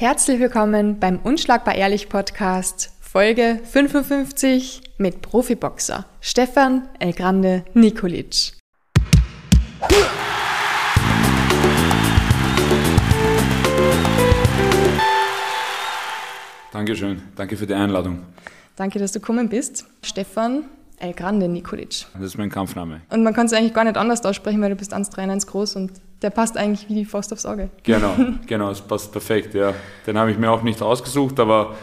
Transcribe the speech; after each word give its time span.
Herzlich 0.00 0.38
willkommen 0.38 1.00
beim 1.00 1.18
Unschlagbar 1.18 1.74
Ehrlich 1.74 2.08
Podcast, 2.08 2.92
Folge 3.00 3.58
55 3.64 4.80
mit 4.96 5.22
Profiboxer 5.22 6.06
Stefan 6.20 6.88
El 7.00 7.12
Grande 7.12 7.64
Nikolic. 7.74 8.52
Dankeschön, 16.70 17.20
danke 17.34 17.56
für 17.56 17.66
die 17.66 17.74
Einladung. 17.74 18.20
Danke, 18.76 19.00
dass 19.00 19.10
du 19.10 19.18
gekommen 19.18 19.48
bist. 19.48 19.84
Stefan 20.04 20.66
El 21.00 21.12
Grande 21.12 21.48
Nikolic. 21.48 22.06
Das 22.14 22.22
ist 22.22 22.38
mein 22.38 22.50
Kampfname. 22.50 23.00
Und 23.10 23.22
man 23.22 23.32
kann 23.34 23.46
es 23.46 23.52
eigentlich 23.52 23.74
gar 23.74 23.84
nicht 23.84 23.96
anders 23.96 24.24
aussprechen, 24.24 24.60
weil 24.60 24.70
du 24.70 24.76
bist 24.76 24.92
1,93 24.92 25.46
groß 25.46 25.76
und 25.76 25.92
der 26.22 26.30
passt 26.30 26.56
eigentlich 26.56 26.88
wie 26.88 26.94
die 26.94 27.04
Faust 27.04 27.32
aufs 27.32 27.46
Auge. 27.46 27.70
Genau, 27.84 28.14
genau, 28.46 28.70
es 28.70 28.80
passt 28.80 29.12
perfekt, 29.12 29.54
ja. 29.54 29.72
Den 30.06 30.18
habe 30.18 30.30
ich 30.32 30.38
mir 30.38 30.50
auch 30.50 30.62
nicht 30.62 30.82
ausgesucht, 30.82 31.38
aber 31.38 31.76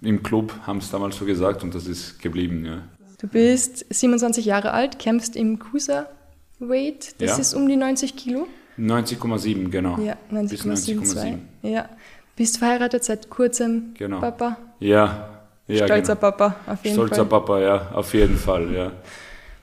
im 0.00 0.22
Club 0.22 0.52
haben 0.66 0.78
es 0.78 0.90
damals 0.90 1.16
so 1.16 1.24
gesagt 1.24 1.62
und 1.62 1.74
das 1.74 1.86
ist 1.86 2.20
geblieben, 2.20 2.64
ja. 2.64 2.78
Du 3.20 3.28
bist 3.28 3.86
27 3.88 4.44
Jahre 4.44 4.72
alt, 4.72 4.98
kämpfst 4.98 5.36
im 5.36 5.60
Cruiserweight, 5.60 7.20
das 7.20 7.30
Ja. 7.32 7.36
ist 7.38 7.54
um 7.54 7.68
die 7.68 7.76
90 7.76 8.16
Kilo. 8.16 8.48
90,7, 8.78 9.68
genau. 9.70 9.98
Ja, 9.98 10.16
Bis 10.30 10.64
90,72. 10.64 11.36
Ja. 11.62 11.88
Bist 12.34 12.58
verheiratet 12.58 13.04
seit 13.04 13.28
kurzem, 13.30 13.92
Genau. 13.94 14.18
Papa. 14.20 14.56
Ja, 14.80 15.28
ja 15.68 15.86
Stolzer 15.86 16.16
genau. 16.16 16.30
Papa, 16.30 16.56
auf 16.66 16.84
jeden 16.84 16.94
Stolzer 16.94 17.14
Fall. 17.16 17.26
Papa, 17.26 17.60
ja, 17.60 17.88
auf 17.92 18.14
jeden 18.14 18.36
Fall, 18.36 18.72
ja. 18.72 18.92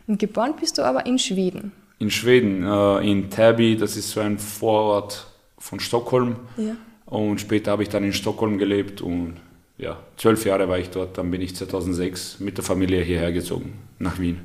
Und 0.08 0.20
geboren 0.20 0.54
bist 0.60 0.78
du 0.78 0.84
aber 0.84 1.06
in 1.06 1.20
Schweden. 1.20 1.72
In 2.00 2.10
Schweden, 2.10 2.66
äh, 2.66 3.12
in 3.12 3.30
Täby, 3.30 3.78
das 3.78 3.96
ist 3.96 4.10
so 4.12 4.22
ein 4.22 4.40
Vorort 4.40 5.28
von 5.58 5.80
Stockholm. 5.80 6.38
Ja. 6.58 6.76
Und 7.06 7.42
später 7.42 7.72
habe 7.72 7.84
ich 7.84 7.90
dann 7.90 8.04
in 8.04 8.14
Stockholm 8.14 8.58
gelebt 8.58 9.02
und 9.02 9.36
ja, 9.78 9.98
zwölf 10.18 10.46
Jahre 10.46 10.68
war 10.70 10.78
ich 10.78 10.90
dort. 10.90 11.18
Dann 11.18 11.32
bin 11.32 11.42
ich 11.42 11.56
2006 11.56 12.40
mit 12.40 12.58
der 12.58 12.64
Familie 12.64 13.02
hierher 13.02 13.32
gezogen, 13.32 13.74
nach 13.98 14.20
Wien. 14.20 14.42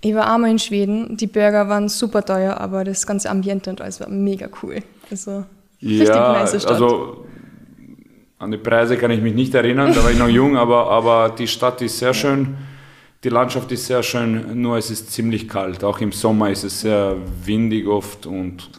Ich 0.00 0.14
war 0.14 0.32
einmal 0.32 0.50
in 0.50 0.58
Schweden, 0.58 1.16
die 1.16 1.26
Burger 1.26 1.68
waren 1.68 1.88
super 1.88 2.22
teuer, 2.24 2.58
aber 2.58 2.84
das 2.84 3.06
ganze 3.06 3.30
Ambiente 3.30 3.70
und 3.70 3.80
alles 3.80 4.00
war 4.00 4.08
mega 4.08 4.48
cool. 4.62 4.82
Also 5.10 5.44
richtig 5.80 6.08
ja, 6.08 6.34
nice 6.34 6.60
Stadt. 6.60 6.72
also 6.72 7.24
an 8.44 8.50
die 8.50 8.58
Preise 8.58 8.96
kann 8.96 9.10
ich 9.10 9.20
mich 9.20 9.34
nicht 9.34 9.54
erinnern, 9.54 9.92
da 9.94 10.04
war 10.04 10.10
ich 10.10 10.18
noch 10.18 10.28
jung, 10.28 10.56
aber, 10.56 10.90
aber 10.90 11.30
die 11.30 11.46
Stadt 11.48 11.80
ist 11.82 11.98
sehr 11.98 12.14
schön, 12.14 12.54
die 13.24 13.30
Landschaft 13.30 13.72
ist 13.72 13.86
sehr 13.86 14.02
schön, 14.02 14.60
nur 14.60 14.76
es 14.76 14.90
ist 14.90 15.10
ziemlich 15.10 15.48
kalt. 15.48 15.82
Auch 15.82 15.98
im 16.00 16.12
Sommer 16.12 16.50
ist 16.50 16.62
es 16.62 16.82
sehr 16.82 17.16
windig 17.44 17.86
oft 17.86 18.26
und 18.26 18.70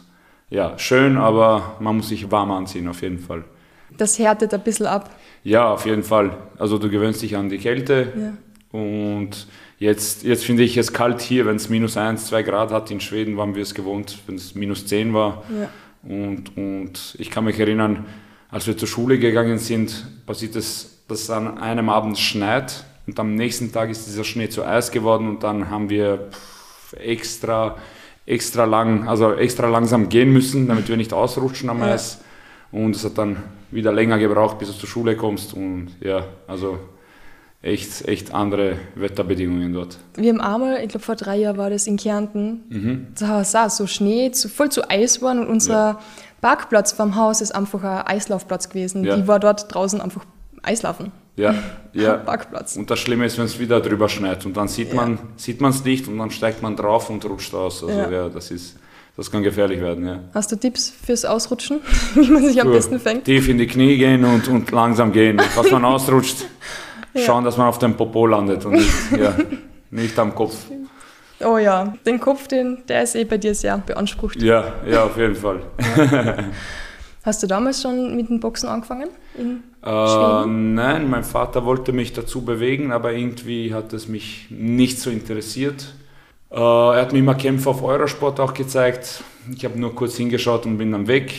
ja, 0.50 0.78
schön, 0.78 1.16
aber 1.16 1.76
man 1.80 1.96
muss 1.96 2.08
sich 2.10 2.30
warm 2.30 2.52
anziehen 2.52 2.86
auf 2.88 3.02
jeden 3.02 3.18
Fall. 3.18 3.42
das 3.98 4.18
härtet 4.18 4.54
ein 4.54 4.62
bisschen 4.62 4.86
ab. 4.86 5.10
Ja, 5.42 5.72
auf 5.72 5.84
jeden 5.86 6.02
Fall. 6.04 6.30
Also 6.58 6.78
du 6.78 6.88
gewöhnst 6.88 7.22
dich 7.22 7.36
an 7.36 7.48
die 7.48 7.58
Kälte 7.58 8.12
Ja. 8.16 8.78
und 8.80 9.46
jetzt, 9.78 10.22
jetzt 10.24 10.44
finde 10.44 10.62
ich 10.62 10.76
es 10.76 10.92
kalt 10.92 11.20
hier, 11.20 11.46
wenn 11.46 11.56
es 11.56 11.68
minus 11.68 11.96
1, 11.96 12.26
2 12.26 12.42
Grad 12.44 12.70
hat. 12.70 12.90
In 12.90 13.00
Schweden 13.00 13.36
waren 13.36 13.54
wir 13.54 13.62
es 13.62 13.74
gewohnt, 13.74 14.18
wenn 14.26 14.36
es 14.36 14.54
minus 14.54 14.86
10 14.86 15.12
war. 15.14 15.42
Ja. 15.60 15.68
Und, 16.08 16.56
und 16.56 17.16
ich 17.18 17.30
kann 17.30 17.44
mich 17.44 17.58
erinnern, 17.58 18.04
als 18.50 18.66
wir 18.66 18.76
zur 18.76 18.88
Schule 18.88 19.18
gegangen 19.18 19.58
sind, 19.58 20.06
passiert 20.26 20.56
es, 20.56 21.02
dass 21.08 21.22
es 21.22 21.30
an 21.30 21.58
einem 21.58 21.88
Abend 21.88 22.18
schneit 22.18 22.84
und 23.06 23.18
am 23.20 23.34
nächsten 23.34 23.72
Tag 23.72 23.90
ist 23.90 24.06
dieser 24.06 24.24
Schnee 24.24 24.48
zu 24.48 24.64
Eis 24.64 24.90
geworden 24.90 25.28
und 25.28 25.42
dann 25.42 25.70
haben 25.70 25.88
wir 25.90 26.28
extra, 26.98 27.76
extra 28.24 28.64
lang, 28.64 29.08
also 29.08 29.32
extra 29.34 29.68
langsam 29.68 30.08
gehen 30.08 30.32
müssen, 30.32 30.66
damit 30.68 30.88
wir 30.88 30.96
nicht 30.96 31.12
ausrutschen 31.12 31.70
am 31.70 31.80
Ja. 31.80 31.92
Eis. 31.92 32.18
Und 32.72 32.96
es 32.96 33.04
hat 33.04 33.16
dann 33.18 33.36
wieder 33.70 33.92
länger 33.92 34.18
gebraucht, 34.18 34.58
bis 34.58 34.68
du 34.72 34.74
zur 34.74 34.88
Schule 34.88 35.16
kommst 35.16 35.54
und 35.54 35.88
ja, 36.00 36.24
also 36.46 36.78
echt, 37.62 38.06
echt 38.06 38.34
andere 38.34 38.76
Wetterbedingungen 38.94 39.72
dort. 39.72 39.98
Wir 40.16 40.30
haben 40.32 40.40
einmal, 40.40 40.82
ich 40.82 40.88
glaube 40.88 41.04
vor 41.04 41.16
drei 41.16 41.36
Jahren 41.36 41.56
war 41.58 41.70
das 41.70 41.86
in 41.86 41.96
Kärnten, 41.96 42.62
Mhm. 42.68 43.06
da 43.18 43.40
auch 43.42 43.70
so 43.70 43.86
Schnee, 43.86 44.30
zu, 44.32 44.48
voll 44.48 44.70
zu 44.70 44.88
Eis 44.90 45.22
waren 45.22 45.38
und 45.40 45.48
unser 45.48 46.00
Parkplatz 46.46 46.92
vom 46.92 47.16
Haus 47.16 47.40
ist 47.40 47.50
einfach 47.52 47.82
ein 47.82 48.06
Eislaufplatz 48.06 48.68
gewesen. 48.68 49.02
Ja. 49.02 49.16
Die 49.16 49.26
war 49.26 49.40
dort 49.40 49.74
draußen 49.74 50.00
einfach 50.00 50.24
Eislaufen. 50.62 51.10
Ja, 51.34 51.56
ja. 51.92 52.14
Parkplatz. 52.18 52.76
Und 52.76 52.88
das 52.88 53.00
Schlimme 53.00 53.26
ist, 53.26 53.36
wenn 53.36 53.46
es 53.46 53.58
wieder 53.58 53.80
drüber 53.80 54.08
schneit 54.08 54.46
und 54.46 54.56
dann 54.56 54.68
sieht 54.68 54.90
Ja. 54.90 54.94
man 54.94 55.18
sieht 55.36 55.60
man 55.60 55.70
es 55.72 55.82
nicht 55.84 56.06
und 56.06 56.18
dann 56.18 56.30
steigt 56.30 56.62
man 56.62 56.76
drauf 56.76 57.10
und 57.10 57.24
rutscht 57.24 57.52
aus. 57.52 57.82
Also 57.82 57.98
Ja. 57.98 58.08
ja, 58.08 58.28
das 58.28 58.52
ist 58.52 58.76
das 59.16 59.28
kann 59.28 59.42
gefährlich 59.42 59.80
werden. 59.80 60.06
Ja. 60.06 60.20
Hast 60.34 60.52
du 60.52 60.56
Tipps 60.56 60.92
fürs 61.04 61.24
Ausrutschen, 61.24 61.80
wie 62.14 62.30
man 62.30 62.44
sich 62.46 62.60
am 62.62 62.70
besten 62.70 63.00
fängt? 63.00 63.24
Tief 63.24 63.48
in 63.48 63.58
die 63.58 63.66
Knie 63.66 63.96
gehen 63.96 64.24
und, 64.24 64.46
und 64.46 64.70
langsam 64.70 65.10
gehen. 65.10 65.38
Dass 65.56 65.68
man 65.72 65.84
ausrutscht, 65.84 66.44
Ja. 67.12 67.22
schauen, 67.22 67.42
dass 67.42 67.56
man 67.56 67.66
auf 67.66 67.78
dem 67.80 67.96
Popo 67.96 68.24
landet 68.26 68.64
und 68.66 68.74
nicht, 68.74 68.92
ja, 69.18 69.34
nicht 69.90 70.16
am 70.18 70.32
Kopf. 70.32 70.54
Oh 71.40 71.58
ja, 71.58 71.94
den 72.06 72.18
Kopf, 72.18 72.48
den, 72.48 72.82
der 72.88 73.02
ist 73.02 73.14
eh 73.14 73.24
bei 73.24 73.38
dir 73.38 73.54
sehr 73.54 73.78
beansprucht. 73.78 74.40
Ja, 74.40 74.74
ja, 74.88 75.04
auf 75.04 75.16
jeden 75.16 75.34
Fall. 75.34 75.62
Hast 77.22 77.42
du 77.42 77.46
damals 77.46 77.82
schon 77.82 78.16
mit 78.16 78.28
dem 78.28 78.38
Boxen 78.38 78.68
angefangen? 78.68 79.08
Äh, 79.84 80.46
nein, 80.46 81.10
mein 81.10 81.24
Vater 81.24 81.64
wollte 81.64 81.92
mich 81.92 82.12
dazu 82.12 82.44
bewegen, 82.44 82.92
aber 82.92 83.12
irgendwie 83.12 83.74
hat 83.74 83.92
es 83.92 84.06
mich 84.06 84.46
nicht 84.50 85.00
so 85.00 85.10
interessiert. 85.10 85.92
Äh, 86.50 86.56
er 86.56 87.02
hat 87.02 87.12
mir 87.12 87.18
immer 87.18 87.34
Kämpfe 87.34 87.68
auf 87.70 87.82
Eurosport 87.82 88.38
auch 88.38 88.54
gezeigt. 88.54 89.24
Ich 89.54 89.64
habe 89.64 89.78
nur 89.78 89.94
kurz 89.94 90.16
hingeschaut 90.16 90.66
und 90.66 90.78
bin 90.78 90.92
dann 90.92 91.08
weg. 91.08 91.32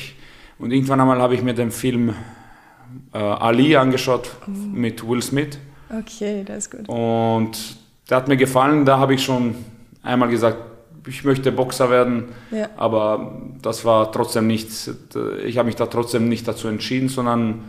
Und 0.59 0.71
irgendwann 0.71 0.99
einmal 0.99 1.21
habe 1.21 1.35
ich 1.35 1.41
mir 1.41 1.53
den 1.53 1.71
Film 1.71 2.13
äh, 3.13 3.17
Ali 3.17 3.75
angeschaut 3.75 4.29
mit 4.45 5.07
Will 5.07 5.21
Smith. 5.21 5.57
Okay, 5.89 6.43
das 6.45 6.65
ist 6.65 6.71
gut. 6.71 6.89
Und 6.89 7.77
der 8.09 8.17
hat 8.17 8.27
mir 8.27 8.37
gefallen. 8.37 8.85
Da 8.85 8.99
habe 8.99 9.13
ich 9.13 9.23
schon 9.23 9.55
einmal 10.07 10.29
gesagt, 10.29 10.57
ich 11.07 11.23
möchte 11.23 11.51
Boxer 11.51 11.89
werden. 11.89 12.25
Ja. 12.51 12.69
Aber 12.75 13.41
das 13.61 13.85
war 13.85 14.11
trotzdem 14.11 14.47
nicht, 14.47 14.69
ich 15.45 15.57
habe 15.57 15.67
mich 15.67 15.75
da 15.75 15.85
trotzdem 15.85 16.27
nicht 16.29 16.47
dazu 16.47 16.67
entschieden, 16.67 17.09
sondern 17.09 17.63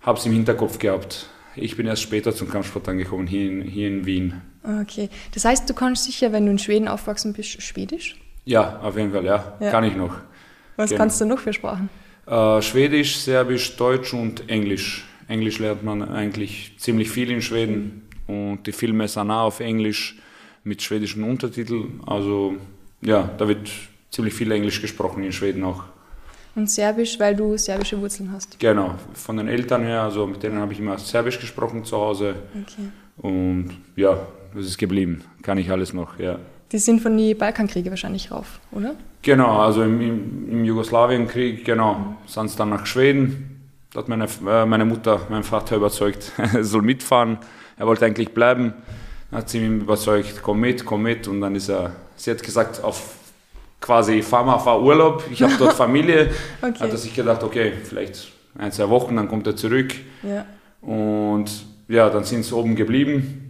habe 0.00 0.18
es 0.18 0.26
im 0.26 0.32
Hinterkopf 0.32 0.78
gehabt. 0.78 1.28
Ich 1.54 1.76
bin 1.76 1.86
erst 1.86 2.02
später 2.02 2.34
zum 2.34 2.50
Kampfsport 2.50 2.88
angekommen, 2.88 3.26
hier 3.26 3.50
in, 3.50 3.62
hier 3.62 3.88
in 3.88 4.04
Wien. 4.04 4.42
Okay. 4.82 5.08
Das 5.32 5.44
heißt, 5.44 5.68
du 5.70 5.74
kannst 5.74 6.04
sicher, 6.04 6.32
wenn 6.32 6.44
du 6.44 6.50
in 6.52 6.58
Schweden 6.58 6.86
aufgewachsen 6.88 7.32
bist, 7.32 7.62
Schwedisch? 7.62 8.16
Ja, 8.44 8.78
auf 8.82 8.96
jeden 8.96 9.12
Fall, 9.12 9.24
ja, 9.24 9.56
Ja. 9.58 9.70
kann 9.70 9.84
ich 9.84 9.96
noch. 9.96 10.14
Was 10.76 10.90
Genau. 10.90 10.98
kannst 11.00 11.20
du 11.20 11.24
noch 11.24 11.38
für 11.38 11.52
Sprachen? 11.54 11.88
Äh, 12.26 12.60
Schwedisch, 12.60 13.16
Serbisch, 13.18 13.76
Deutsch 13.76 14.12
und 14.12 14.48
Englisch. 14.50 15.06
Englisch 15.28 15.58
lernt 15.58 15.82
man 15.82 16.02
eigentlich 16.02 16.74
ziemlich 16.78 17.10
viel 17.10 17.30
in 17.30 17.40
Schweden 17.40 18.02
und 18.26 18.66
die 18.66 18.72
Filme 18.72 19.08
sind 19.08 19.30
auch 19.30 19.46
auf 19.46 19.60
Englisch 19.60 20.16
mit 20.66 20.82
schwedischen 20.82 21.22
Untertiteln. 21.22 22.00
Also 22.06 22.56
ja, 23.00 23.30
da 23.38 23.46
wird 23.48 23.70
ziemlich 24.10 24.34
viel 24.34 24.50
Englisch 24.50 24.80
gesprochen 24.82 25.22
in 25.22 25.32
Schweden 25.32 25.64
auch. 25.64 25.84
Und 26.56 26.70
Serbisch, 26.70 27.20
weil 27.20 27.36
du 27.36 27.56
serbische 27.56 28.00
Wurzeln 28.00 28.32
hast. 28.32 28.58
Genau, 28.58 28.94
von 29.14 29.36
den 29.36 29.46
Eltern 29.46 29.82
her, 29.84 30.02
also 30.02 30.26
mit 30.26 30.42
denen 30.42 30.58
habe 30.58 30.72
ich 30.72 30.80
immer 30.80 30.98
Serbisch 30.98 31.38
gesprochen 31.38 31.84
zu 31.84 31.96
Hause 31.96 32.34
Okay. 32.62 32.88
und 33.18 33.70
ja, 33.94 34.18
das 34.54 34.66
ist 34.66 34.78
geblieben. 34.78 35.22
Kann 35.42 35.58
ich 35.58 35.70
alles 35.70 35.92
noch, 35.92 36.18
ja. 36.18 36.38
Die 36.72 36.78
sind 36.78 37.00
von 37.00 37.16
den 37.16 37.36
Balkankriege 37.38 37.90
wahrscheinlich 37.90 38.32
rauf, 38.32 38.58
oder? 38.72 38.96
Genau, 39.22 39.58
also 39.60 39.82
im, 39.82 40.00
im, 40.00 40.48
im 40.50 40.64
Jugoslawienkrieg, 40.64 41.64
genau, 41.64 42.16
sind 42.26 42.46
es 42.46 42.56
dann 42.56 42.70
nach 42.70 42.86
Schweden. 42.86 43.68
Da 43.92 44.00
hat 44.00 44.08
meine, 44.08 44.26
äh, 44.48 44.66
meine 44.66 44.84
Mutter, 44.84 45.20
mein 45.28 45.44
Vater 45.44 45.76
überzeugt, 45.76 46.32
er 46.38 46.64
soll 46.64 46.82
mitfahren. 46.82 47.38
Er 47.76 47.86
wollte 47.86 48.04
eigentlich 48.06 48.30
bleiben. 48.32 48.72
Dann 49.30 49.40
hat 49.40 49.48
sie 49.48 49.58
ihn 49.58 49.80
überzeugt, 49.80 50.40
komm 50.42 50.60
mit, 50.60 50.84
komm 50.84 51.02
mit. 51.02 51.26
Und 51.28 51.40
dann 51.40 51.54
ist 51.54 51.68
er, 51.68 51.92
sie 52.16 52.30
hat 52.30 52.42
gesagt, 52.42 52.82
auf 52.82 53.14
quasi, 53.80 54.22
mal, 54.30 54.58
fahr 54.58 54.82
Urlaub. 54.82 55.24
Ich 55.30 55.42
habe 55.42 55.54
dort 55.58 55.72
Familie. 55.84 56.30
Okay. 56.62 56.80
Hat 56.80 56.90
er 56.90 56.96
sich 56.96 57.14
gedacht, 57.14 57.42
okay, 57.42 57.72
vielleicht 57.82 58.32
ein, 58.58 58.72
zwei 58.72 58.88
Wochen, 58.88 59.16
dann 59.16 59.28
kommt 59.28 59.46
er 59.46 59.56
zurück. 59.56 59.94
Ja. 60.22 60.46
Und 60.80 61.50
ja, 61.88 62.08
dann 62.10 62.24
sind 62.24 62.44
sie 62.44 62.54
oben 62.54 62.76
geblieben. 62.76 63.42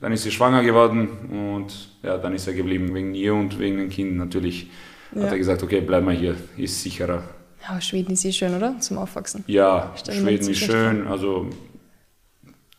Dann 0.00 0.12
ist 0.12 0.24
sie 0.24 0.30
schwanger 0.30 0.62
geworden 0.62 1.08
und 1.30 1.88
ja, 2.02 2.18
dann 2.18 2.34
ist 2.34 2.46
er 2.46 2.52
geblieben 2.52 2.94
wegen 2.94 3.14
ihr 3.14 3.34
und 3.34 3.58
wegen 3.58 3.78
den 3.78 3.88
Kindern 3.88 4.18
natürlich. 4.18 4.70
Ja. 5.14 5.22
Hat 5.22 5.32
er 5.32 5.38
gesagt, 5.38 5.62
okay, 5.62 5.80
bleib 5.80 6.04
mal 6.04 6.14
hier, 6.14 6.36
ist 6.58 6.82
sicherer. 6.82 7.22
ja, 7.66 7.80
Schweden 7.80 8.12
ist 8.12 8.24
eh 8.24 8.32
schön, 8.32 8.54
oder? 8.54 8.78
Zum 8.78 8.98
Aufwachsen. 8.98 9.42
Ja, 9.46 9.92
Stell 9.96 10.16
mir 10.16 10.32
Schweden 10.32 10.50
ist 10.50 10.58
schön, 10.58 11.06
also 11.06 11.46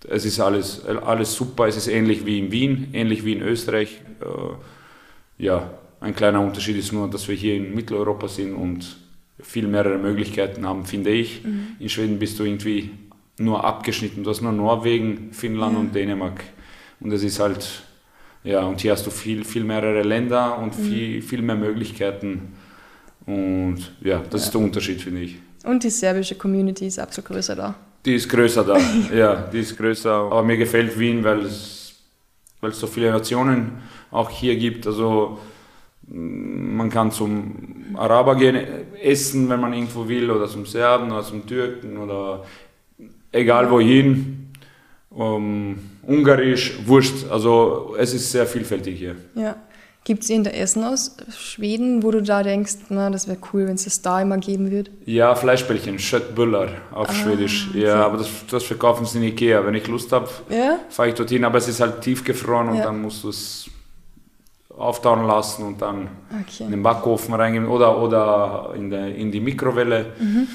es 0.10 0.26
ist 0.26 0.40
alles, 0.40 0.86
alles 0.86 1.34
super, 1.34 1.68
es 1.68 1.78
ist 1.78 1.88
ähnlich 1.88 2.26
wie 2.26 2.40
in 2.40 2.52
Wien, 2.52 2.88
ähnlich 2.94 3.24
wie 3.26 3.34
in 3.34 3.42
Österreich. 3.42 4.02
Äh, 4.22 5.44
ja, 5.44 5.72
ein 6.00 6.16
kleiner 6.16 6.42
Unterschied 6.42 6.78
ist 6.78 6.92
nur, 6.94 7.10
dass 7.10 7.28
wir 7.28 7.36
hier 7.36 7.56
in 7.56 7.74
Mitteleuropa 7.74 8.28
sind 8.28 8.54
und 8.54 8.98
viel 9.40 9.68
mehrere 9.68 9.98
Möglichkeiten 9.98 10.66
haben, 10.68 10.86
finde 10.86 11.12
ich. 11.12 11.44
Mhm. 11.44 11.68
In 11.80 11.90
Schweden 11.90 12.20
bist 12.20 12.40
du 12.40 12.44
irgendwie 12.44 12.92
nur 13.40 13.64
abgeschnitten. 13.64 14.24
Du 14.24 14.30
hast 14.32 14.42
nur 14.42 14.52
Norwegen, 14.52 15.32
Finnland 15.32 15.74
Ja. 15.74 15.80
und 15.80 15.94
Dänemark. 15.96 16.44
Und 17.00 17.12
es 17.12 17.24
ist 17.24 17.40
halt, 17.40 17.84
ja, 18.44 18.62
und 18.62 18.82
hier 18.82 18.92
hast 18.94 19.06
du 19.06 19.12
viel, 19.12 19.44
viel 19.44 19.64
mehrere 19.64 20.02
Länder 20.02 20.58
und 20.58 20.78
Mhm. 20.78 20.84
viel, 20.84 21.22
viel 21.22 21.42
mehr 21.44 21.56
Möglichkeiten. 21.56 22.54
Und 23.26 23.92
ja, 24.02 24.24
das 24.30 24.46
ist 24.46 24.54
der 24.54 24.62
Unterschied, 24.62 25.02
finde 25.02 25.22
ich. 25.22 25.36
Und 25.66 25.84
die 25.84 25.90
serbische 25.90 26.36
Community 26.36 26.88
ist 26.88 26.98
absolut 26.98 27.28
größer 27.30 27.56
da. 27.56 27.76
Die 28.06 28.16
ist 28.16 28.30
größer 28.30 28.64
da, 28.64 28.78
ja, 29.16 29.36
die 29.36 29.60
ist 29.60 29.78
größer. 29.78 30.12
Aber 30.12 30.44
mir 30.44 30.58
gefällt 30.58 30.98
Wien, 30.98 31.24
weil 31.24 31.42
es, 31.42 31.96
weil 32.62 32.72
es 32.72 32.80
so 32.80 32.88
viele 32.88 33.12
Nationen 33.12 33.78
auch 34.12 34.30
hier 34.30 34.56
gibt. 34.56 34.88
Also 34.88 35.40
man 36.10 36.90
kann 36.90 37.12
zum 37.12 37.96
Araber 37.96 38.36
gehen, 38.36 38.58
essen, 39.02 39.50
wenn 39.50 39.60
man 39.60 39.74
irgendwo 39.74 40.08
will, 40.08 40.32
oder 40.32 40.48
zum 40.48 40.66
Serben 40.66 41.12
oder 41.12 41.24
zum 41.24 41.46
Türken 41.46 41.98
oder 41.98 42.46
egal 43.32 43.70
wohin. 43.70 44.54
Um, 45.10 45.78
Ungarisch, 46.04 46.80
Wurscht. 46.86 47.30
Also 47.30 47.96
es 47.98 48.14
ist 48.14 48.32
sehr 48.32 48.46
vielfältig 48.46 48.98
hier. 48.98 49.16
Ja. 49.36 49.56
Gibt 50.08 50.24
es 50.24 50.30
irgendein 50.30 50.54
Essen 50.54 50.86
aus 50.86 51.18
Schweden, 51.38 52.02
wo 52.02 52.12
du 52.12 52.24
da 52.24 52.42
denkst, 52.42 52.78
na, 52.88 53.10
das 53.10 53.28
wäre 53.28 53.38
cool, 53.52 53.68
wenn 53.68 53.76
es 53.76 53.84
das 53.84 54.02
da 54.02 54.22
immer 54.22 54.38
geben 54.38 54.72
würde? 54.72 54.90
Ja, 55.06 55.36
Fleischbällchen, 55.36 56.00
Schöttbüller 56.00 56.70
auf 56.94 57.10
ah, 57.10 57.14
Schwedisch. 57.14 57.68
Ja, 57.74 57.96
okay. 57.96 58.04
aber 58.06 58.18
das, 58.20 58.30
das 58.50 58.64
verkaufen 58.64 59.06
sie 59.06 59.18
in 59.18 59.26
Ikea. 59.26 59.66
Wenn 59.66 59.74
ich 59.74 59.86
Lust 59.86 60.14
habe, 60.14 60.30
ja? 60.50 60.80
fahre 60.88 61.10
ich 61.10 61.16
dorthin. 61.16 61.44
Aber 61.44 61.58
es 61.58 61.68
ist 61.68 61.82
halt 61.82 62.00
tiefgefroren 62.00 62.70
und 62.70 62.78
ja. 62.78 62.86
dann 62.86 63.02
musst 63.02 63.22
du 63.26 63.28
es 63.28 63.70
auftauen 64.78 65.28
lassen 65.28 65.66
und 65.66 65.82
dann 65.82 66.08
okay. 66.30 66.64
in 66.64 66.72
den 66.72 66.84
Backofen 66.84 67.34
reingeben 67.34 67.68
oder, 67.68 68.02
oder 68.02 68.76
in, 68.78 68.90
der, 68.90 69.14
in 69.14 69.30
die 69.30 69.42
Mikrowelle. 69.42 70.14
Mhm. 70.18 70.48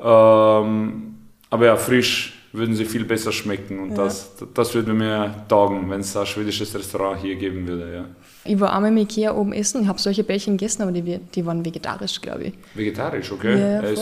Ähm, 0.00 1.14
aber 1.48 1.64
ja, 1.64 1.76
frisch 1.76 2.45
würden 2.56 2.74
sie 2.74 2.84
viel 2.84 3.04
besser 3.04 3.32
schmecken 3.32 3.78
und 3.78 3.90
ja. 3.90 3.96
das, 4.04 4.32
das 4.54 4.74
würde 4.74 4.92
mir 4.92 5.34
taugen, 5.48 5.88
wenn 5.90 6.00
es 6.00 6.16
ein 6.16 6.26
schwedisches 6.26 6.74
Restaurant 6.74 7.20
hier 7.20 7.36
geben 7.36 7.66
würde. 7.66 7.94
Ja. 7.94 8.04
Ich 8.44 8.58
war 8.58 8.72
einmal 8.72 8.90
im 8.90 8.96
Ikea 8.98 9.34
oben 9.34 9.52
essen, 9.52 9.82
ich 9.82 9.88
habe 9.88 10.00
solche 10.00 10.24
Bällchen 10.24 10.56
gegessen, 10.56 10.82
aber 10.82 10.92
die, 10.92 11.18
die 11.18 11.46
waren 11.46 11.64
vegetarisch, 11.64 12.20
glaube 12.20 12.44
ich. 12.44 12.54
Vegetarisch, 12.74 13.32
okay. 13.32 13.58
Ja, 13.58 13.82
es, 13.82 14.00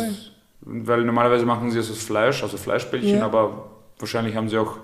weil 0.60 1.04
normalerweise 1.04 1.44
machen 1.44 1.70
sie 1.70 1.78
es 1.78 1.90
aus 1.90 2.02
Fleisch, 2.02 2.42
also 2.42 2.56
Fleischbällchen, 2.56 3.22
aber 3.22 3.70
wahrscheinlich 3.98 4.34
haben 4.34 4.48
sie 4.48 4.58
auch 4.58 4.78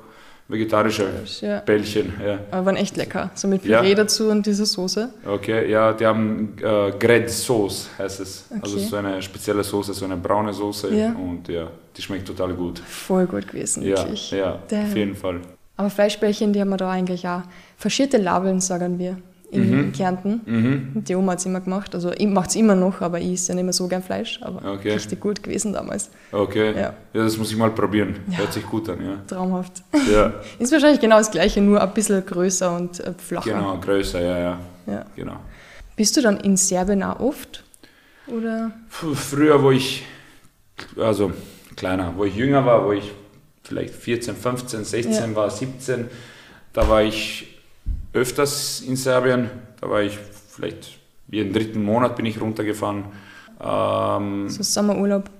vegetarische 0.50 1.06
ja. 1.40 1.60
Bällchen. 1.60 2.12
Ja. 2.24 2.38
Aber 2.50 2.66
waren 2.66 2.76
echt 2.76 2.96
lecker. 2.96 3.30
So 3.34 3.48
mit 3.48 3.62
Püree 3.62 3.90
ja. 3.90 3.94
dazu 3.94 4.28
und 4.28 4.44
diese 4.44 4.66
Soße. 4.66 5.10
Okay, 5.26 5.70
ja, 5.70 5.92
die 5.92 6.06
haben 6.06 6.54
äh, 6.60 6.92
Gred 6.98 7.30
Sauce 7.30 7.88
heißt 7.98 8.20
es. 8.20 8.44
Also 8.50 8.74
okay. 8.74 8.74
Also 8.74 8.78
so 8.78 8.96
eine 8.96 9.22
spezielle 9.22 9.64
Soße, 9.64 9.94
so 9.94 10.04
eine 10.04 10.16
braune 10.16 10.52
Soße. 10.52 10.94
Ja. 10.94 11.12
Und 11.12 11.48
ja, 11.48 11.68
die 11.96 12.02
schmeckt 12.02 12.26
total 12.26 12.52
gut. 12.54 12.80
Voll 12.80 13.26
gut 13.26 13.46
gewesen, 13.46 13.82
ja, 13.82 13.96
wirklich. 13.96 14.30
Ja, 14.30 14.58
auf 14.70 14.96
jeden 14.96 15.14
Fall. 15.14 15.40
Aber 15.76 15.88
Fleischbällchen, 15.88 16.52
die 16.52 16.60
haben 16.60 16.68
wir 16.68 16.76
da 16.76 16.90
eigentlich 16.90 17.26
auch 17.26 17.42
verschierte 17.76 18.18
Labeln, 18.18 18.60
sagen 18.60 18.98
wir 18.98 19.16
in 19.50 19.86
mhm. 19.86 19.92
Kärnten. 19.92 20.40
Mhm. 20.44 21.04
Die 21.04 21.14
Oma 21.14 21.32
hat 21.32 21.40
es 21.40 21.46
immer 21.46 21.60
gemacht. 21.60 21.94
Also 21.94 22.12
ich 22.12 22.26
mache 22.26 22.48
es 22.48 22.56
immer 22.56 22.74
noch, 22.74 23.00
aber 23.00 23.20
ich 23.20 23.32
esse 23.32 23.48
ja 23.48 23.56
nicht 23.56 23.64
mehr 23.64 23.72
so 23.72 23.88
gern 23.88 24.02
Fleisch. 24.02 24.40
Aber 24.42 24.72
okay. 24.72 24.92
richtig 24.92 25.20
gut 25.20 25.42
gewesen 25.42 25.72
damals. 25.72 26.10
Okay. 26.30 26.72
Ja. 26.72 26.80
ja, 26.80 26.94
das 27.12 27.36
muss 27.36 27.50
ich 27.50 27.56
mal 27.56 27.70
probieren. 27.70 28.16
Ja. 28.30 28.38
Hört 28.38 28.52
sich 28.52 28.64
gut 28.64 28.88
an, 28.88 29.04
ja. 29.04 29.16
Traumhaft. 29.26 29.82
Ja. 30.10 30.34
Ist 30.58 30.72
wahrscheinlich 30.72 31.00
genau 31.00 31.18
das 31.18 31.30
gleiche, 31.30 31.60
nur 31.60 31.82
ein 31.82 31.92
bisschen 31.92 32.24
größer 32.24 32.76
und 32.76 33.00
äh, 33.00 33.12
flacher. 33.16 33.52
Genau, 33.52 33.78
größer, 33.78 34.20
ja, 34.20 34.38
ja. 34.38 34.60
ja. 34.86 35.04
Genau. 35.16 35.36
Bist 35.96 36.16
du 36.16 36.22
dann 36.22 36.38
in 36.38 36.56
Serbien 36.56 37.02
auch 37.02 37.20
oft? 37.20 37.64
Oder? 38.28 38.70
Früher, 38.88 39.62
wo 39.62 39.70
ich, 39.72 40.04
also 40.96 41.32
kleiner, 41.76 42.14
wo 42.16 42.24
ich 42.24 42.36
jünger 42.36 42.64
war, 42.64 42.86
wo 42.86 42.92
ich 42.92 43.10
vielleicht 43.64 43.94
14, 43.94 44.36
15, 44.36 44.84
16 44.84 45.34
war, 45.34 45.50
17, 45.50 46.08
da 46.72 46.88
war 46.88 47.02
ich 47.02 47.59
öfters 48.12 48.80
in 48.80 48.96
Serbien. 48.96 49.50
Da 49.80 49.88
war 49.88 50.02
ich 50.02 50.18
vielleicht 50.50 50.98
jeden 51.30 51.52
dritten 51.52 51.82
Monat 51.82 52.16
bin 52.16 52.26
ich 52.26 52.40
runtergefahren. 52.40 53.04
Ähm, 53.62 54.48
so 54.48 54.62
Sommerurlaub? 54.62 55.30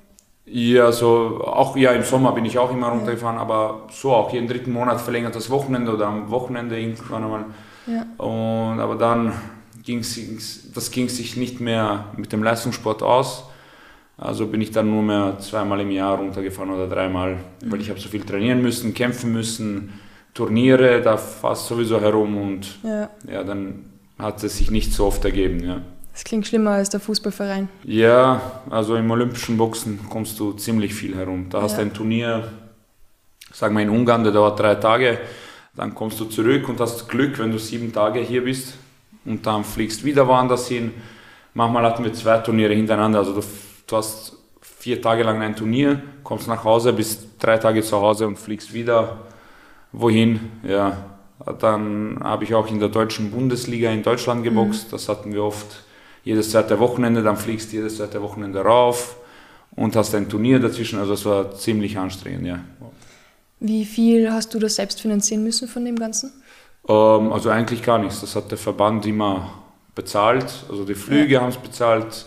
Ja, 0.46 0.90
so 0.90 1.42
auch 1.44 1.76
ja 1.76 1.92
im 1.92 2.02
Sommer 2.02 2.32
bin 2.32 2.44
ich 2.44 2.58
auch 2.58 2.72
immer 2.72 2.88
runtergefahren, 2.88 3.36
ja. 3.36 3.42
aber 3.42 3.86
so 3.90 4.12
auch 4.12 4.32
jeden 4.32 4.48
dritten 4.48 4.72
Monat 4.72 5.00
verlängert 5.00 5.34
das 5.36 5.50
Wochenende 5.50 5.94
oder 5.94 6.06
am 6.06 6.30
Wochenende 6.30 6.78
irgendwann 6.78 7.24
einmal. 7.24 7.44
Ja. 7.86 8.02
Und 8.24 8.80
aber 8.80 8.96
dann 8.96 9.32
ging 9.82 10.00
das 10.00 10.90
ging 10.90 11.08
sich 11.08 11.36
nicht 11.36 11.60
mehr 11.60 12.06
mit 12.16 12.32
dem 12.32 12.42
Leistungssport 12.42 13.02
aus. 13.02 13.44
Also 14.16 14.46
bin 14.46 14.60
ich 14.60 14.70
dann 14.70 14.90
nur 14.90 15.02
mehr 15.02 15.38
zweimal 15.40 15.80
im 15.80 15.90
Jahr 15.90 16.18
runtergefahren 16.18 16.70
oder 16.70 16.86
dreimal, 16.88 17.34
mhm. 17.34 17.72
weil 17.72 17.80
ich 17.80 17.88
habe 17.88 17.98
so 17.98 18.08
viel 18.08 18.22
trainieren 18.22 18.60
müssen, 18.60 18.92
kämpfen 18.92 19.32
müssen 19.32 19.92
Turniere, 20.34 21.00
da 21.02 21.16
fast 21.16 21.66
sowieso 21.66 22.00
herum 22.00 22.36
und 22.36 22.78
ja. 22.82 23.10
ja, 23.30 23.42
dann 23.42 23.86
hat 24.18 24.42
es 24.44 24.58
sich 24.58 24.70
nicht 24.70 24.92
so 24.92 25.06
oft 25.06 25.24
ergeben. 25.24 25.64
Ja. 25.64 25.82
Das 26.12 26.24
klingt 26.24 26.46
schlimmer 26.46 26.72
als 26.72 26.90
der 26.90 27.00
Fußballverein. 27.00 27.68
Ja, 27.84 28.62
also 28.68 28.96
im 28.96 29.10
olympischen 29.10 29.56
Boxen 29.56 30.00
kommst 30.08 30.38
du 30.38 30.52
ziemlich 30.52 30.94
viel 30.94 31.16
herum. 31.16 31.46
Da 31.50 31.62
hast 31.62 31.78
du 31.78 31.82
ein 31.82 31.92
Turnier, 31.92 32.48
sagen 33.52 33.74
wir 33.74 33.82
in 33.82 33.90
Ungarn, 33.90 34.22
der 34.22 34.32
dauert 34.32 34.58
drei 34.58 34.74
Tage, 34.74 35.18
dann 35.74 35.94
kommst 35.94 36.20
du 36.20 36.26
zurück 36.26 36.68
und 36.68 36.80
hast 36.80 37.08
Glück, 37.08 37.38
wenn 37.38 37.52
du 37.52 37.58
sieben 37.58 37.92
Tage 37.92 38.20
hier 38.20 38.44
bist 38.44 38.74
und 39.24 39.46
dann 39.46 39.64
fliegst 39.64 40.04
wieder 40.04 40.26
woanders 40.26 40.68
hin. 40.68 40.92
Manchmal 41.54 41.84
hatten 41.84 42.04
wir 42.04 42.12
zwei 42.12 42.38
Turniere 42.38 42.74
hintereinander, 42.74 43.20
also 43.20 43.34
du, 43.34 43.42
du 43.86 43.96
hast 43.96 44.36
vier 44.60 45.00
Tage 45.00 45.22
lang 45.22 45.42
ein 45.42 45.56
Turnier, 45.56 46.02
kommst 46.22 46.48
nach 46.48 46.64
Hause, 46.64 46.92
bist 46.92 47.28
drei 47.38 47.58
Tage 47.58 47.82
zu 47.82 48.00
Hause 48.00 48.26
und 48.26 48.38
fliegst 48.38 48.72
wieder 48.72 49.18
wohin. 49.92 50.40
Ja, 50.62 51.04
dann 51.58 52.18
habe 52.22 52.44
ich 52.44 52.54
auch 52.54 52.70
in 52.70 52.80
der 52.80 52.88
deutschen 52.88 53.30
Bundesliga 53.30 53.90
in 53.90 54.02
Deutschland 54.02 54.44
geboxt. 54.44 54.86
Mhm. 54.86 54.90
Das 54.90 55.08
hatten 55.08 55.32
wir 55.32 55.44
oft 55.44 55.84
jedes 56.24 56.50
zweite 56.50 56.78
Wochenende. 56.78 57.22
Dann 57.22 57.36
fliegst 57.36 57.72
du 57.72 57.76
jedes 57.76 57.96
zweite 57.96 58.22
Wochenende 58.22 58.60
rauf 58.60 59.16
und 59.76 59.96
hast 59.96 60.14
ein 60.14 60.28
Turnier 60.28 60.60
dazwischen. 60.60 60.98
Also 60.98 61.14
es 61.14 61.24
war 61.24 61.54
ziemlich 61.54 61.98
anstrengend, 61.98 62.46
ja. 62.46 62.60
Wie 63.60 63.84
viel 63.84 64.32
hast 64.32 64.54
du 64.54 64.58
das 64.58 64.76
selbst 64.76 65.00
finanzieren 65.00 65.42
müssen 65.42 65.68
von 65.68 65.84
dem 65.84 65.96
Ganzen? 65.96 66.32
Ähm, 66.88 67.32
also 67.32 67.50
eigentlich 67.50 67.82
gar 67.82 67.98
nichts. 67.98 68.20
Das 68.20 68.34
hat 68.36 68.50
der 68.50 68.58
Verband 68.58 69.04
immer 69.06 69.52
bezahlt. 69.94 70.64
Also 70.68 70.84
die 70.84 70.94
Flüge 70.94 71.34
ja. 71.34 71.40
haben 71.42 71.50
es 71.50 71.56
bezahlt, 71.56 72.24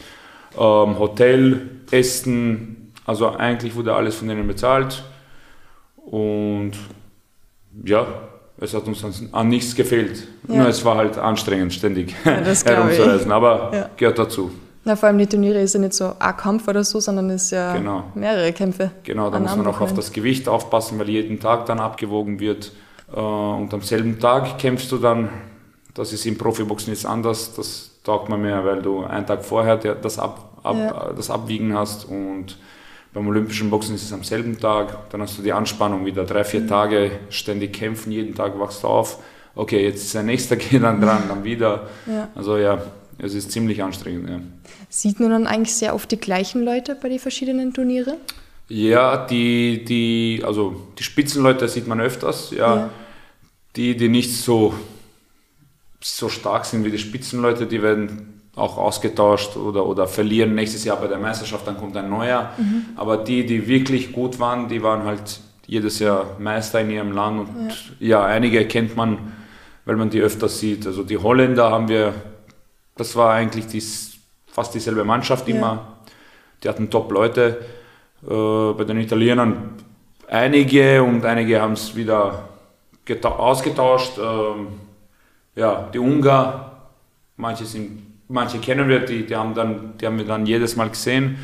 ähm, 0.55 0.99
Hotel, 0.99 1.81
Essen. 1.91 2.93
Also 3.05 3.29
eigentlich 3.29 3.75
wurde 3.75 3.95
alles 3.95 4.15
von 4.15 4.27
denen 4.27 4.47
bezahlt. 4.47 5.03
Und 5.97 6.73
ja, 7.83 8.05
es 8.59 8.73
hat 8.73 8.85
uns 8.87 9.03
an 9.31 9.49
nichts 9.49 9.75
gefehlt. 9.75 10.27
Ja. 10.47 10.55
Nur 10.55 10.67
es 10.67 10.83
war 10.85 10.97
halt 10.97 11.17
anstrengend, 11.17 11.73
ständig 11.73 12.13
ja, 12.23 12.31
herumzureisen, 12.65 13.31
aber 13.31 13.71
ja. 13.73 13.89
gehört 13.97 14.19
dazu. 14.19 14.51
Na, 14.85 14.95
vor 14.97 15.07
allem 15.07 15.17
die 15.17 15.27
Turniere 15.27 15.61
ist 15.61 15.73
ja 15.73 15.79
nicht 15.79 15.93
so 15.93 16.11
ein 16.19 16.37
Kampf 16.37 16.67
oder 16.67 16.83
so, 16.83 16.99
sondern 16.99 17.29
es 17.29 17.43
ist 17.43 17.51
ja 17.51 17.73
genau. 17.73 18.03
mehrere 18.15 18.51
Kämpfe. 18.51 18.91
Genau, 19.03 19.29
da 19.29 19.39
muss 19.39 19.55
man 19.55 19.65
auch 19.67 19.79
auf 19.79 19.93
das 19.93 20.11
Gewicht 20.11 20.49
aufpassen, 20.49 20.99
weil 20.99 21.09
jeden 21.09 21.39
Tag 21.39 21.65
dann 21.67 21.79
abgewogen 21.79 22.39
wird. 22.39 22.73
Äh, 23.13 23.19
und 23.19 23.73
am 23.73 23.81
selben 23.81 24.19
Tag 24.19 24.57
kämpfst 24.57 24.91
du 24.91 24.97
dann, 24.97 25.29
das 25.93 26.11
ist 26.11 26.25
im 26.25 26.37
Profiboxen 26.37 26.93
jetzt 26.93 27.05
anders, 27.05 27.53
das 27.55 27.91
taugt 28.03 28.27
man 28.27 28.41
mehr, 28.41 28.65
weil 28.65 28.81
du 28.81 29.05
einen 29.05 29.25
Tag 29.25 29.45
vorher 29.45 29.77
das, 29.77 30.19
ab, 30.19 30.59
ab, 30.63 31.13
das 31.15 31.29
Abwiegen 31.29 31.73
hast 31.73 32.05
und 32.05 32.57
beim 33.13 33.27
olympischen 33.27 33.69
Boxen 33.69 33.95
ist 33.95 34.03
es 34.03 34.13
am 34.13 34.23
selben 34.23 34.59
Tag, 34.59 35.09
dann 35.11 35.21
hast 35.21 35.37
du 35.37 35.43
die 35.43 35.53
Anspannung 35.53 36.05
wieder, 36.05 36.25
drei, 36.25 36.43
vier 36.43 36.61
mhm. 36.61 36.67
Tage 36.67 37.11
ständig 37.29 37.73
kämpfen, 37.73 38.11
jeden 38.11 38.35
Tag 38.35 38.59
wachst 38.59 38.83
du 38.83 38.87
auf. 38.87 39.19
Okay, 39.55 39.83
jetzt 39.83 40.03
ist 40.03 40.15
der 40.15 40.23
nächste 40.23 40.57
geht 40.57 40.81
dann 40.81 40.99
dran, 40.99 41.23
dann 41.27 41.43
wieder. 41.43 41.87
Ja. 42.07 42.29
Also 42.33 42.57
ja, 42.57 42.81
es 43.19 43.35
ist 43.35 43.51
ziemlich 43.51 43.83
anstrengend. 43.83 44.29
Ja. 44.29 44.39
Sieht 44.89 45.19
man 45.19 45.29
dann 45.29 45.47
eigentlich 45.47 45.75
sehr 45.75 45.93
oft 45.93 46.11
die 46.11 46.17
gleichen 46.17 46.63
Leute 46.63 46.95
bei 46.95 47.09
den 47.09 47.19
verschiedenen 47.19 47.73
Turnieren? 47.73 48.15
Ja, 48.67 49.25
die, 49.27 49.85
die, 49.85 50.41
also 50.43 50.75
die 50.97 51.03
Spitzenleute 51.03 51.67
sieht 51.67 51.87
man 51.87 52.01
öfters, 52.01 52.51
ja. 52.51 52.75
ja. 52.75 52.89
Die, 53.75 53.95
die 53.97 54.09
nicht 54.09 54.31
so, 54.35 54.73
so 56.01 56.29
stark 56.29 56.65
sind 56.65 56.83
wie 56.83 56.91
die 56.91 56.99
Spitzenleute, 56.99 57.65
die 57.65 57.81
werden 57.81 58.32
auch 58.55 58.77
ausgetauscht 58.77 59.57
oder, 59.57 59.85
oder 59.85 60.07
verlieren 60.07 60.53
nächstes 60.53 60.83
Jahr 60.83 60.97
bei 60.97 61.07
der 61.07 61.17
Meisterschaft, 61.17 61.65
dann 61.65 61.77
kommt 61.77 61.97
ein 61.97 62.09
neuer. 62.09 62.51
Mhm. 62.57 62.85
Aber 62.95 63.17
die, 63.17 63.45
die 63.45 63.67
wirklich 63.67 64.11
gut 64.11 64.39
waren, 64.39 64.67
die 64.67 64.83
waren 64.83 65.03
halt 65.03 65.39
jedes 65.65 65.99
Jahr 65.99 66.25
Meister 66.39 66.81
in 66.81 66.91
ihrem 66.91 67.11
Land. 67.11 67.39
Und 67.39 67.69
ja, 67.99 68.19
ja 68.19 68.25
einige 68.25 68.65
kennt 68.67 68.95
man, 68.95 69.33
weil 69.85 69.95
man 69.95 70.09
die 70.09 70.21
öfters 70.21 70.59
sieht. 70.59 70.85
Also 70.85 71.03
die 71.03 71.17
Holländer 71.17 71.71
haben 71.71 71.87
wir, 71.87 72.13
das 72.95 73.15
war 73.15 73.33
eigentlich 73.33 73.67
dies, 73.67 74.17
fast 74.45 74.75
dieselbe 74.75 75.03
Mannschaft 75.03 75.47
immer. 75.49 75.65
Ja. 75.65 75.87
Die 76.63 76.69
hatten 76.69 76.89
Top-Leute. 76.89 77.59
Äh, 78.23 78.73
bei 78.73 78.83
den 78.83 78.99
Italienern 78.99 79.71
einige 80.29 81.03
und 81.03 81.25
einige 81.25 81.61
haben 81.61 81.73
es 81.73 81.95
wieder 81.95 82.49
ausgetauscht. 83.23 84.17
Ähm, 84.17 84.67
ja, 85.55 85.89
die 85.93 85.99
Ungar, 85.99 86.89
manche 87.35 87.65
sind 87.65 88.02
manche 88.27 88.59
kennen 88.59 88.87
wir, 88.89 88.99
die, 88.99 89.25
die, 89.25 89.35
haben 89.35 89.53
dann, 89.53 89.93
die 89.99 90.05
haben 90.05 90.17
wir 90.17 90.25
dann 90.25 90.45
jedes 90.45 90.75
Mal 90.75 90.89
gesehen. 90.89 91.37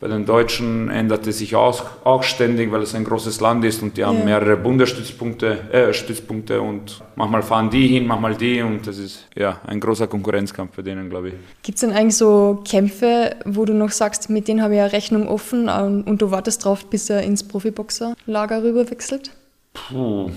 Bei 0.00 0.08
den 0.08 0.26
Deutschen 0.26 0.90
änderte 0.90 1.32
sich 1.32 1.54
auch, 1.54 1.82
auch 2.04 2.24
ständig, 2.24 2.70
weil 2.70 2.82
es 2.82 2.94
ein 2.94 3.04
großes 3.04 3.40
Land 3.40 3.64
ist 3.64 3.82
und 3.82 3.96
die 3.96 4.04
haben 4.04 4.18
ja. 4.18 4.24
mehrere 4.24 4.56
Bundesstützpunkte 4.56 5.72
äh, 5.72 5.94
Stützpunkte 5.94 6.60
und 6.60 7.00
manchmal 7.16 7.42
fahren 7.42 7.70
die 7.70 7.86
hin, 7.86 8.06
manchmal 8.06 8.34
die 8.34 8.60
und 8.60 8.86
das 8.86 8.98
ist 8.98 9.26
ja 9.34 9.60
ein 9.66 9.80
großer 9.80 10.06
Konkurrenzkampf 10.06 10.76
bei 10.76 10.82
denen, 10.82 11.08
glaube 11.08 11.28
ich. 11.28 11.34
Gibt 11.62 11.76
es 11.76 11.80
denn 11.80 11.92
eigentlich 11.92 12.18
so 12.18 12.62
Kämpfe, 12.68 13.36
wo 13.46 13.64
du 13.64 13.72
noch 13.72 13.92
sagst, 13.92 14.28
mit 14.28 14.46
denen 14.46 14.60
habe 14.60 14.74
ich 14.74 14.78
ja 14.78 14.86
Rechnung 14.86 15.26
offen 15.26 15.70
und, 15.70 16.02
und 16.02 16.20
du 16.20 16.30
wartest 16.30 16.64
drauf, 16.64 16.84
bis 16.86 17.08
er 17.08 17.22
ins 17.22 17.42
Profiboxerlager 17.42 18.62
rüberwechselt? 18.62 19.30
Puh. 19.72 20.30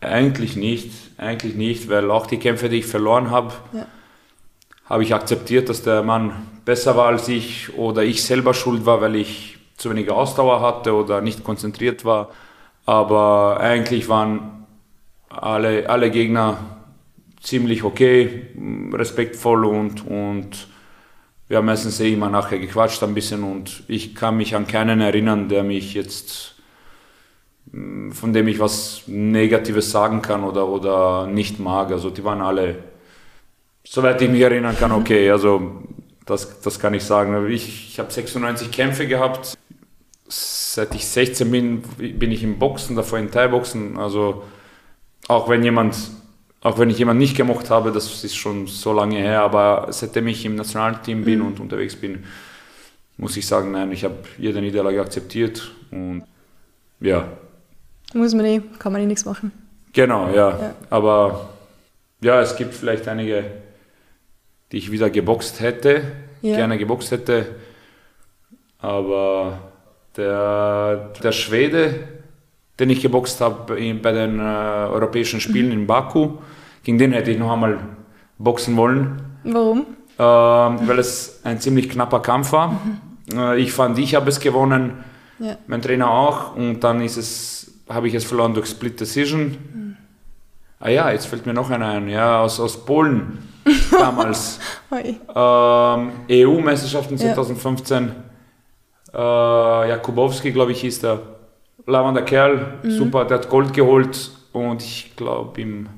Eigentlich 0.00 0.56
nicht, 0.56 0.92
eigentlich 1.18 1.54
nicht, 1.54 1.88
weil 1.88 2.10
auch 2.10 2.26
die 2.26 2.38
Kämpfe, 2.38 2.68
die 2.68 2.78
ich 2.78 2.86
verloren 2.86 3.30
habe, 3.30 3.52
ja 3.72 3.86
habe 4.90 5.04
ich 5.04 5.14
akzeptiert, 5.14 5.68
dass 5.68 5.82
der 5.82 6.02
Mann 6.02 6.32
besser 6.64 6.96
war 6.96 7.06
als 7.06 7.28
ich 7.28 7.72
oder 7.78 8.02
ich 8.02 8.24
selber 8.24 8.52
schuld 8.52 8.84
war, 8.84 9.00
weil 9.00 9.14
ich 9.14 9.56
zu 9.76 9.88
wenig 9.88 10.10
Ausdauer 10.10 10.60
hatte 10.60 10.94
oder 10.94 11.20
nicht 11.20 11.44
konzentriert 11.44 12.04
war. 12.04 12.30
Aber 12.86 13.60
eigentlich 13.60 14.08
waren 14.08 14.66
alle, 15.28 15.88
alle 15.88 16.10
Gegner 16.10 16.58
ziemlich 17.40 17.84
okay, 17.84 18.48
respektvoll 18.92 19.64
und, 19.64 20.04
und 20.04 20.66
wir 21.46 21.58
haben 21.58 21.66
meistens 21.66 22.00
eh 22.00 22.12
immer 22.12 22.28
nachher 22.28 22.58
gequatscht 22.58 23.02
ein 23.04 23.14
bisschen 23.14 23.44
und 23.44 23.84
ich 23.86 24.16
kann 24.16 24.36
mich 24.36 24.56
an 24.56 24.66
keinen 24.66 25.00
erinnern, 25.00 25.48
der 25.48 25.62
mich 25.62 25.94
jetzt, 25.94 26.56
von 27.72 28.32
dem 28.32 28.48
ich 28.48 28.58
was 28.58 29.02
Negatives 29.06 29.90
sagen 29.90 30.22
kann 30.22 30.44
oder, 30.44 30.68
oder 30.68 31.26
nicht 31.26 31.60
mag. 31.60 31.90
Also 31.92 32.10
die 32.10 32.24
waren 32.24 32.40
alle 32.40 32.90
Soweit 33.84 34.20
ich 34.22 34.30
mich 34.30 34.40
erinnern 34.40 34.76
kann, 34.78 34.92
okay. 34.92 35.30
Also 35.32 35.82
das, 36.26 36.60
das 36.60 36.78
kann 36.78 36.94
ich 36.94 37.02
sagen. 37.02 37.50
Ich, 37.50 37.90
ich 37.90 37.98
habe 37.98 38.12
96 38.12 38.70
Kämpfe 38.70 39.06
gehabt. 39.06 39.56
Seit 40.28 40.94
ich 40.94 41.06
16 41.08 41.50
bin, 41.50 41.82
bin 41.82 42.30
ich 42.30 42.44
im 42.44 42.58
Boxen, 42.58 42.94
davor 42.94 43.18
in 43.18 43.30
Thai-Boxen. 43.30 43.98
Also 43.98 44.44
auch 45.26 45.48
wenn 45.48 45.64
jemand, 45.64 45.96
auch 46.60 46.78
wenn 46.78 46.88
ich 46.88 46.98
jemanden 46.98 47.18
nicht 47.18 47.36
gemocht 47.36 47.70
habe, 47.70 47.90
das 47.90 48.22
ist 48.22 48.36
schon 48.36 48.68
so 48.68 48.92
lange 48.92 49.18
her, 49.18 49.42
aber 49.42 49.88
seitdem 49.90 50.28
ich 50.28 50.44
im 50.44 50.54
Nationalteam 50.54 51.24
bin 51.24 51.40
mhm. 51.40 51.46
und 51.46 51.60
unterwegs 51.60 51.96
bin, 51.96 52.24
muss 53.16 53.36
ich 53.36 53.46
sagen, 53.46 53.72
nein, 53.72 53.90
ich 53.90 54.04
habe 54.04 54.18
jede 54.38 54.60
Niederlage 54.60 55.00
akzeptiert 55.00 55.72
und 55.90 56.22
ja. 57.00 57.28
Muss 58.12 58.34
man 58.34 58.44
eh, 58.44 58.60
kann 58.78 58.92
man 58.92 59.02
eh 59.02 59.06
nichts 59.06 59.24
machen. 59.24 59.52
Genau, 59.92 60.28
ja. 60.28 60.50
ja. 60.50 60.74
Aber 60.90 61.50
ja, 62.20 62.40
es 62.40 62.56
gibt 62.56 62.74
vielleicht 62.74 63.08
einige 63.08 63.44
die 64.72 64.78
ich 64.78 64.90
wieder 64.90 65.10
geboxt 65.10 65.60
hätte, 65.60 66.02
ja. 66.42 66.56
gerne 66.56 66.78
geboxt 66.78 67.10
hätte. 67.10 67.46
Aber 68.78 69.58
der, 70.16 71.10
der 71.22 71.32
Schwede, 71.32 71.94
den 72.78 72.90
ich 72.90 73.02
geboxt 73.02 73.40
habe 73.40 73.74
bei 73.74 74.12
den 74.12 74.38
äh, 74.38 74.42
Europäischen 74.42 75.40
Spielen 75.40 75.66
mhm. 75.66 75.72
in 75.72 75.86
Baku, 75.86 76.38
gegen 76.82 76.98
den 76.98 77.12
hätte 77.12 77.30
ich 77.30 77.38
noch 77.38 77.52
einmal 77.52 77.78
boxen 78.38 78.76
wollen. 78.76 79.20
Warum? 79.44 79.86
Ähm, 80.18 80.88
weil 80.88 80.98
es 80.98 81.40
ein 81.44 81.60
ziemlich 81.60 81.88
knapper 81.90 82.20
Kampf 82.20 82.52
war. 82.52 82.80
Mhm. 83.32 83.38
Äh, 83.38 83.58
ich 83.58 83.72
fand, 83.72 83.98
ich 83.98 84.14
habe 84.14 84.30
es 84.30 84.40
gewonnen, 84.40 85.04
ja. 85.38 85.56
mein 85.66 85.82
Trainer 85.82 86.10
auch. 86.10 86.56
Und 86.56 86.80
dann 86.80 87.02
ist 87.02 87.16
es, 87.16 87.69
habe 87.90 88.08
ich 88.08 88.14
es 88.14 88.24
verloren 88.24 88.54
durch 88.54 88.66
Split 88.66 89.00
Decision. 89.00 89.56
Mhm. 89.74 89.96
Ah 90.78 90.88
ja, 90.88 91.10
jetzt 91.10 91.26
fällt 91.26 91.44
mir 91.44 91.52
noch 91.52 91.68
einer 91.70 91.88
ein, 91.88 92.08
ja, 92.08 92.40
aus, 92.40 92.58
aus 92.58 92.84
Polen 92.84 93.38
damals. 93.90 94.58
ähm, 94.90 96.12
EU-Meisterschaften 96.30 97.18
2015. 97.18 98.12
Ja. 99.12 99.84
Äh, 99.84 99.90
Jakubowski, 99.90 100.52
glaube 100.52 100.72
ich, 100.72 100.80
hieß 100.80 101.00
der. 101.00 101.20
Lavender 101.86 102.22
Kerl, 102.22 102.78
mhm. 102.82 102.90
super, 102.90 103.24
der 103.24 103.38
hat 103.38 103.48
Gold 103.48 103.72
geholt 103.72 104.30
und 104.52 104.82
ich 104.82 105.16
glaube 105.16 105.60
im 105.60 105.88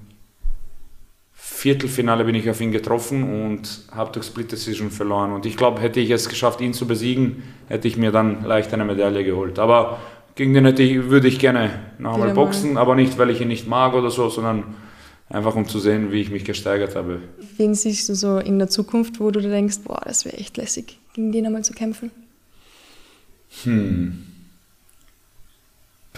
Viertelfinale 1.32 2.24
bin 2.24 2.34
ich 2.34 2.48
auf 2.48 2.60
ihn 2.60 2.72
getroffen 2.72 3.44
und 3.44 3.82
habe 3.94 4.12
durch 4.12 4.26
Split 4.26 4.50
Decision 4.52 4.90
verloren. 4.90 5.32
Und 5.32 5.44
ich 5.44 5.56
glaube, 5.56 5.80
hätte 5.80 6.00
ich 6.00 6.10
es 6.10 6.28
geschafft, 6.28 6.60
ihn 6.60 6.72
zu 6.72 6.86
besiegen, 6.86 7.42
hätte 7.68 7.88
ich 7.88 7.96
mir 7.96 8.10
dann 8.10 8.44
leicht 8.44 8.72
eine 8.72 8.84
Medaille 8.84 9.22
geholt. 9.22 9.58
Aber 9.58 9.98
gegen 10.34 10.54
den 10.54 10.64
hätte 10.64 10.82
ich, 10.82 11.10
würde 11.10 11.28
ich 11.28 11.38
gerne 11.38 11.70
noch 11.98 12.14
einmal 12.14 12.34
boxen, 12.34 12.76
aber 12.76 12.94
nicht, 12.94 13.18
weil 13.18 13.30
ich 13.30 13.40
ihn 13.40 13.48
nicht 13.48 13.68
mag 13.68 13.94
oder 13.94 14.10
so, 14.10 14.28
sondern 14.28 14.64
einfach 15.28 15.54
um 15.56 15.66
zu 15.66 15.78
sehen, 15.78 16.12
wie 16.12 16.20
ich 16.20 16.30
mich 16.30 16.44
gesteigert 16.44 16.94
habe. 16.96 17.20
Wen 17.56 17.74
siehst 17.74 18.08
du 18.08 18.14
so 18.14 18.38
in 18.38 18.58
der 18.58 18.68
Zukunft, 18.68 19.20
wo 19.20 19.30
du 19.30 19.40
denkst, 19.40 19.80
boah, 19.84 20.00
das 20.04 20.24
wäre 20.24 20.36
echt 20.36 20.56
lässig, 20.56 20.98
gegen 21.14 21.32
den 21.32 21.46
einmal 21.46 21.64
zu 21.64 21.72
kämpfen? 21.72 22.10
Hm. 23.64 24.26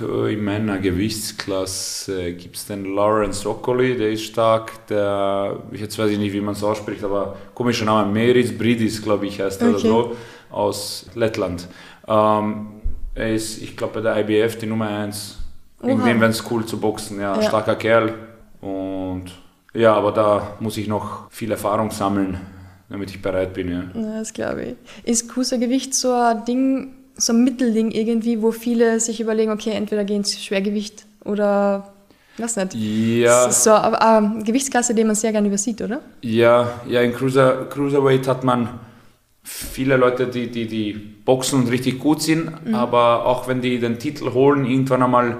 In 0.01 0.43
meiner 0.43 0.79
Gewichtsklasse 0.79 2.33
gibt 2.33 2.57
es 2.57 2.67
den 2.67 2.97
Lawrence 2.97 3.49
Okoli, 3.49 3.97
der 3.97 4.11
ist 4.11 4.25
stark, 4.25 4.89
der, 4.89 5.63
jetzt 5.73 5.97
weiß 5.97 6.11
ich 6.11 6.19
nicht, 6.19 6.33
wie 6.33 6.41
man 6.41 6.55
es 6.55 6.65
ausspricht, 6.65 7.05
aber 7.05 7.37
komischer 7.55 7.85
Name, 7.85 8.13
Meris 8.13 8.57
Bridis, 8.59 9.01
glaube 9.01 9.27
ich, 9.27 9.41
heißt 9.41 9.63
er 9.63 9.69
okay. 9.69 9.77
oder 9.77 9.81
so, 9.81 10.17
aus 10.51 11.07
Lettland. 11.15 11.69
Ähm, 12.09 12.74
er 13.15 13.35
ist, 13.35 13.63
ich 13.63 13.77
glaube, 13.77 14.01
bei 14.01 14.01
der 14.01 14.29
IBF 14.29 14.59
die 14.59 14.67
Nummer 14.67 14.89
1. 14.89 15.39
Gegen 15.83 16.05
den 16.05 16.21
wäre 16.21 16.31
es 16.31 16.51
cool 16.51 16.65
zu 16.65 16.81
boxen, 16.81 17.21
ja, 17.21 17.37
ja. 17.37 17.43
starker 17.43 17.77
Kerl, 17.77 18.15
und 18.65 19.27
ja, 19.75 19.95
aber 19.95 20.13
da 20.13 20.57
muss 20.61 20.79
ich 20.79 20.89
noch 20.89 21.31
viel 21.31 21.51
Erfahrung 21.51 21.91
sammeln, 21.91 22.41
damit 22.89 23.11
ich 23.11 23.21
bereit 23.21 23.53
bin. 23.53 23.71
Ja, 23.71 24.19
das 24.19 24.33
glaube 24.33 24.63
ich. 24.63 24.77
Ist 25.05 25.29
Cruisergewicht 25.29 25.95
so 25.95 26.13
ein 26.13 26.45
Ding, 26.47 26.95
so 27.17 27.35
ein 27.35 27.45
Mittelding 27.45 27.91
irgendwie, 27.91 28.41
wo 28.41 28.53
viele 28.53 28.99
sich 29.01 29.21
überlegen, 29.21 29.53
okay, 29.53 29.73
entweder 29.73 30.05
gehen 30.05 30.25
sie 30.25 30.39
Schwergewicht 30.39 31.05
oder 31.25 31.93
was 32.39 32.57
nicht. 32.57 32.75
Ja. 32.75 33.51
So 33.51 33.73
eine, 33.73 34.01
eine 34.01 34.43
Gewichtsklasse, 34.45 34.95
die 34.95 35.05
man 35.05 35.15
sehr 35.15 35.33
gerne 35.33 35.49
übersieht, 35.49 35.83
oder? 35.83 36.01
Ja, 36.23 36.81
ja 36.89 37.03
in 37.03 37.13
Cruiser, 37.13 37.67
Cruiserweight 37.67 38.27
hat 38.27 38.45
man 38.45 38.69
viele 39.45 39.99
Leute, 39.99 40.27
die, 40.27 40.51
die, 40.51 40.67
die 40.67 40.93
boxen 40.95 41.61
und 41.61 41.71
richtig 41.71 41.99
gut 41.99 42.23
sind, 42.23 42.67
mhm. 42.67 42.75
aber 42.75 43.27
auch 43.27 43.47
wenn 43.47 43.61
die 43.61 43.79
den 43.79 43.99
Titel 43.99 44.33
holen, 44.33 44.65
irgendwann 44.65 45.03
einmal 45.03 45.37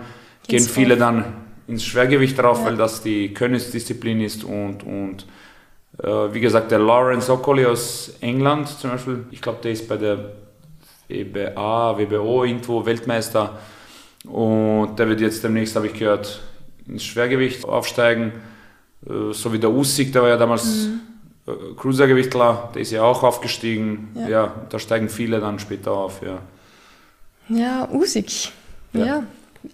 gehen 0.47 0.63
viele 0.63 0.97
dann 0.97 1.25
ins 1.67 1.85
Schwergewicht 1.85 2.39
drauf, 2.39 2.59
ja. 2.61 2.67
weil 2.67 2.77
das 2.77 3.03
die 3.03 3.33
Königsdisziplin 3.33 4.21
ist 4.21 4.45
und, 4.45 4.85
und 4.85 5.27
äh, 6.03 6.35
wie 6.35 6.41
gesagt, 6.41 6.71
der 6.71 6.81
Lawrence 6.81 7.33
Ocoli 7.33 7.65
aus 7.65 8.13
England 8.21 8.69
zum 8.69 8.91
Beispiel, 8.91 9.25
ich 9.31 9.41
glaube, 9.41 9.61
der 9.63 9.73
ist 9.73 9.89
bei 9.89 9.97
der 9.97 10.19
WBA, 11.09 11.99
WBO 11.99 12.45
irgendwo 12.45 12.85
Weltmeister 12.85 13.59
und 14.29 14.99
der 14.99 15.09
wird 15.09 15.23
jetzt 15.23 15.43
demnächst, 15.43 15.77
habe 15.77 15.87
ich 15.87 15.95
gehört, 15.95 16.43
ins 16.87 17.05
Schwergewicht 17.05 17.65
aufsteigen, 17.65 18.33
äh, 19.07 19.33
so 19.33 19.51
wie 19.51 19.59
der 19.59 19.71
Usyk, 19.71 20.13
der 20.13 20.21
war 20.21 20.29
ja 20.29 20.37
damals 20.37 20.89
mhm. 20.89 21.01
Äh, 21.47 21.53
Cruisergewichtler, 21.77 22.71
der 22.75 22.83
ist 22.83 22.91
ja 22.91 23.03
auch 23.03 23.23
aufgestiegen, 23.23 24.09
ja. 24.15 24.29
ja. 24.29 24.55
da 24.69 24.79
steigen 24.79 25.09
viele 25.09 25.41
dann 25.41 25.59
später 25.59 25.93
auf, 25.93 26.21
ja. 26.23 26.39
Ja, 27.49 27.89
Usyk, 27.93 28.53
ja. 28.93 29.05
ja. 29.05 29.23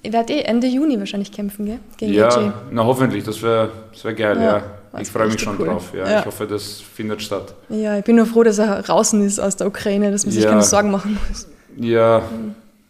Ihr 0.03 0.13
werdet 0.13 0.31
eh 0.31 0.43
Ende 0.43 0.69
Juni 0.69 0.99
wahrscheinlich 0.99 1.33
kämpfen, 1.33 1.67
gell? 1.67 1.81
Gegen 1.97 2.13
ja, 2.13 2.29
AJ. 2.29 2.53
na 2.71 2.85
hoffentlich, 2.85 3.25
das 3.25 3.43
wäre 3.43 3.71
das 3.93 4.05
wär 4.05 4.15
geil, 4.15 4.37
ja. 4.37 4.59
ja. 4.59 5.01
Ich 5.01 5.09
freue 5.09 5.29
mich 5.29 5.41
schon 5.41 5.57
cool. 5.59 5.67
drauf, 5.67 5.93
ja. 5.95 6.09
ja. 6.09 6.21
Ich 6.21 6.27
hoffe, 6.27 6.47
das 6.47 6.81
findet 6.81 7.23
statt. 7.23 7.55
Ja, 7.69 7.99
ich 7.99 8.05
bin 8.05 8.17
nur 8.17 8.27
froh, 8.27 8.43
dass 8.43 8.59
er 8.59 8.83
draußen 8.83 9.25
ist 9.25 9.39
aus 9.39 9.57
der 9.57 9.69
Ukraine, 9.69 10.11
dass 10.11 10.25
man 10.27 10.33
sich 10.33 10.45
keine 10.45 10.63
Sorgen 10.63 10.91
machen 10.91 11.19
muss. 11.29 11.47
Ja, 11.77 12.23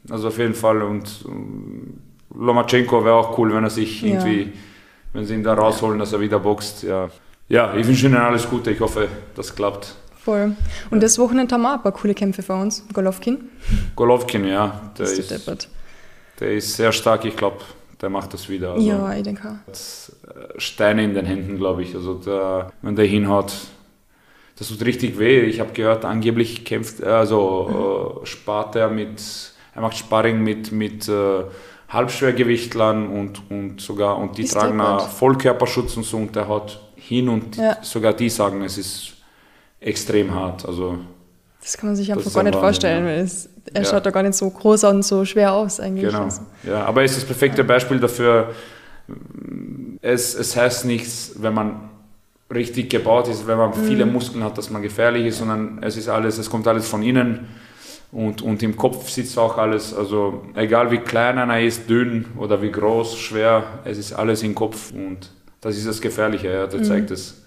also 0.08 0.28
auf 0.28 0.38
jeden 0.38 0.54
Fall. 0.54 0.82
Und 0.82 1.24
Lomachenko 2.34 3.04
wäre 3.04 3.14
auch 3.14 3.36
cool, 3.38 3.54
wenn 3.54 3.64
er 3.64 3.70
sich 3.70 4.04
irgendwie, 4.04 4.52
wenn 5.12 5.26
sie 5.26 5.34
ihn 5.34 5.42
da 5.42 5.54
rausholen, 5.54 5.98
dass 5.98 6.12
er 6.12 6.20
wieder 6.20 6.38
boxt. 6.38 6.82
Ja, 6.82 7.10
ja 7.50 7.74
ich 7.76 7.86
wünsche 7.86 8.06
Ihnen 8.06 8.16
alles 8.16 8.48
Gute. 8.48 8.70
Ich 8.70 8.80
hoffe, 8.80 9.08
das 9.34 9.54
klappt. 9.54 9.94
Voll. 10.24 10.54
Und 10.90 11.02
das 11.02 11.18
Wochenende 11.18 11.54
haben 11.54 11.62
wir 11.62 11.70
auch 11.70 11.76
ein 11.76 11.82
paar 11.82 11.92
coole 11.92 12.14
Kämpfe 12.14 12.42
für 12.42 12.54
uns. 12.54 12.84
Golovkin. 12.92 13.50
Golovkin, 13.96 14.44
ja. 14.44 14.92
Der 14.98 15.04
ist, 15.04 15.18
ist 15.18 15.30
deppert. 15.30 15.68
Der 16.38 16.52
ist 16.52 16.76
sehr 16.76 16.92
stark, 16.92 17.24
ich 17.24 17.36
glaube, 17.36 17.58
der 18.00 18.10
macht 18.10 18.34
das 18.34 18.48
wieder. 18.48 18.72
Also 18.72 18.86
ja, 18.86 19.14
ich 19.14 19.22
denke 19.22 19.48
auch. 19.48 19.72
Äh, 19.72 20.58
Steine 20.58 21.04
in 21.04 21.14
den 21.14 21.26
Händen, 21.26 21.56
glaube 21.56 21.82
ich. 21.82 21.94
Also 21.94 22.14
der, 22.14 22.70
wenn 22.82 22.96
der 22.96 23.06
hinhaut, 23.06 23.52
das 24.58 24.68
tut 24.68 24.84
richtig 24.84 25.18
weh. 25.18 25.40
Ich 25.40 25.58
habe 25.58 25.72
gehört, 25.72 26.04
angeblich 26.04 26.66
kämpft, 26.66 27.02
also 27.02 28.16
mhm. 28.20 28.22
äh, 28.22 28.26
spart 28.26 28.76
er 28.76 28.90
mit, 28.90 29.20
er 29.74 29.80
macht 29.80 29.96
Sparring 29.96 30.42
mit, 30.42 30.70
mit 30.70 31.08
äh, 31.08 31.44
Halbschwergewichtlern 31.88 33.08
und, 33.08 33.50
und 33.50 33.80
sogar, 33.80 34.18
und 34.18 34.36
die 34.36 34.42
ist 34.42 34.52
tragen 34.52 34.80
Vollkörperschutz 35.00 35.96
und 35.96 36.04
so 36.04 36.18
und 36.18 36.36
der 36.36 36.46
haut 36.46 36.78
hin 37.10 37.28
und 37.28 37.56
ja. 37.56 37.76
sogar 37.82 38.12
die 38.12 38.30
sagen, 38.30 38.62
es 38.62 38.78
ist 38.78 39.14
extrem 39.80 40.32
hart. 40.32 40.64
Also 40.64 40.98
das 41.60 41.76
kann 41.76 41.88
man 41.88 41.96
sich 41.96 42.12
einfach 42.12 42.32
gar 42.32 42.44
nicht 42.44 42.54
vorstellen, 42.56 43.04
ja. 43.04 43.10
weil 43.10 43.18
es, 43.18 43.48
er 43.74 43.82
ja. 43.82 43.88
schaut 43.88 44.06
da 44.06 44.10
gar 44.10 44.22
nicht 44.22 44.34
so 44.34 44.48
groß 44.48 44.84
und 44.84 45.04
so 45.04 45.24
schwer 45.24 45.52
aus 45.52 45.80
eigentlich. 45.80 46.06
Genau, 46.06 46.24
also. 46.24 46.42
ja, 46.62 46.84
aber 46.84 47.00
er 47.00 47.06
ist 47.06 47.16
das 47.16 47.24
perfekte 47.24 47.64
Beispiel 47.64 47.98
dafür, 47.98 48.54
es, 50.00 50.34
es 50.34 50.56
heißt 50.56 50.84
nichts, 50.84 51.32
wenn 51.36 51.52
man 51.52 51.90
richtig 52.54 52.90
gebaut 52.90 53.26
ist, 53.26 53.44
wenn 53.48 53.58
man 53.58 53.70
mhm. 53.70 53.84
viele 53.84 54.06
Muskeln 54.06 54.44
hat, 54.44 54.56
dass 54.56 54.70
man 54.70 54.80
gefährlich 54.80 55.26
ist, 55.26 55.38
sondern 55.38 55.82
es 55.82 55.96
ist 55.96 56.08
alles, 56.08 56.38
es 56.38 56.48
kommt 56.48 56.68
alles 56.68 56.86
von 56.86 57.02
innen 57.02 57.48
und, 58.12 58.40
und 58.40 58.62
im 58.62 58.76
Kopf 58.76 59.10
sitzt 59.10 59.36
auch 59.36 59.58
alles. 59.58 59.92
Also 59.92 60.44
egal 60.54 60.92
wie 60.92 60.98
klein 60.98 61.38
einer 61.38 61.60
ist, 61.60 61.90
dünn 61.90 62.26
oder 62.38 62.62
wie 62.62 62.70
groß, 62.70 63.18
schwer, 63.18 63.80
es 63.84 63.98
ist 63.98 64.12
alles 64.12 64.44
im 64.44 64.54
Kopf 64.54 64.92
und 64.92 65.30
das 65.60 65.76
ist 65.76 65.86
das 65.86 66.00
Gefährliche, 66.00 66.48
ja, 66.48 66.66
das 66.66 66.80
mhm. 66.80 66.84
zeigt 66.84 67.10
es. 67.10 67.42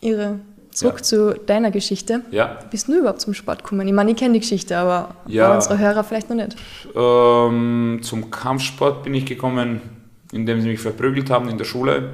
Ihre. 0.00 0.40
Zurück 0.72 0.98
ja. 0.98 1.02
zu 1.02 1.34
deiner 1.34 1.70
Geschichte. 1.70 2.22
Ja. 2.30 2.58
Wie 2.62 2.70
bist 2.70 2.88
du 2.88 2.98
überhaupt 2.98 3.20
zum 3.20 3.34
Sport 3.34 3.62
gekommen? 3.62 3.86
Ich 3.86 3.92
meine, 3.92 4.12
ich 4.12 4.16
kenne 4.16 4.32
die 4.32 4.40
Geschichte, 4.40 4.76
aber 4.76 5.16
ja. 5.26 5.54
unsere 5.54 5.78
Hörer 5.78 6.02
vielleicht 6.02 6.30
noch 6.30 6.36
nicht. 6.36 6.56
Ähm, 6.94 8.00
zum 8.02 8.30
Kampfsport 8.30 9.02
bin 9.02 9.12
ich 9.12 9.26
gekommen, 9.26 9.82
indem 10.32 10.62
sie 10.62 10.68
mich 10.68 10.80
verprügelt 10.80 11.28
haben 11.28 11.50
in 11.50 11.58
der 11.58 11.66
Schule. 11.66 12.10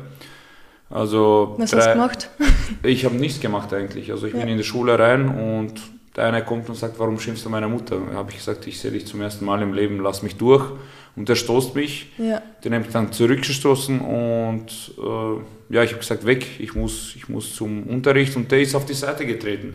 Also 0.91 1.55
Was 1.57 1.71
drei, 1.71 1.79
hast 1.79 1.87
du 1.87 1.93
gemacht? 1.93 2.31
Ich 2.83 3.05
habe 3.05 3.15
nichts 3.15 3.41
gemacht 3.41 3.73
eigentlich. 3.73 4.11
Also 4.11 4.27
ich 4.27 4.35
ja. 4.35 4.41
bin 4.41 4.49
in 4.49 4.59
die 4.59 4.65
Schule 4.65 4.99
rein 4.99 5.29
und 5.29 5.81
der 6.17 6.27
eine 6.27 6.45
kommt 6.45 6.69
und 6.69 6.75
sagt, 6.75 6.99
warum 6.99 7.21
schimpfst 7.21 7.45
du 7.45 7.51
meine 7.51 7.69
Mutter? 7.69 7.99
Da 8.11 8.17
habe 8.17 8.31
ich 8.31 8.39
gesagt, 8.39 8.67
ich 8.67 8.81
sehe 8.81 8.91
dich 8.91 9.07
zum 9.07 9.21
ersten 9.21 9.45
Mal 9.45 9.63
im 9.63 9.73
Leben, 9.73 10.01
lass 10.01 10.23
mich 10.23 10.37
durch. 10.37 10.65
Und 11.19 11.29
der 11.29 11.35
stoßt 11.35 11.75
mich. 11.75 12.13
Ja. 12.17 12.41
Den 12.65 12.75
habe 12.75 12.85
ich 12.85 12.93
dann 12.93 13.13
zurückgestoßen 13.13 14.01
und 14.01 14.67
äh, 14.99 15.75
ja, 15.75 15.83
ich 15.83 15.91
habe 15.91 15.99
gesagt, 15.99 16.25
weg, 16.25 16.47
ich 16.61 16.75
muss, 16.75 17.15
ich 17.17 17.29
muss 17.29 17.55
zum 17.55 17.83
Unterricht. 17.89 18.37
Und 18.37 18.53
der 18.53 18.61
ist 18.61 18.75
auf 18.75 18.87
die 18.87 18.95
Seite 18.95 19.27
getreten. 19.27 19.75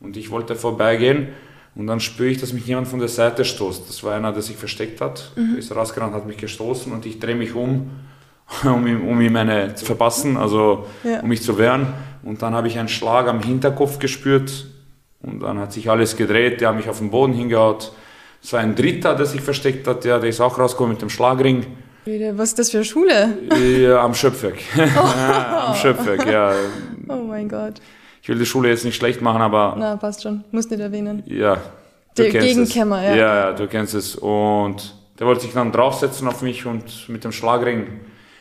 Und 0.00 0.16
ich 0.16 0.30
wollte 0.30 0.56
vorbeigehen 0.56 1.28
und 1.76 1.86
dann 1.86 2.00
spüre 2.00 2.30
ich, 2.30 2.38
dass 2.38 2.52
mich 2.52 2.66
jemand 2.66 2.88
von 2.88 2.98
der 2.98 3.08
Seite 3.08 3.44
stoßt. 3.44 3.88
Das 3.88 4.02
war 4.02 4.16
einer, 4.16 4.32
der 4.32 4.42
sich 4.42 4.56
versteckt 4.56 5.00
hat. 5.00 5.30
Mhm. 5.36 5.56
Ist 5.56 5.74
rausgerannt, 5.74 6.12
hat 6.12 6.26
mich 6.26 6.38
gestoßen 6.38 6.92
und 6.92 7.06
ich 7.06 7.20
drehe 7.20 7.36
mich 7.36 7.54
um 7.54 7.90
um 8.64 8.86
ihm, 8.86 9.06
um 9.06 9.20
ihm 9.20 9.36
eine 9.36 9.74
zu 9.74 9.84
verpassen, 9.84 10.36
also 10.36 10.86
ja. 11.04 11.20
um 11.20 11.28
mich 11.28 11.42
zu 11.42 11.56
wehren. 11.56 11.86
Und 12.22 12.42
dann 12.42 12.54
habe 12.54 12.68
ich 12.68 12.78
einen 12.78 12.88
Schlag 12.88 13.28
am 13.28 13.40
Hinterkopf 13.40 13.98
gespürt 13.98 14.66
und 15.22 15.40
dann 15.40 15.58
hat 15.58 15.72
sich 15.72 15.88
alles 15.88 16.16
gedreht, 16.16 16.60
der 16.60 16.70
hat 16.70 16.76
mich 16.76 16.88
auf 16.88 16.98
den 16.98 17.10
Boden 17.10 17.32
hingehaut. 17.32 17.92
Es 18.42 18.52
war 18.52 18.60
ein 18.60 18.74
Dritter, 18.74 19.14
der 19.14 19.26
sich 19.26 19.40
versteckt 19.40 19.86
hat, 19.86 20.04
ja, 20.04 20.18
der 20.18 20.30
ist 20.30 20.40
auch 20.40 20.58
rausgekommen 20.58 20.92
mit 20.92 21.02
dem 21.02 21.10
Schlagring. 21.10 21.66
Was 22.32 22.50
ist 22.50 22.58
das 22.58 22.70
für 22.70 22.78
eine 22.78 22.84
Schule? 22.84 23.38
Ja, 23.80 24.02
am 24.02 24.14
Schöpfwerk. 24.14 24.56
Oh. 24.76 25.00
am 25.68 25.74
Schöpfwerk, 25.74 26.26
ja. 26.26 26.54
Oh 27.08 27.16
mein 27.16 27.48
Gott. 27.48 27.74
Ich 28.22 28.28
will 28.28 28.38
die 28.38 28.46
Schule 28.46 28.70
jetzt 28.70 28.84
nicht 28.84 28.96
schlecht 28.96 29.20
machen, 29.20 29.42
aber... 29.42 29.76
Na, 29.78 29.96
passt 29.96 30.22
schon. 30.22 30.44
Muss 30.50 30.68
nicht 30.68 30.80
erwähnen. 30.80 31.22
Ja. 31.26 31.58
Du 32.16 32.22
der 32.22 32.32
Gegenkämmer, 32.32 33.02
ja. 33.02 33.14
Ja, 33.14 33.34
ja, 33.36 33.52
du 33.52 33.66
kennst 33.66 33.94
es. 33.94 34.16
Und 34.16 34.94
der 35.18 35.26
wollte 35.26 35.42
sich 35.42 35.52
dann 35.52 35.72
draufsetzen 35.72 36.26
auf 36.26 36.42
mich 36.42 36.66
und 36.66 37.08
mit 37.08 37.24
dem 37.24 37.32
Schlagring 37.32 38.00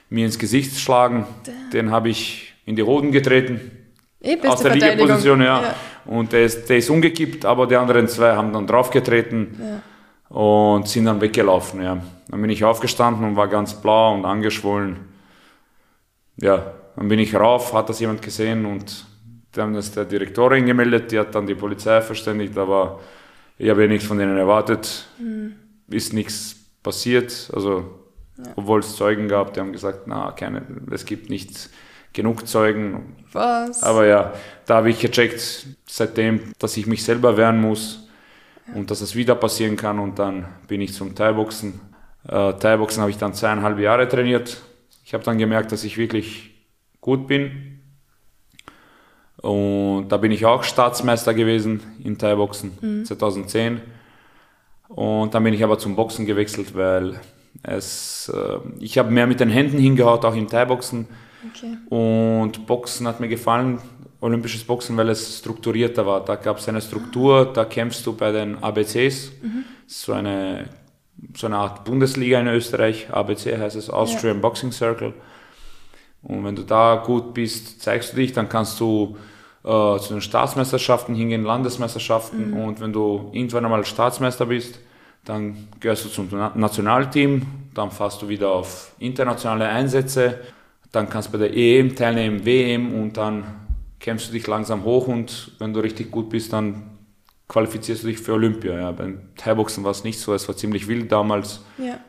mir 0.10 0.26
ins 0.26 0.40
Gesicht 0.40 0.78
schlagen. 0.80 1.28
Den 1.72 1.92
habe 1.92 2.10
ich 2.10 2.54
in 2.66 2.76
die 2.76 2.84
Hoden 2.84 3.12
getreten. 3.12 3.72
Eh, 4.22 4.38
aus 4.48 4.62
der 4.62 4.76
Liegeposition, 4.76 5.42
ja. 5.42 5.62
ja. 5.62 5.76
Und 6.10 6.34
der 6.34 6.46
ist, 6.46 6.68
der 6.68 6.78
ist 6.78 6.90
umgekippt, 6.90 7.46
aber 7.46 7.68
die 7.68 7.76
anderen 7.76 8.08
zwei 8.08 8.36
haben 8.36 8.52
dann 8.52 8.66
draufgetreten 8.66 9.60
ja. 9.60 10.36
und 10.36 10.88
sind 10.88 11.06
dann 11.06 11.22
weggelaufen. 11.22 11.84
Ja. 11.84 12.02
Dann 12.28 12.42
bin 12.42 12.50
ich 12.50 12.64
aufgestanden 12.64 13.24
und 13.24 13.36
war 13.36 13.48
ganz 13.48 13.76
blau 13.76 14.16
und 14.16 14.26
angeschwollen. 14.26 14.98
Ja, 16.38 16.74
dann 16.96 17.08
bin 17.08 17.20
ich 17.20 17.36
rauf, 17.36 17.74
hat 17.74 17.90
das 17.90 18.00
jemand 18.00 18.24
gesehen 18.24 18.66
und 18.66 19.06
die 19.56 19.62
haben 19.62 19.76
das 19.76 19.92
der 19.92 20.06
Direktorin 20.06 20.66
gemeldet, 20.66 21.12
die 21.12 21.20
hat 21.20 21.36
dann 21.36 21.46
die 21.46 21.54
Polizei 21.54 22.02
verständigt, 22.02 22.58
aber 22.58 23.00
ich 23.60 23.70
habe 23.70 23.84
ja 23.84 23.88
nichts 23.88 24.08
von 24.08 24.18
denen 24.18 24.38
erwartet. 24.38 25.06
Mhm. 25.20 25.54
Ist 25.90 26.14
nichts 26.14 26.56
passiert, 26.82 27.52
also 27.54 28.00
ja. 28.44 28.52
Obwohl 28.56 28.80
es 28.80 28.96
Zeugen 28.96 29.28
gab, 29.28 29.54
die 29.54 29.60
haben 29.60 29.74
gesagt, 29.74 30.04
na, 30.06 30.32
keine, 30.32 30.64
es 30.92 31.06
gibt 31.06 31.30
nicht 31.30 31.70
genug 32.14 32.48
Zeugen. 32.48 33.16
Was? 33.32 33.84
Aber 33.84 34.06
ja, 34.06 34.34
da 34.66 34.78
habe 34.78 34.90
ich 34.90 35.00
gecheckt 35.00 35.68
seitdem, 35.86 36.54
dass 36.60 36.78
ich 36.78 36.88
mich 36.88 37.04
selber 37.04 37.38
wehren 37.38 37.62
muss 37.62 38.08
und 38.74 38.92
dass 38.92 39.02
es 39.02 39.16
wieder 39.16 39.36
passieren 39.36 39.76
kann. 39.76 40.00
Und 40.00 40.20
dann 40.20 40.46
bin 40.68 40.82
ich 40.82 40.94
zum 40.94 41.16
Thai-Boxen. 41.16 41.80
Äh, 42.28 42.54
Thai-Boxen 42.54 43.02
habe 43.02 43.12
ich 43.12 43.18
dann 43.18 43.34
zweieinhalb 43.34 43.80
Jahre 43.80 44.08
trainiert. 44.08 44.62
Ich 45.06 45.14
habe 45.14 45.24
dann 45.24 45.38
gemerkt, 45.38 45.72
dass 45.72 45.84
ich 45.84 45.98
wirklich 45.98 46.52
gut 47.02 47.28
bin. 47.28 47.80
Und 49.42 50.10
da 50.10 50.18
bin 50.18 50.32
ich 50.32 50.46
auch 50.46 50.64
Staatsmeister 50.64 51.34
gewesen 51.34 51.82
in 52.04 52.18
Thai-Boxen 52.18 52.78
mhm. 52.82 53.06
2010. 53.06 53.82
Und 54.90 55.34
dann 55.34 55.44
bin 55.44 55.54
ich 55.54 55.64
aber 55.64 55.78
zum 55.78 55.96
Boxen 55.96 56.26
gewechselt, 56.26 56.76
weil 56.76 57.20
es, 57.64 58.32
äh, 58.34 58.58
ich 58.80 58.98
habe 58.98 59.12
mehr 59.12 59.28
mit 59.28 59.40
den 59.40 59.50
Händen 59.50 59.78
hingehaut, 59.78 60.26
auch 60.26 60.36
im 60.36 60.48
Thai-Boxen. 60.48 61.08
Okay. 61.48 61.78
Und 61.90 62.66
Boxen 62.68 63.08
hat 63.08 63.20
mir 63.20 63.28
gefallen, 63.28 63.80
olympisches 64.22 64.64
Boxen, 64.64 64.98
weil 64.98 65.10
es 65.10 65.40
strukturierter 65.40 66.06
war. 66.06 66.24
Da 66.24 66.36
gab 66.36 66.58
es 66.58 66.68
eine 66.68 66.82
Struktur, 66.82 67.54
da 67.54 67.66
kämpfst 67.66 68.06
du 68.06 68.14
bei 68.14 68.32
den 68.32 68.62
ABCs. 68.62 69.32
Mhm. 69.42 69.66
So, 69.88 70.14
eine, 70.14 70.70
so 71.36 71.48
eine 71.48 71.58
Art 71.58 71.86
Bundesliga 71.86 72.40
in 72.40 72.48
Österreich. 72.48 73.08
ABC 73.12 73.58
heißt 73.58 73.76
es, 73.76 73.90
Austrian 73.90 74.38
ja. 74.38 74.42
Boxing 74.42 74.72
Circle. 74.72 75.14
Und 76.22 76.44
wenn 76.44 76.56
du 76.56 76.64
da 76.64 77.02
gut 77.06 77.34
bist, 77.34 77.82
zeigst 77.82 78.12
du 78.12 78.18
dich, 78.18 78.34
dann 78.34 78.50
kannst 78.50 78.80
du 78.80 79.16
äh, 79.64 79.98
zu 80.00 80.10
den 80.14 80.22
Staatsmeisterschaften 80.22 81.16
hingehen, 81.16 81.44
Landesmeisterschaften. 81.44 82.52
Mhm. 82.52 82.58
Und 82.58 82.82
wenn 82.82 82.92
du 82.92 83.30
irgendwann 83.32 83.66
einmal 83.66 83.86
Staatsmeister 83.86 84.46
bist, 84.46 84.80
dann 85.24 85.70
gehörst 85.80 86.06
du 86.06 86.10
zum 86.10 86.30
Nationalteam, 86.56 87.46
dann 87.74 87.92
fährst 87.92 88.22
du 88.22 88.30
wieder 88.30 88.50
auf 88.50 88.94
internationale 89.00 89.68
Einsätze, 89.68 90.40
dann 90.92 91.10
kannst 91.10 91.30
du 91.30 91.34
bei 91.34 91.38
der 91.38 91.56
EM 91.56 91.96
teilnehmen, 91.96 92.46
WM 92.46 92.94
und 92.94 93.18
dann 93.18 93.44
kämpfst 94.00 94.30
du 94.30 94.34
dich 94.34 94.48
langsam 94.48 94.84
hoch 94.84 95.08
und 95.08 95.52
wenn 95.60 95.74
du 95.74 95.82
richtig 95.82 96.12
gut 96.12 96.30
bist, 96.30 96.54
dann 96.54 96.98
qualifizierst 97.48 98.04
du 98.04 98.08
dich 98.08 98.20
für 98.20 98.34
Olympia. 98.34 98.76
Ja. 98.76 98.92
Beim 98.92 99.20
Thai-Boxen 99.36 99.84
war 99.84 99.92
es 99.92 100.04
nicht 100.04 100.20
so, 100.20 100.34
es 100.34 100.48
war 100.48 100.56
ziemlich 100.56 100.88
wild 100.88 101.12
damals. 101.12 101.62
Ja. 101.78 102.00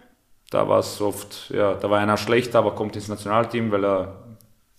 Da 0.50 0.68
war 0.68 0.80
es 0.80 1.00
oft, 1.00 1.50
ja, 1.54 1.74
da 1.74 1.90
war 1.90 2.00
einer 2.00 2.16
schlecht, 2.16 2.54
aber 2.56 2.74
kommt 2.74 2.96
ins 2.96 3.08
Nationalteam, 3.08 3.70
weil 3.70 3.84
er 3.84 4.24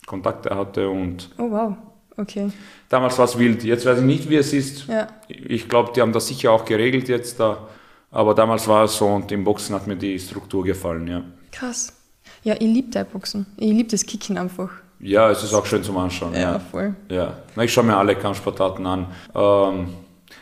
Kontakte 0.06 0.56
hatte 0.56 0.90
und. 0.90 1.30
Oh 1.38 1.50
wow, 1.50 1.78
okay. 2.18 2.52
Damals 2.90 3.18
war 3.18 3.26
es 3.26 3.38
wild. 3.38 3.64
Jetzt 3.64 3.86
weiß 3.86 4.00
ich 4.00 4.04
nicht, 4.04 4.30
wie 4.30 4.36
es 4.36 4.52
ist. 4.52 4.88
Ja. 4.88 5.08
Ich 5.28 5.70
glaube, 5.70 5.94
die 5.96 6.02
haben 6.02 6.12
das 6.12 6.28
sicher 6.28 6.52
auch 6.52 6.66
geregelt 6.66 7.08
jetzt 7.08 7.40
da. 7.40 7.68
Aber 8.10 8.36
damals 8.36 8.68
war 8.68 8.84
es 8.84 8.98
so 8.98 9.08
und 9.08 9.32
im 9.32 9.46
Boxen 9.46 9.74
hat 9.74 9.88
mir 9.88 9.96
die 9.96 10.20
Struktur 10.20 10.66
gefallen, 10.66 11.08
ja. 11.08 11.24
Krass. 11.52 12.01
Ja, 12.44 12.56
ich 12.56 12.62
liebe 12.62 12.90
Thai 12.90 13.04
Boxen. 13.04 13.46
Ich 13.58 13.70
liebe 13.72 13.90
das 13.90 14.06
Kicken 14.06 14.38
einfach. 14.38 14.70
Ja, 15.00 15.30
es 15.30 15.44
ist 15.44 15.54
auch 15.54 15.66
schön 15.66 15.84
zum 15.84 15.98
Anschauen. 15.98 16.34
Ja, 16.34 16.40
ja. 16.40 16.60
voll. 16.60 16.96
Ja, 17.10 17.34
ich 17.60 17.74
schaue 17.74 17.86
mir 17.86 17.98
alle 17.98 18.16
Kampfsportarten 18.16 18.86
an. 18.86 19.08
Ähm, 19.34 19.88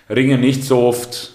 Ringe 0.09 0.37
nicht 0.37 0.63
so 0.63 0.79
oft. 0.79 1.31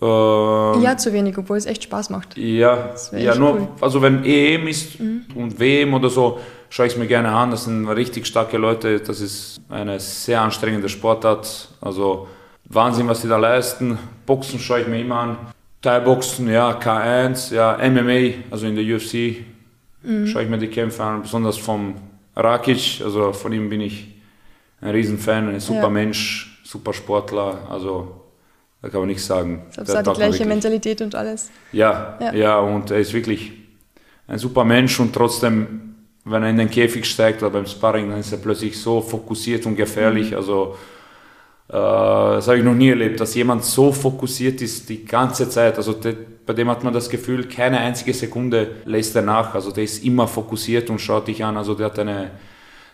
Ähm, 0.00 0.82
ja, 0.82 0.96
zu 0.96 1.12
wenig, 1.12 1.36
obwohl 1.36 1.58
es 1.58 1.66
echt 1.66 1.84
Spaß 1.84 2.10
macht. 2.10 2.36
Ja, 2.36 2.94
ja 3.12 3.34
nur, 3.34 3.54
cool. 3.54 3.68
also 3.80 4.00
wenn 4.00 4.24
EM 4.24 4.66
ist 4.68 4.98
mhm. 4.98 5.26
und 5.34 5.58
WM 5.58 5.94
oder 5.94 6.08
so, 6.08 6.40
schaue 6.70 6.86
ich 6.86 6.92
es 6.92 6.98
mir 6.98 7.06
gerne 7.06 7.30
an. 7.30 7.50
Das 7.50 7.64
sind 7.64 7.86
richtig 7.88 8.26
starke 8.26 8.56
Leute. 8.56 9.00
Das 9.00 9.20
ist 9.20 9.60
eine 9.68 10.00
sehr 10.00 10.40
anstrengende 10.40 10.88
Sportart. 10.88 11.68
Also 11.80 12.28
Wahnsinn, 12.64 13.08
was 13.08 13.22
sie 13.22 13.28
da 13.28 13.36
leisten. 13.36 13.98
Boxen 14.26 14.58
schaue 14.58 14.80
ich 14.80 14.86
mir 14.86 15.00
immer 15.00 15.16
an. 15.16 15.36
Thai-Boxen, 15.82 16.48
ja, 16.48 16.78
K1, 16.78 17.54
ja, 17.54 17.78
MMA, 17.78 18.44
also 18.50 18.66
in 18.66 18.76
der 18.76 18.84
UFC 18.84 19.44
mhm. 20.02 20.26
schaue 20.26 20.42
ich 20.42 20.48
mir 20.48 20.58
die 20.58 20.68
Kämpfe 20.68 21.02
an, 21.02 21.22
besonders 21.22 21.56
vom 21.56 21.94
Rakic, 22.36 23.00
also 23.04 23.32
von 23.32 23.52
ihm 23.52 23.68
bin 23.68 23.80
ich 23.80 24.14
ein 24.80 24.90
Riesenfan, 24.90 25.48
ein 25.48 25.60
super 25.60 25.82
ja. 25.82 25.90
Mensch, 25.90 26.62
super 26.64 26.92
Sportler, 26.92 27.66
also 27.70 28.22
da 28.82 28.88
kann 28.88 29.00
man 29.00 29.08
nichts 29.08 29.26
sagen. 29.26 29.62
Ich 29.70 29.84
glaube, 29.84 30.02
die 30.02 30.12
gleiche 30.12 30.46
Mentalität 30.46 31.02
und 31.02 31.14
alles. 31.14 31.50
Ja, 31.72 32.18
ja, 32.20 32.34
ja, 32.34 32.58
und 32.58 32.90
er 32.90 32.98
ist 32.98 33.12
wirklich 33.12 33.52
ein 34.26 34.38
super 34.38 34.64
Mensch 34.64 34.98
und 35.00 35.12
trotzdem, 35.12 35.94
wenn 36.24 36.42
er 36.42 36.50
in 36.50 36.56
den 36.56 36.70
Käfig 36.70 37.04
steigt 37.04 37.42
oder 37.42 37.50
beim 37.50 37.66
Sparring, 37.66 38.10
dann 38.10 38.20
ist 38.20 38.32
er 38.32 38.38
plötzlich 38.38 38.80
so 38.80 39.00
fokussiert 39.00 39.66
und 39.66 39.76
gefährlich, 39.76 40.30
mhm. 40.30 40.36
also 40.36 40.76
äh, 41.70 41.72
das 41.72 42.48
habe 42.48 42.58
ich 42.58 42.64
noch 42.64 42.74
nie 42.74 42.88
erlebt, 42.88 43.20
dass 43.20 43.34
jemand 43.34 43.64
so 43.64 43.92
fokussiert 43.92 44.60
ist 44.60 44.88
die 44.88 45.04
ganze 45.04 45.48
Zeit. 45.48 45.76
Also 45.76 45.92
bei 46.50 46.54
dem 46.54 46.68
hat 46.68 46.82
man 46.82 46.92
das 46.92 47.08
Gefühl, 47.08 47.46
keine 47.46 47.78
einzige 47.78 48.12
Sekunde 48.12 48.72
lässt 48.84 49.14
er 49.14 49.22
nach. 49.22 49.54
Also 49.54 49.70
der 49.70 49.84
ist 49.84 50.02
immer 50.02 50.26
fokussiert 50.26 50.90
und 50.90 51.00
schaut 51.00 51.28
dich 51.28 51.44
an. 51.44 51.56
Also 51.56 51.74
der 51.74 51.86
hat 51.86 51.98
eine 52.00 52.32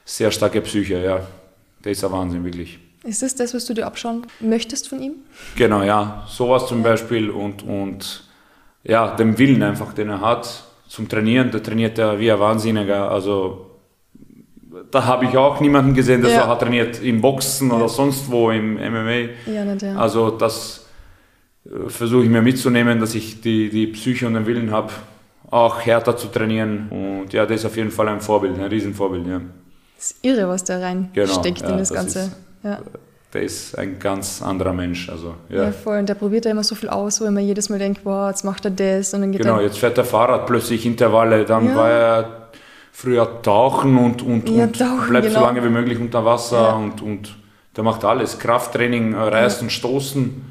sehr 0.05 0.31
starke 0.31 0.61
Psyche, 0.61 1.03
ja. 1.03 1.27
Der 1.83 1.93
ist 1.93 2.05
ein 2.05 2.13
Wahnsinn, 2.13 2.45
wirklich. 2.45 2.79
Ist 3.03 3.23
das 3.23 3.35
das, 3.35 3.55
was 3.55 3.65
du 3.65 3.73
dir 3.73 3.87
abschauen 3.87 4.27
möchtest 4.41 4.91
von 4.91 5.01
ihm? 5.01 5.15
Genau, 5.57 5.83
ja. 5.83 6.27
Sowas 6.29 6.67
zum 6.67 6.83
Beispiel 6.83 7.31
und, 7.31 7.63
und 7.63 8.25
ja, 8.85 9.17
den 9.17 9.39
Willen 9.39 9.63
einfach, 9.63 9.95
den 9.95 10.11
er 10.11 10.21
hat 10.21 10.65
zum 10.87 11.09
Trainieren. 11.09 11.51
Der 11.51 11.63
trainiert 11.63 11.99
er 11.99 12.21
wie 12.21 12.31
ein 12.31 12.39
Wahnsinniger. 12.39 13.11
Also 13.11 13.71
da 14.91 15.07
habe 15.07 15.25
ich 15.25 15.35
auch 15.35 15.61
niemanden 15.61 15.95
gesehen, 15.95 16.21
der 16.21 16.31
ja. 16.31 16.43
so 16.43 16.49
hat 16.49 16.61
trainiert 16.61 17.03
im 17.03 17.23
Boxen 17.23 17.71
ja. 17.71 17.77
oder 17.77 17.89
sonst 17.89 18.31
wo 18.31 18.51
im 18.51 18.75
MMA. 18.75 19.51
Ja, 19.51 19.65
nicht, 19.65 19.81
ja. 19.81 19.97
Also 19.97 20.31
das 20.31 20.86
versuche 21.89 22.25
ich 22.25 22.31
mir 22.31 22.43
mitzunehmen, 22.43 23.01
dass 23.01 23.15
ich 23.15 23.41
die, 23.41 23.71
die 23.71 23.87
Psyche 23.89 24.27
und 24.27 24.35
den 24.35 24.47
Willen 24.47 24.71
habe, 24.71 24.93
auch 25.51 25.81
härter 25.81 26.17
zu 26.17 26.29
trainieren. 26.29 26.89
Und 26.91 27.33
ja, 27.33 27.47
das 27.47 27.61
ist 27.61 27.67
auf 27.67 27.77
jeden 27.77 27.91
Fall 27.91 28.09
ein 28.09 28.21
Vorbild, 28.21 28.59
ein 28.59 28.65
Riesenvorbild. 28.65 29.27
Ja. 29.27 29.41
Das 29.97 30.11
ist 30.11 30.25
irre, 30.25 30.49
was 30.49 30.65
da 30.65 30.79
reinsteckt 30.79 31.61
genau, 31.61 31.73
in 31.73 31.79
das, 31.79 31.89
das 31.89 31.97
Ganze. 31.97 32.19
Ist, 32.21 32.37
ja. 32.63 32.79
Der 33.33 33.43
ist 33.43 33.77
ein 33.77 33.99
ganz 33.99 34.41
anderer 34.41 34.73
Mensch. 34.73 35.09
Also, 35.09 35.35
ja. 35.49 35.65
ja. 35.65 35.73
voll. 35.73 35.99
Und 35.99 36.09
der 36.09 36.15
probiert 36.15 36.45
ja 36.45 36.53
immer 36.53 36.65
so 36.65 36.75
viel 36.75 36.89
aus, 36.89 37.21
wo 37.21 37.25
man 37.25 37.45
jedes 37.45 37.69
Mal 37.69 37.79
denkt, 37.79 38.01
wow, 38.05 38.29
jetzt 38.29 38.45
macht 38.45 38.65
er 38.65 38.71
das. 38.71 39.13
Und 39.15 39.23
dann 39.23 39.33
geht 39.33 39.43
genau, 39.43 39.61
jetzt 39.61 39.79
fährt 39.79 39.97
der 39.97 40.05
Fahrrad 40.05 40.47
plötzlich 40.47 40.87
Intervalle. 40.87 41.45
Dann 41.45 41.75
war 41.75 41.91
er 41.91 42.49
früher 42.93 43.43
tauchen 43.43 43.99
und, 43.99 44.23
und, 44.23 44.49
und 44.49 44.79
tauchen, 44.79 45.09
bleibt 45.09 45.27
genau. 45.27 45.41
so 45.41 45.45
lange 45.45 45.63
wie 45.63 45.69
möglich 45.69 45.99
unter 45.99 46.25
Wasser 46.25 46.77
und, 46.77 47.03
und 47.03 47.37
der 47.77 47.85
macht 47.85 48.05
alles. 48.05 48.39
Krafttraining, 48.39 49.13
äh, 49.13 49.19
Reißen, 49.19 49.69
ja. 49.69 49.71
Stoßen. 49.71 50.46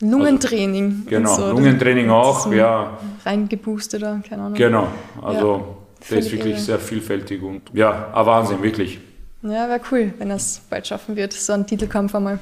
Lungentraining. 0.00 1.04
Also, 1.04 1.10
genau, 1.10 1.34
so. 1.34 1.50
Lungentraining 1.50 2.10
auch, 2.10 2.40
so 2.40 2.52
ja. 2.52 2.98
Reingeboostet 3.24 4.02
oder 4.02 4.20
keine 4.28 4.42
Ahnung. 4.42 4.54
Genau, 4.54 4.88
also 5.20 5.56
ja, 5.56 6.08
der 6.10 6.18
ist 6.18 6.32
wirklich 6.32 6.54
irre. 6.54 6.62
sehr 6.62 6.78
vielfältig 6.78 7.42
und 7.42 7.62
ja, 7.72 8.12
ein 8.12 8.26
Wahnsinn, 8.26 8.62
wirklich. 8.62 9.00
Ja, 9.42 9.68
wäre 9.68 9.80
cool, 9.90 10.14
wenn 10.18 10.30
er 10.30 10.36
es 10.36 10.60
bald 10.68 10.86
schaffen 10.86 11.16
wird, 11.16 11.32
so 11.32 11.52
einen 11.52 11.66
Titelkampf 11.66 12.14
einmal. 12.14 12.38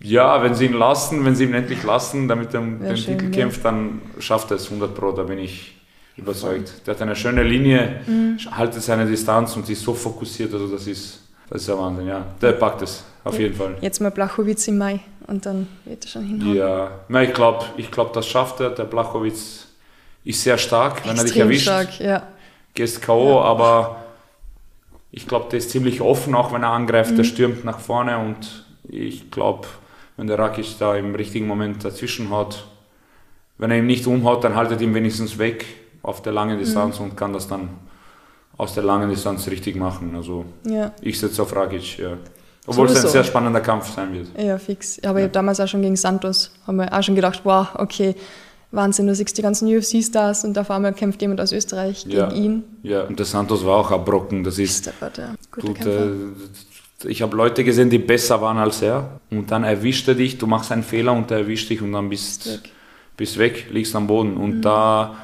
Ja, 0.00 0.42
wenn 0.42 0.54
sie 0.54 0.66
ihn 0.66 0.74
lassen, 0.74 1.24
wenn 1.24 1.34
sie 1.34 1.44
ihn 1.44 1.54
endlich 1.54 1.82
lassen, 1.82 2.28
damit 2.28 2.54
er 2.54 2.60
um 2.60 2.80
den 2.80 2.96
schön, 2.96 3.18
Titel 3.18 3.30
kämpft, 3.30 3.64
dann 3.64 4.02
schafft 4.18 4.50
er 4.50 4.56
es 4.56 4.66
100 4.66 4.94
Pro, 4.94 5.12
da 5.12 5.22
bin 5.22 5.38
ich 5.38 5.76
überzeugt. 6.16 6.86
Der 6.86 6.94
hat 6.94 7.02
eine 7.02 7.16
schöne 7.16 7.42
Linie, 7.42 8.00
mhm. 8.06 8.38
haltet 8.50 8.82
seine 8.82 9.06
Distanz 9.06 9.56
und 9.56 9.68
ist 9.68 9.82
so 9.82 9.94
fokussiert, 9.94 10.52
also 10.52 10.68
das 10.68 10.86
ist, 10.86 11.20
das 11.48 11.62
ist 11.62 11.68
ja 11.68 11.78
Wahnsinn, 11.78 12.06
ja. 12.06 12.26
Der 12.40 12.52
packt 12.52 12.82
es, 12.82 13.04
auf 13.24 13.34
ja. 13.34 13.40
jeden 13.40 13.54
Fall. 13.54 13.76
Jetzt 13.80 14.00
mal 14.00 14.10
Blachowitz 14.10 14.68
im 14.68 14.78
Mai 14.78 15.00
und 15.26 15.46
dann 15.46 15.68
wird 15.84 16.04
er 16.04 16.08
schon 16.08 16.24
hinhauen. 16.24 16.54
Ja, 16.54 16.90
Na, 17.08 17.22
ich 17.22 17.34
glaube, 17.34 17.64
ich 17.76 17.90
glaub, 17.90 18.12
das 18.12 18.26
schafft 18.26 18.60
er. 18.60 18.70
Der 18.70 18.84
Blachowitz 18.84 19.66
ist 20.24 20.42
sehr 20.42 20.58
stark, 20.58 20.98
Extrem 20.98 21.10
wenn 21.10 21.18
er 21.18 21.24
dich 21.24 21.36
erwischt. 21.36 21.62
stark, 21.62 22.00
ja. 22.00 22.26
Gehst 22.74 23.02
K.O., 23.02 23.36
ja. 23.36 23.42
aber 23.42 24.04
ich 25.10 25.26
glaube, 25.26 25.46
der 25.50 25.58
ist 25.58 25.70
ziemlich 25.70 26.00
offen, 26.00 26.34
auch 26.34 26.52
wenn 26.52 26.62
er 26.62 26.70
angreift, 26.70 27.12
mhm. 27.12 27.16
der 27.16 27.24
stürmt 27.24 27.64
nach 27.64 27.78
vorne 27.78 28.18
und 28.18 28.66
ich 28.88 29.30
glaube, 29.30 29.66
wenn 30.16 30.26
der 30.26 30.38
Rakic 30.38 30.78
da 30.78 30.94
im 30.96 31.14
richtigen 31.14 31.46
Moment 31.46 31.84
dazwischen 31.84 32.30
hat, 32.30 32.66
wenn 33.58 33.70
er 33.70 33.78
ihn 33.78 33.86
nicht 33.86 34.06
umhaut, 34.06 34.44
dann 34.44 34.54
haltet 34.54 34.80
ihn 34.80 34.94
wenigstens 34.94 35.38
weg 35.38 35.64
auf 36.02 36.22
der 36.22 36.32
langen 36.32 36.58
Distanz 36.58 36.98
mhm. 36.98 37.06
und 37.06 37.16
kann 37.16 37.32
das 37.32 37.48
dann 37.48 37.70
aus 38.56 38.74
der 38.74 38.82
langen 38.82 39.10
Distanz 39.10 39.48
richtig 39.48 39.76
machen. 39.76 40.14
Also 40.14 40.44
ja. 40.64 40.92
ich 41.00 41.18
setze 41.18 41.42
auf 41.42 41.54
Rakic, 41.54 41.98
ja. 41.98 42.16
Obwohl 42.66 42.88
Sowieso. 42.88 42.98
es 43.00 43.04
ein 43.06 43.12
sehr 43.12 43.24
spannender 43.24 43.60
Kampf 43.60 43.94
sein 43.94 44.12
wird. 44.12 44.28
Ja, 44.36 44.58
fix. 44.58 44.98
Aber 45.04 45.12
ja. 45.12 45.18
ich 45.18 45.22
habe 45.24 45.32
damals 45.32 45.60
auch 45.60 45.68
schon 45.68 45.82
gegen 45.82 45.96
Santos, 45.96 46.50
haben 46.66 46.76
wir 46.76 46.92
auch 46.92 47.02
schon 47.02 47.14
gedacht, 47.14 47.42
wow, 47.44 47.68
okay, 47.74 48.16
Wahnsinn, 48.72 49.06
du 49.06 49.14
siehst 49.14 49.38
die 49.38 49.42
ganzen 49.42 49.68
UFC-Stars 49.68 50.44
und 50.44 50.58
auf 50.58 50.70
einmal 50.70 50.92
kämpft 50.92 51.22
jemand 51.22 51.40
aus 51.40 51.52
Österreich 51.52 52.04
gegen 52.04 52.30
ihn. 52.32 52.64
Ja, 52.82 53.04
und 53.04 53.18
der 53.18 53.26
Santos 53.26 53.64
war 53.64 53.76
auch 53.76 53.90
abbrocken. 53.90 54.42
Das 54.42 54.58
ist. 54.58 54.90
Gut, 55.52 55.86
äh, 55.86 56.10
ich 57.04 57.22
habe 57.22 57.36
Leute 57.36 57.62
gesehen, 57.62 57.90
die 57.90 57.98
besser 57.98 58.40
waren 58.40 58.58
als 58.58 58.82
er. 58.82 59.20
Und 59.30 59.50
dann 59.50 59.64
erwischt 59.64 60.08
er 60.08 60.14
dich, 60.14 60.38
du 60.38 60.46
machst 60.46 60.72
einen 60.72 60.82
Fehler 60.82 61.12
und 61.12 61.30
er 61.30 61.38
erwischt 61.38 61.70
dich 61.70 61.80
und 61.80 61.92
dann 61.92 62.08
bist, 62.08 62.46
weg. 62.46 62.70
bist 63.16 63.38
weg, 63.38 63.66
liegst 63.70 63.94
am 63.94 64.06
Boden. 64.06 64.36
Und 64.36 64.56
mhm. 64.56 64.62
da 64.62 65.16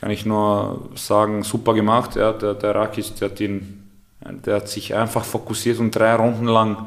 kann 0.00 0.10
ich 0.10 0.26
nur 0.26 0.90
sagen, 0.96 1.42
super 1.42 1.74
gemacht. 1.74 2.16
Ja, 2.16 2.32
der, 2.32 2.54
der 2.54 2.74
Rakic, 2.74 3.14
der 3.16 3.30
hat, 3.30 3.40
ihn, 3.40 3.83
der 4.44 4.56
hat 4.56 4.68
sich 4.68 4.94
einfach 4.94 5.24
fokussiert 5.24 5.78
und 5.78 5.90
drei 5.90 6.14
Runden 6.14 6.46
lang 6.46 6.86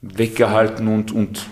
weggehalten 0.00 0.88
und, 0.88 1.12
und 1.12 1.46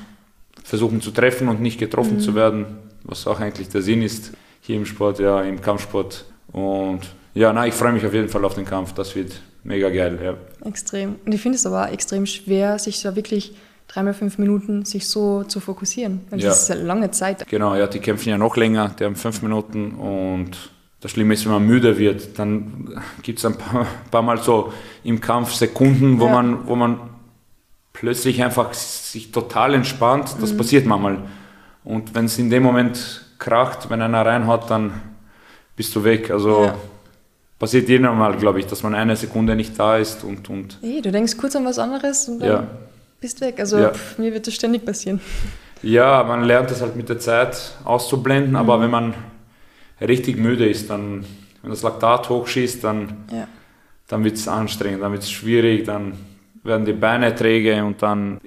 versuchen 0.62 1.00
zu 1.00 1.10
treffen 1.10 1.48
und 1.48 1.60
nicht 1.60 1.78
getroffen 1.78 2.16
mhm. 2.16 2.20
zu 2.20 2.34
werden, 2.34 2.66
was 3.02 3.26
auch 3.26 3.40
eigentlich 3.40 3.68
der 3.68 3.82
Sinn 3.82 4.02
ist 4.02 4.32
hier 4.60 4.76
im 4.76 4.86
Sport, 4.86 5.18
ja, 5.18 5.42
im 5.42 5.60
Kampfsport. 5.60 6.24
Und 6.52 7.00
ja, 7.34 7.52
na, 7.52 7.66
ich 7.66 7.74
freue 7.74 7.92
mich 7.92 8.06
auf 8.06 8.14
jeden 8.14 8.28
Fall 8.28 8.44
auf 8.44 8.54
den 8.54 8.64
Kampf. 8.64 8.92
Das 8.94 9.14
wird 9.14 9.40
mega 9.62 9.90
geil. 9.90 10.18
Ja. 10.22 10.68
Extrem. 10.68 11.16
Und 11.24 11.32
ich 11.32 11.40
finde 11.40 11.56
es 11.56 11.66
aber 11.66 11.92
extrem 11.92 12.26
schwer, 12.26 12.78
sich 12.78 13.02
da 13.02 13.14
wirklich 13.16 13.54
dreimal 13.88 14.14
fünf 14.14 14.38
Minuten 14.38 14.84
sich 14.84 15.06
so 15.08 15.44
zu 15.44 15.60
fokussieren. 15.60 16.22
Das 16.30 16.42
ja. 16.42 16.50
ist 16.50 16.70
eine 16.70 16.82
lange 16.82 17.10
Zeit. 17.10 17.46
Genau, 17.48 17.74
ja, 17.74 17.86
die 17.86 17.98
kämpfen 17.98 18.30
ja 18.30 18.38
noch 18.38 18.56
länger, 18.56 18.94
die 18.98 19.04
haben 19.04 19.16
fünf 19.16 19.42
Minuten 19.42 19.92
und 19.92 20.56
das 21.04 21.10
Schlimme 21.10 21.34
ist, 21.34 21.44
wenn 21.44 21.52
man 21.52 21.66
müde 21.66 21.98
wird, 21.98 22.38
dann 22.38 23.02
gibt 23.20 23.38
es 23.38 23.44
ein 23.44 23.58
paar, 23.58 23.86
paar, 24.10 24.22
Mal 24.22 24.38
so 24.38 24.72
im 25.02 25.20
Kampf 25.20 25.52
Sekunden, 25.52 26.18
wo, 26.18 26.24
ja. 26.24 26.32
man, 26.32 26.66
wo 26.66 26.76
man 26.76 26.98
plötzlich 27.92 28.42
einfach 28.42 28.72
sich 28.72 29.30
total 29.30 29.74
entspannt. 29.74 30.34
Das 30.40 30.54
mhm. 30.54 30.56
passiert 30.56 30.86
manchmal. 30.86 31.18
Und 31.84 32.14
wenn 32.14 32.24
es 32.24 32.38
in 32.38 32.48
dem 32.48 32.62
Moment 32.62 33.26
kracht, 33.38 33.90
wenn 33.90 34.00
einer 34.00 34.24
reinhaut, 34.24 34.70
dann 34.70 35.02
bist 35.76 35.94
du 35.94 36.04
weg. 36.04 36.30
Also 36.30 36.64
ja. 36.64 36.74
passiert 37.58 37.86
jedem 37.90 38.16
Mal, 38.16 38.38
glaube 38.38 38.60
ich, 38.60 38.66
dass 38.66 38.82
man 38.82 38.94
eine 38.94 39.14
Sekunde 39.14 39.56
nicht 39.56 39.78
da 39.78 39.98
ist 39.98 40.24
und. 40.24 40.48
und 40.48 40.78
hey, 40.80 41.02
du 41.02 41.12
denkst 41.12 41.36
kurz 41.36 41.54
an 41.54 41.66
was 41.66 41.78
anderes 41.78 42.30
und 42.30 42.38
dann 42.38 42.48
ja 42.48 42.66
bist 43.20 43.42
weg. 43.42 43.60
Also 43.60 43.78
ja. 43.78 43.90
pff, 43.90 44.18
mir 44.18 44.32
wird 44.32 44.46
das 44.46 44.54
ständig 44.54 44.84
passieren. 44.84 45.20
Ja, 45.82 46.22
man 46.24 46.44
lernt 46.44 46.70
es 46.70 46.80
halt 46.82 46.94
mit 46.96 47.08
der 47.08 47.18
Zeit 47.18 47.72
auszublenden, 47.84 48.50
mhm. 48.50 48.56
aber 48.56 48.80
wenn 48.80 48.90
man 48.90 49.14
richtig 50.00 50.36
müde 50.36 50.68
ist, 50.68 50.90
dann, 50.90 51.24
wenn 51.62 51.70
das 51.70 51.82
Laktat 51.82 52.28
hochschießt, 52.28 52.82
dann, 52.84 53.24
ja. 53.32 53.48
dann 54.08 54.24
wird 54.24 54.34
es 54.36 54.48
anstrengend, 54.48 55.02
dann 55.02 55.12
wird 55.12 55.22
es 55.22 55.30
schwierig, 55.30 55.84
dann 55.84 56.14
werden 56.62 56.84
die 56.84 56.92
Beine 56.92 57.34
träge 57.34 57.84
und 57.84 58.02
dann 58.02 58.40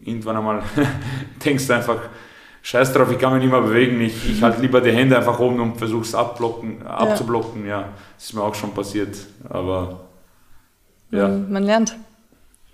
irgendwann 0.00 0.36
einmal 0.36 0.62
denkst 1.44 1.66
du 1.66 1.74
einfach, 1.74 1.98
scheiß 2.62 2.92
drauf, 2.92 3.10
ich 3.10 3.18
kann 3.18 3.32
mich 3.32 3.42
nicht 3.42 3.50
mehr 3.50 3.60
bewegen, 3.60 4.00
ich, 4.00 4.30
ich 4.30 4.42
halte 4.42 4.60
lieber 4.60 4.80
die 4.80 4.92
Hände 4.92 5.16
einfach 5.16 5.38
oben 5.38 5.60
und 5.60 5.76
versuche 5.76 6.02
es 6.02 6.14
abzublocken. 6.14 7.66
Ja, 7.66 7.88
das 8.16 8.26
ist 8.26 8.34
mir 8.34 8.42
auch 8.42 8.54
schon 8.54 8.72
passiert, 8.72 9.16
aber 9.48 10.00
ja. 11.10 11.28
Man 11.28 11.62
lernt. 11.62 11.96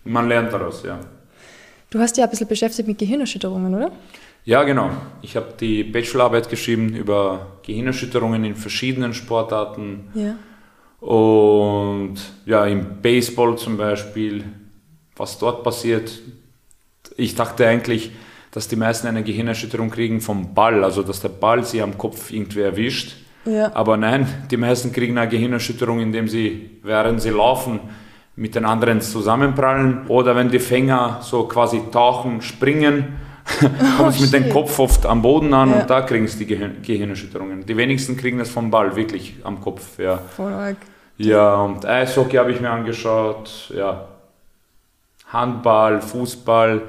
Man 0.05 0.29
lernt 0.29 0.53
daraus, 0.53 0.83
ja. 0.83 0.98
Du 1.90 2.00
hast 2.00 2.16
ja 2.16 2.24
ein 2.24 2.31
bisschen 2.31 2.48
beschäftigt 2.48 2.88
mit 2.88 2.98
Gehirnerschütterungen, 2.98 3.74
oder? 3.74 3.92
Ja, 4.44 4.62
genau. 4.62 4.90
Ich 5.22 5.37
habe 5.37 5.54
die 5.59 5.85
Bachelorarbeit 5.85 6.50
geschrieben 6.50 6.94
über 6.94 7.59
Gehirnerschütterungen 7.62 8.44
in 8.44 8.57
verschiedenen 8.57 9.14
Sportarten. 9.14 10.11
Ja. 10.14 10.37
Und 11.07 12.16
ja, 12.44 12.66
im 12.66 13.00
Baseball 13.00 13.57
zum 13.57 13.76
Beispiel, 13.78 14.44
was 15.16 15.38
dort 15.38 15.64
passiert. 15.64 16.20
Ich 17.16 17.35
dachte 17.35 17.66
eigentlich, 17.66 18.11
dass 18.50 18.68
die 18.68 18.76
meisten 18.76 19.07
eine 19.07 19.22
Gehirnerschütterung 19.22 19.90
kriegen 19.90 20.20
vom 20.20 20.54
Ball, 20.54 20.85
also 20.85 21.02
dass 21.02 21.20
der 21.20 21.30
Ball 21.30 21.64
sie 21.64 21.83
am 21.83 21.96
Kopf 21.96 22.30
irgendwie 22.30 22.61
erwischt. 22.61 23.16
Ja. 23.46 23.74
Aber 23.74 23.96
nein, 23.96 24.26
die 24.50 24.57
meisten 24.57 24.92
kriegen 24.92 25.18
eine 25.18 25.28
Gehirnerschütterung, 25.28 26.00
indem 26.00 26.28
sie, 26.28 26.70
während 26.83 27.20
sie 27.20 27.30
laufen, 27.30 27.80
mit 28.37 28.54
den 28.54 28.64
anderen 28.64 29.00
zusammenprallen 29.00 30.07
oder 30.09 30.35
wenn 30.37 30.50
die 30.50 30.59
Fänger 30.59 31.20
so 31.22 31.44
quasi 31.44 31.80
tauchen, 31.92 32.42
springen, 32.42 33.16
kommt 33.96 34.14
es 34.14 34.18
oh, 34.18 34.22
mit 34.22 34.33
dem 34.33 34.48
Kopf 34.48 34.78
oft 34.78 35.07
am 35.07 35.22
Boden 35.22 35.52
an 35.52 35.70
ja. 35.70 35.80
und 35.80 35.90
da 35.90 36.00
kriegen 36.02 36.26
sie 36.26 36.38
die 36.38 36.46
Gehirn 36.46 36.76
Gehirnerschütterungen. 36.83 37.66
Die 37.66 37.76
wenigsten 37.76 38.16
kriegen 38.16 38.38
das 38.38 38.50
vom 38.50 38.70
Ball, 38.70 38.96
wirklich 38.96 39.37
am 39.44 39.61
Kopf. 39.61 39.98
Ja, 39.98 40.18
Voll 40.18 40.76
ja 41.18 41.54
und 41.57 41.85
Eishockey 41.85 42.37
habe 42.37 42.52
ich 42.52 42.61
mir 42.61 42.70
angeschaut, 42.70 43.72
ja. 43.74 44.09
Handball, 45.33 46.00
Fußball, 46.00 46.83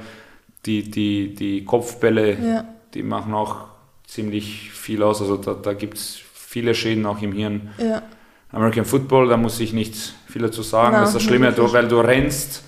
die, 0.65 0.89
die, 0.89 1.33
die 1.33 1.65
Kopfbälle, 1.65 2.37
ja. 2.39 2.65
die 2.93 3.03
machen 3.03 3.33
auch 3.33 3.65
ziemlich 4.05 4.71
viel 4.71 5.03
aus. 5.03 5.21
Also 5.21 5.37
da, 5.37 5.53
da 5.53 5.73
gibt 5.73 5.97
es 5.97 6.19
viele 6.33 6.73
Schäden 6.73 7.05
auch 7.05 7.21
im 7.21 7.33
Hirn. 7.33 7.69
Ja. 7.77 8.01
American 8.51 8.85
Football, 8.85 9.27
da 9.27 9.37
muss 9.37 9.59
ich 9.59 9.73
nicht 9.73 9.95
viel 10.27 10.43
dazu 10.43 10.61
sagen. 10.61 10.93
Nein, 10.93 11.01
das 11.01 11.09
ist 11.09 11.15
das 11.15 11.23
Schlimme, 11.23 11.51
du, 11.51 11.71
weil 11.73 11.87
du 11.87 11.99
rennst, 11.99 12.63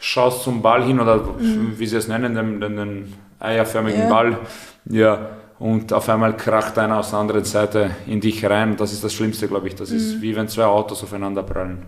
schaust 0.00 0.42
zum 0.42 0.62
Ball 0.62 0.82
hin 0.84 0.98
oder 0.98 1.22
mhm. 1.22 1.74
wie 1.76 1.86
sie 1.86 1.96
es 1.96 2.08
nennen, 2.08 2.34
den, 2.34 2.60
den, 2.60 2.76
den 2.76 3.14
eierförmigen 3.40 4.02
ja. 4.02 4.08
Ball. 4.08 4.38
Ja, 4.86 5.28
und 5.58 5.92
auf 5.92 6.08
einmal 6.08 6.36
kracht 6.36 6.78
einer 6.78 6.98
aus 6.98 7.10
der 7.10 7.18
anderen 7.18 7.44
Seite 7.44 7.90
in 8.06 8.20
dich 8.20 8.44
rein. 8.44 8.76
Das 8.76 8.92
ist 8.92 9.02
das 9.02 9.12
Schlimmste, 9.12 9.48
glaube 9.48 9.68
ich. 9.68 9.74
Das 9.74 9.90
mhm. 9.90 9.96
ist 9.96 10.22
wie 10.22 10.36
wenn 10.36 10.48
zwei 10.48 10.64
Autos 10.64 11.02
aufeinander 11.02 11.42
prallen. 11.42 11.82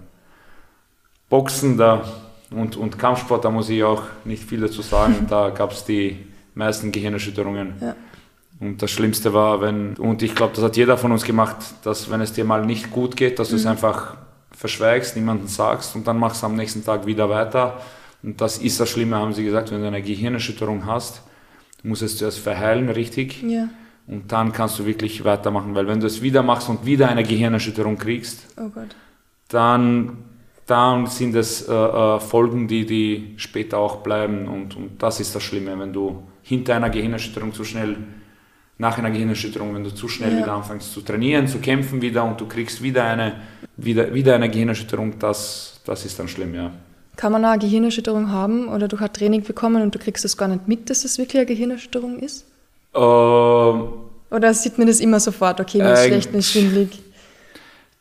Boxen 1.29 1.77
da 1.77 2.03
und, 2.51 2.77
und 2.77 2.99
Kampfsport, 2.99 3.45
da 3.45 3.51
muss 3.51 3.69
ich 3.69 3.85
auch 3.85 4.03
nicht 4.25 4.43
viel 4.43 4.61
dazu 4.61 4.83
sagen. 4.83 5.27
da 5.31 5.51
gab 5.51 5.73
es 5.73 5.85
die 5.85 6.27
meisten 6.55 6.91
Gehirnerschütterungen. 6.91 7.75
Ja. 7.81 7.95
Und 8.59 8.83
das 8.83 8.91
Schlimmste 8.91 9.33
war, 9.33 9.61
wenn, 9.61 9.95
und 9.97 10.23
ich 10.23 10.35
glaube, 10.35 10.55
das 10.55 10.65
hat 10.65 10.77
jeder 10.77 10.99
von 10.99 11.13
uns 11.13 11.25
gemacht, 11.25 11.57
dass 11.85 12.11
wenn 12.11 12.21
es 12.21 12.33
dir 12.33 12.45
mal 12.45 12.67
nicht 12.67 12.91
gut 12.91 13.17
geht, 13.17 13.39
dass 13.39 13.49
mhm. 13.49 13.53
du 13.53 13.57
es 13.57 13.65
mhm. 13.65 13.71
einfach 13.71 14.17
verschweigst, 14.53 15.17
niemandem 15.17 15.47
sagst 15.47 15.95
und 15.95 16.07
dann 16.07 16.19
machst 16.19 16.43
du 16.43 16.47
am 16.47 16.57
nächsten 16.57 16.85
Tag 16.85 17.07
wieder 17.07 17.31
weiter. 17.31 17.81
Und 18.23 18.41
das 18.41 18.59
ist 18.59 18.79
das 18.81 18.91
Schlimme, 18.91 19.17
haben 19.17 19.33
sie 19.33 19.45
gesagt, 19.45 19.71
wenn 19.71 19.81
du 19.81 19.87
eine 19.87 20.03
Gehirnerschütterung 20.03 20.85
hast, 20.85 21.23
musst 21.83 22.03
du 22.03 22.07
es 22.07 22.17
zuerst 22.19 22.39
verheilen, 22.39 22.89
richtig. 22.89 23.43
Ja. 23.43 23.69
Und 24.07 24.33
dann 24.33 24.53
kannst 24.53 24.79
du 24.79 24.87
wirklich 24.87 25.25
weitermachen, 25.25 25.75
weil 25.75 25.87
wenn 25.87 26.01
du 26.01 26.07
es 26.07 26.21
wieder 26.21 26.43
machst 26.43 26.69
und 26.69 26.85
wieder 26.85 27.09
eine 27.09 27.23
Gehirnerschütterung 27.23 27.97
kriegst, 27.97 28.47
oh 28.57 28.71
dann, 29.49 30.19
dann 30.67 31.07
sind 31.07 31.35
es 31.37 31.69
äh, 31.69 31.73
äh, 31.73 32.21
Folgen, 32.21 32.67
die, 32.67 32.87
die 32.87 33.35
später 33.37 33.79
auch 33.79 33.97
bleiben. 33.99 34.49
Und, 34.49 34.77
und 34.77 35.03
das 35.03 35.21
ist 35.21 35.35
das 35.35 35.43
Schlimme, 35.43 35.79
wenn 35.79 35.93
du 35.93 36.23
hinter 36.43 36.75
einer 36.75 36.91
Gehirnerschütterung 36.91 37.53
zu 37.53 37.65
schnell 37.65 37.97
nach 38.79 38.97
einer 38.97 39.11
Gehirnerschütterung, 39.11 39.75
wenn 39.75 39.85
du 39.85 39.95
zu 39.95 40.09
schnell 40.09 40.33
ja. 40.33 40.39
wieder 40.39 40.53
anfängst 40.55 40.93
zu 40.93 41.03
trainieren, 41.03 41.47
zu 41.47 41.59
kämpfen 41.59 42.01
wieder 42.01 42.25
und 42.25 42.41
du 42.41 42.47
kriegst 42.47 42.83
wieder 42.83 43.05
eine, 43.05 43.35
wieder, 43.77 44.15
wieder 44.15 44.35
eine 44.35 44.49
Gehirnerschütterung, 44.49 45.19
das, 45.19 45.83
das 45.85 46.07
ist 46.07 46.19
dann 46.19 46.29
schlimm, 46.29 46.55
ja. 46.55 46.73
Kann 47.21 47.33
man 47.33 47.45
auch 47.45 47.51
eine 47.51 47.59
Gehirnerschütterung 47.59 48.31
haben 48.31 48.69
oder 48.69 48.89
du 48.89 48.99
hast 48.99 49.13
Training 49.13 49.43
bekommen 49.43 49.83
und 49.83 49.95
du 49.95 49.99
kriegst 49.99 50.25
das 50.25 50.39
gar 50.39 50.49
nicht 50.49 50.69
mit, 50.69 50.89
dass 50.89 51.03
das 51.03 51.19
wirklich 51.19 51.37
eine 51.37 51.45
Gehirnerschütterung 51.45 52.19
ist? 52.19 52.47
Ähm, 52.95 53.89
oder 54.31 54.55
sieht 54.55 54.79
man 54.79 54.87
das 54.87 55.01
immer 55.01 55.21
sofort, 55.21 55.61
okay, 55.61 55.81
wenn 55.81 55.89
es 55.89 56.07
schlecht 56.07 56.33
ist, 56.33 56.51
schwindelig? 56.51 56.99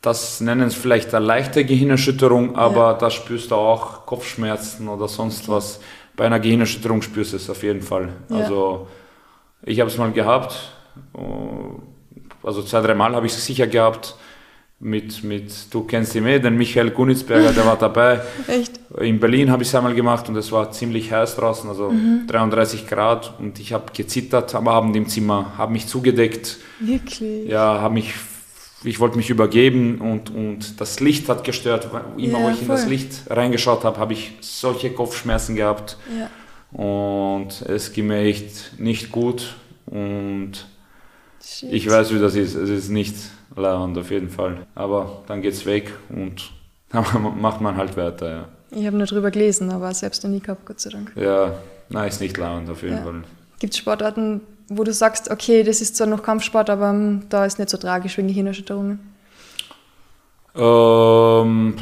Das 0.00 0.40
nennen 0.40 0.70
sie 0.70 0.76
vielleicht 0.76 1.14
eine 1.14 1.26
leichte 1.26 1.66
Gehirnerschütterung, 1.66 2.56
aber 2.56 2.92
ja. 2.92 2.94
da 2.94 3.10
spürst 3.10 3.50
du 3.50 3.56
auch 3.56 4.06
Kopfschmerzen 4.06 4.88
oder 4.88 5.06
sonst 5.06 5.42
okay. 5.42 5.52
was. 5.52 5.80
Bei 6.16 6.24
einer 6.24 6.40
Gehirnerschütterung 6.40 7.02
spürst 7.02 7.34
du 7.34 7.36
es 7.36 7.50
auf 7.50 7.62
jeden 7.62 7.82
Fall. 7.82 8.08
Ja. 8.30 8.36
Also 8.36 8.86
ich 9.64 9.80
habe 9.80 9.90
es 9.90 9.98
mal 9.98 10.12
gehabt, 10.12 10.72
also 12.42 12.62
zwei, 12.62 12.80
drei 12.80 12.94
Mal 12.94 13.14
habe 13.14 13.26
ich 13.26 13.34
es 13.34 13.44
sicher 13.44 13.66
gehabt 13.66 14.14
mit, 14.80 15.22
mit, 15.22 15.52
du 15.70 15.84
kennst 15.84 16.14
ihn 16.14 16.26
eh, 16.26 16.40
den 16.40 16.56
Michael 16.56 16.90
Gunitzberger, 16.90 17.52
der 17.52 17.66
war 17.66 17.76
dabei. 17.76 18.22
Echt? 18.46 18.80
In 18.98 19.20
Berlin 19.20 19.50
habe 19.50 19.62
ich 19.62 19.68
es 19.68 19.74
einmal 19.74 19.94
gemacht 19.94 20.28
und 20.30 20.36
es 20.36 20.50
war 20.50 20.72
ziemlich 20.72 21.12
heiß 21.12 21.36
draußen, 21.36 21.68
also 21.68 21.90
mhm. 21.90 22.26
33 22.26 22.86
Grad 22.86 23.38
und 23.38 23.60
ich 23.60 23.74
habe 23.74 23.92
gezittert 23.94 24.54
am 24.54 24.68
Abend 24.68 24.96
im 24.96 25.06
Zimmer, 25.06 25.52
habe 25.58 25.72
mich 25.72 25.86
zugedeckt. 25.86 26.56
Wirklich? 26.80 27.46
Ja, 27.46 27.80
habe 27.80 27.92
mich, 27.92 28.14
ich 28.82 28.98
wollte 29.00 29.18
mich 29.18 29.28
übergeben 29.28 29.98
und, 30.00 30.30
und 30.34 30.80
das 30.80 30.98
Licht 31.00 31.28
hat 31.28 31.44
gestört. 31.44 31.90
Immer 32.16 32.38
ja, 32.38 32.44
wo 32.46 32.48
ich 32.48 32.56
voll. 32.56 32.62
in 32.62 32.68
das 32.68 32.86
Licht 32.86 33.22
reingeschaut 33.28 33.84
habe, 33.84 33.98
habe 33.98 34.14
ich 34.14 34.32
solche 34.40 34.90
Kopfschmerzen 34.90 35.56
gehabt. 35.56 35.98
Ja. 36.18 36.30
Und 36.72 37.62
es 37.68 37.92
ging 37.92 38.06
mir 38.06 38.20
echt 38.20 38.78
nicht 38.78 39.12
gut 39.12 39.56
und 39.84 40.52
Shit. 41.44 41.70
ich 41.70 41.90
weiß, 41.90 42.14
wie 42.14 42.18
das 42.18 42.34
ist. 42.34 42.54
Es 42.54 42.70
ist 42.70 42.88
nicht 42.88 43.14
Leihwand 43.56 43.98
auf 43.98 44.10
jeden 44.10 44.28
Fall. 44.28 44.66
Aber 44.74 45.22
dann 45.26 45.42
geht 45.42 45.54
es 45.54 45.66
weg 45.66 45.92
und 46.08 46.50
dann 46.90 47.04
macht 47.40 47.60
man 47.60 47.76
halt 47.76 47.96
weiter, 47.96 48.30
ja. 48.30 48.44
Ich 48.72 48.86
habe 48.86 48.96
nur 48.96 49.06
drüber 49.06 49.32
gelesen, 49.32 49.70
aber 49.72 49.92
selbst 49.94 50.22
noch 50.22 50.30
nie 50.30 50.40
gehabt, 50.40 50.64
Gott 50.64 50.78
sei 50.80 50.90
Dank. 50.90 51.12
Ja, 51.16 51.54
nein, 51.88 52.08
ist 52.08 52.20
nicht 52.20 52.36
Leihwand 52.36 52.70
auf 52.70 52.82
jeden 52.82 52.98
ja. 52.98 53.02
Fall. 53.02 53.22
Gibt 53.58 53.74
es 53.74 53.78
Sportarten, 53.78 54.42
wo 54.68 54.84
du 54.84 54.92
sagst, 54.92 55.30
okay, 55.30 55.64
das 55.64 55.80
ist 55.80 55.96
zwar 55.96 56.06
noch 56.06 56.22
Kampfsport, 56.22 56.70
aber 56.70 56.90
um, 56.90 57.28
da 57.28 57.44
ist 57.44 57.58
nicht 57.58 57.68
so 57.70 57.76
tragisch 57.78 58.16
wegen 58.16 58.28
Gehirnerschütterungen? 58.28 59.00
Ähm, 60.54 61.74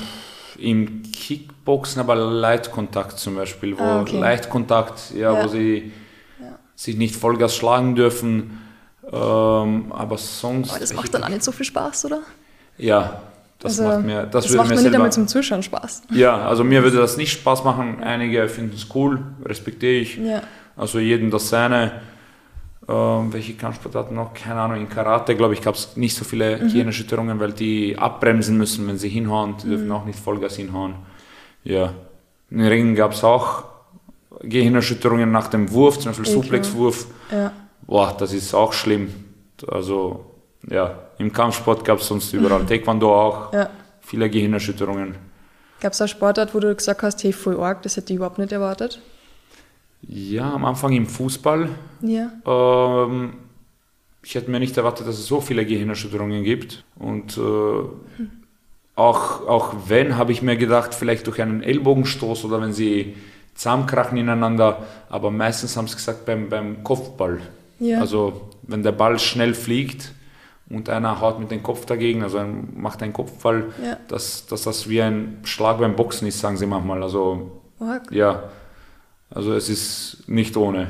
Im 0.58 1.02
Kickboxen 1.12 2.00
aber 2.00 2.16
Leitkontakt 2.16 3.18
zum 3.18 3.36
Beispiel, 3.36 3.78
wo 3.78 3.82
ah, 3.82 4.00
okay. 4.00 4.18
Leitkontakt, 4.18 5.12
ja, 5.14 5.34
ja. 5.34 5.44
wo 5.44 5.48
sie 5.48 5.92
ja. 6.40 6.58
sich 6.74 6.96
nicht 6.96 7.16
Vollgas 7.16 7.54
schlagen 7.54 7.94
dürfen 7.94 8.58
ähm, 9.10 9.92
aber 9.92 10.18
sonst. 10.18 10.70
Aber 10.70 10.80
das 10.80 10.92
macht 10.92 11.14
dann 11.14 11.24
auch 11.24 11.28
nicht 11.28 11.42
so 11.42 11.52
viel 11.52 11.64
Spaß, 11.64 12.06
oder? 12.06 12.20
Ja, 12.76 13.22
das 13.58 13.80
also, 13.80 13.90
macht 13.90 14.06
mir. 14.06 14.22
Das, 14.24 14.46
das 14.46 14.54
macht 14.54 14.68
mir 14.68 14.76
nicht 14.76 14.94
einmal 14.94 15.12
zum 15.12 15.26
Zuschauen 15.26 15.62
Spaß. 15.62 16.02
Ja, 16.12 16.46
also 16.46 16.62
mir 16.62 16.82
würde 16.82 16.98
das 16.98 17.16
nicht 17.16 17.32
Spaß 17.32 17.64
machen. 17.64 18.02
Einige 18.02 18.48
finden 18.48 18.76
es 18.76 18.86
cool, 18.94 19.20
respektiere 19.44 19.94
ich. 19.94 20.16
Ja. 20.18 20.42
Also 20.76 20.98
jedem 20.98 21.30
das 21.30 21.48
seine. 21.48 21.92
Ähm, 22.86 23.32
welche 23.34 23.52
Kampfsportarten 23.52 24.16
noch? 24.16 24.32
Keine 24.32 24.60
Ahnung. 24.60 24.78
In 24.78 24.88
Karate, 24.88 25.36
glaube 25.36 25.52
ich, 25.52 25.60
gab 25.60 25.74
es 25.74 25.96
nicht 25.96 26.16
so 26.16 26.24
viele 26.24 26.56
mhm. 26.56 26.68
Gehirnerschütterungen, 26.68 27.38
weil 27.38 27.52
die 27.52 27.98
abbremsen 27.98 28.56
müssen, 28.56 28.86
wenn 28.88 28.96
sie 28.96 29.10
hinhauen. 29.10 29.56
Die 29.62 29.66
mhm. 29.66 29.70
dürfen 29.70 29.92
auch 29.92 30.04
nicht 30.06 30.18
Vollgas 30.18 30.56
hinhauen. 30.56 30.94
Ja. 31.64 31.92
In 32.50 32.58
den 32.58 32.68
Ringen 32.68 32.94
gab 32.94 33.12
es 33.12 33.24
auch 33.24 33.64
Gehirnerschütterungen 34.40 35.30
nach 35.30 35.48
dem 35.48 35.70
Wurf, 35.70 35.98
zum 35.98 36.12
Beispiel 36.12 36.26
Suplexwurf. 36.26 37.06
Ja 37.30 37.52
boah, 37.88 38.14
das 38.16 38.32
ist 38.32 38.54
auch 38.54 38.72
schlimm. 38.72 39.12
Also 39.66 40.24
ja, 40.70 40.96
im 41.18 41.32
Kampfsport 41.32 41.84
gab 41.84 41.98
es 41.98 42.06
sonst 42.06 42.32
überall, 42.32 42.64
Taekwondo 42.64 43.12
auch, 43.12 43.52
ja. 43.52 43.68
viele 44.00 44.30
Gehirnerschütterungen. 44.30 45.16
Gab 45.80 45.92
es 45.92 46.02
auch 46.02 46.08
Sportart, 46.08 46.54
wo 46.54 46.60
du 46.60 46.74
gesagt 46.74 47.02
hast, 47.02 47.22
hey, 47.24 47.32
voll 47.32 47.58
arg, 47.60 47.82
das 47.82 47.96
hätte 47.96 48.12
ich 48.12 48.16
überhaupt 48.16 48.38
nicht 48.38 48.52
erwartet? 48.52 49.00
Ja, 50.02 50.52
am 50.52 50.64
Anfang 50.64 50.92
im 50.92 51.06
Fußball. 51.06 51.68
Ja. 52.02 52.30
Ähm, 52.46 53.34
ich 54.22 54.34
hätte 54.34 54.50
mir 54.50 54.60
nicht 54.60 54.76
erwartet, 54.76 55.06
dass 55.06 55.18
es 55.18 55.26
so 55.26 55.40
viele 55.40 55.64
Gehirnerschütterungen 55.64 56.44
gibt. 56.44 56.84
Und 56.98 57.36
äh, 57.36 57.40
hm. 57.40 58.30
auch, 58.94 59.46
auch 59.46 59.74
wenn, 59.86 60.16
habe 60.16 60.32
ich 60.32 60.42
mir 60.42 60.56
gedacht, 60.56 60.94
vielleicht 60.94 61.26
durch 61.26 61.40
einen 61.40 61.62
Ellbogenstoß 61.62 62.44
oder 62.44 62.60
wenn 62.60 62.72
sie 62.72 63.16
zusammenkrachen 63.54 64.18
ineinander, 64.18 64.86
aber 65.08 65.30
meistens 65.30 65.76
haben 65.76 65.88
sie 65.88 65.96
gesagt 65.96 66.26
beim, 66.26 66.48
beim 66.48 66.84
Kopfball. 66.84 67.40
Ja. 67.78 68.00
Also 68.00 68.50
wenn 68.62 68.82
der 68.82 68.92
Ball 68.92 69.18
schnell 69.18 69.54
fliegt 69.54 70.12
und 70.68 70.88
einer 70.88 71.20
haut 71.20 71.38
mit 71.38 71.50
dem 71.50 71.62
Kopf 71.62 71.86
dagegen, 71.86 72.22
also 72.22 72.44
macht 72.74 73.02
einen 73.02 73.12
Kopfball, 73.12 73.66
ja. 73.82 73.96
dass, 74.08 74.46
dass 74.46 74.62
das 74.62 74.88
wie 74.88 75.00
ein 75.00 75.38
Schlag 75.44 75.78
beim 75.78 75.96
Boxen 75.96 76.26
ist, 76.28 76.40
sagen 76.40 76.56
sie 76.56 76.66
manchmal. 76.66 77.02
Also 77.02 77.62
ja, 78.10 78.44
also 79.30 79.54
es 79.54 79.68
ist 79.68 80.24
nicht 80.28 80.56
ohne. 80.56 80.88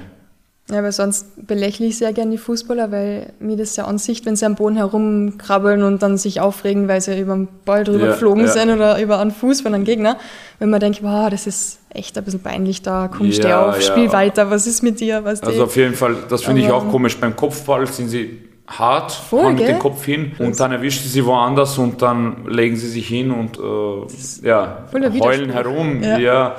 Ja, 0.71 0.81
aber 0.81 0.93
sonst 0.93 1.47
belächle 1.47 1.87
ich 1.87 1.97
sehr 1.97 2.13
gerne 2.13 2.33
die 2.33 2.39
Fußballer, 2.39 2.93
weil 2.93 3.33
mir 3.41 3.57
das 3.57 3.75
ja 3.77 3.87
an 3.87 3.97
sich, 3.97 4.27
wenn 4.27 4.37
sie 4.37 4.45
am 4.45 4.55
Boden 4.55 4.77
herumkrabbeln 4.77 5.83
und 5.83 6.03
dann 6.03 6.19
sich 6.19 6.43
aufregen, 6.43 6.89
weil 6.89 7.01
sie 7.01 7.19
über 7.19 7.35
den 7.35 7.49
Ball 7.65 7.85
drüber 7.85 8.05
ja, 8.05 8.11
geflogen 8.13 8.45
ja. 8.45 8.53
sind 8.53 8.71
oder 8.71 9.01
über 9.01 9.19
einen 9.19 9.31
Fuß 9.31 9.63
von 9.63 9.73
einem 9.73 9.85
Gegner, 9.85 10.19
wenn 10.59 10.69
man 10.69 10.81
denkt, 10.81 11.03
wow, 11.03 11.31
das 11.31 11.47
ist 11.47 11.79
echt 11.89 12.19
ein 12.19 12.25
bisschen 12.25 12.41
peinlich, 12.41 12.83
da 12.83 13.09
komm, 13.09 13.33
steh 13.33 13.49
ja, 13.49 13.71
auf, 13.71 13.81
spiel 13.81 14.13
weiter, 14.13 14.51
was 14.51 14.67
ist 14.67 14.83
mit 14.83 15.01
dir? 15.01 15.25
Was 15.25 15.43
also 15.43 15.65
auf 15.65 15.75
jeden 15.77 15.95
Fall, 15.95 16.17
das 16.29 16.43
finde 16.43 16.61
ich 16.61 16.71
auch 16.71 16.87
komisch, 16.91 17.17
beim 17.19 17.35
Kopfball 17.35 17.87
sind 17.87 18.09
sie 18.09 18.49
hart, 18.67 19.13
Voll, 19.13 19.45
fahren 19.45 19.55
mit 19.55 19.69
dem 19.69 19.79
Kopf 19.79 20.05
hin 20.05 20.33
und 20.39 20.61
dann 20.61 20.73
erwischt 20.73 21.03
sie 21.03 21.25
woanders 21.25 21.79
und 21.79 22.03
dann 22.03 22.47
legen 22.47 22.77
sie 22.77 22.89
sich 22.89 23.09
hin 23.09 23.31
und 23.31 23.59
äh, 23.59 24.47
ja, 24.47 24.85
heulen 24.93 25.49
herum. 25.51 26.03
Ja. 26.03 26.57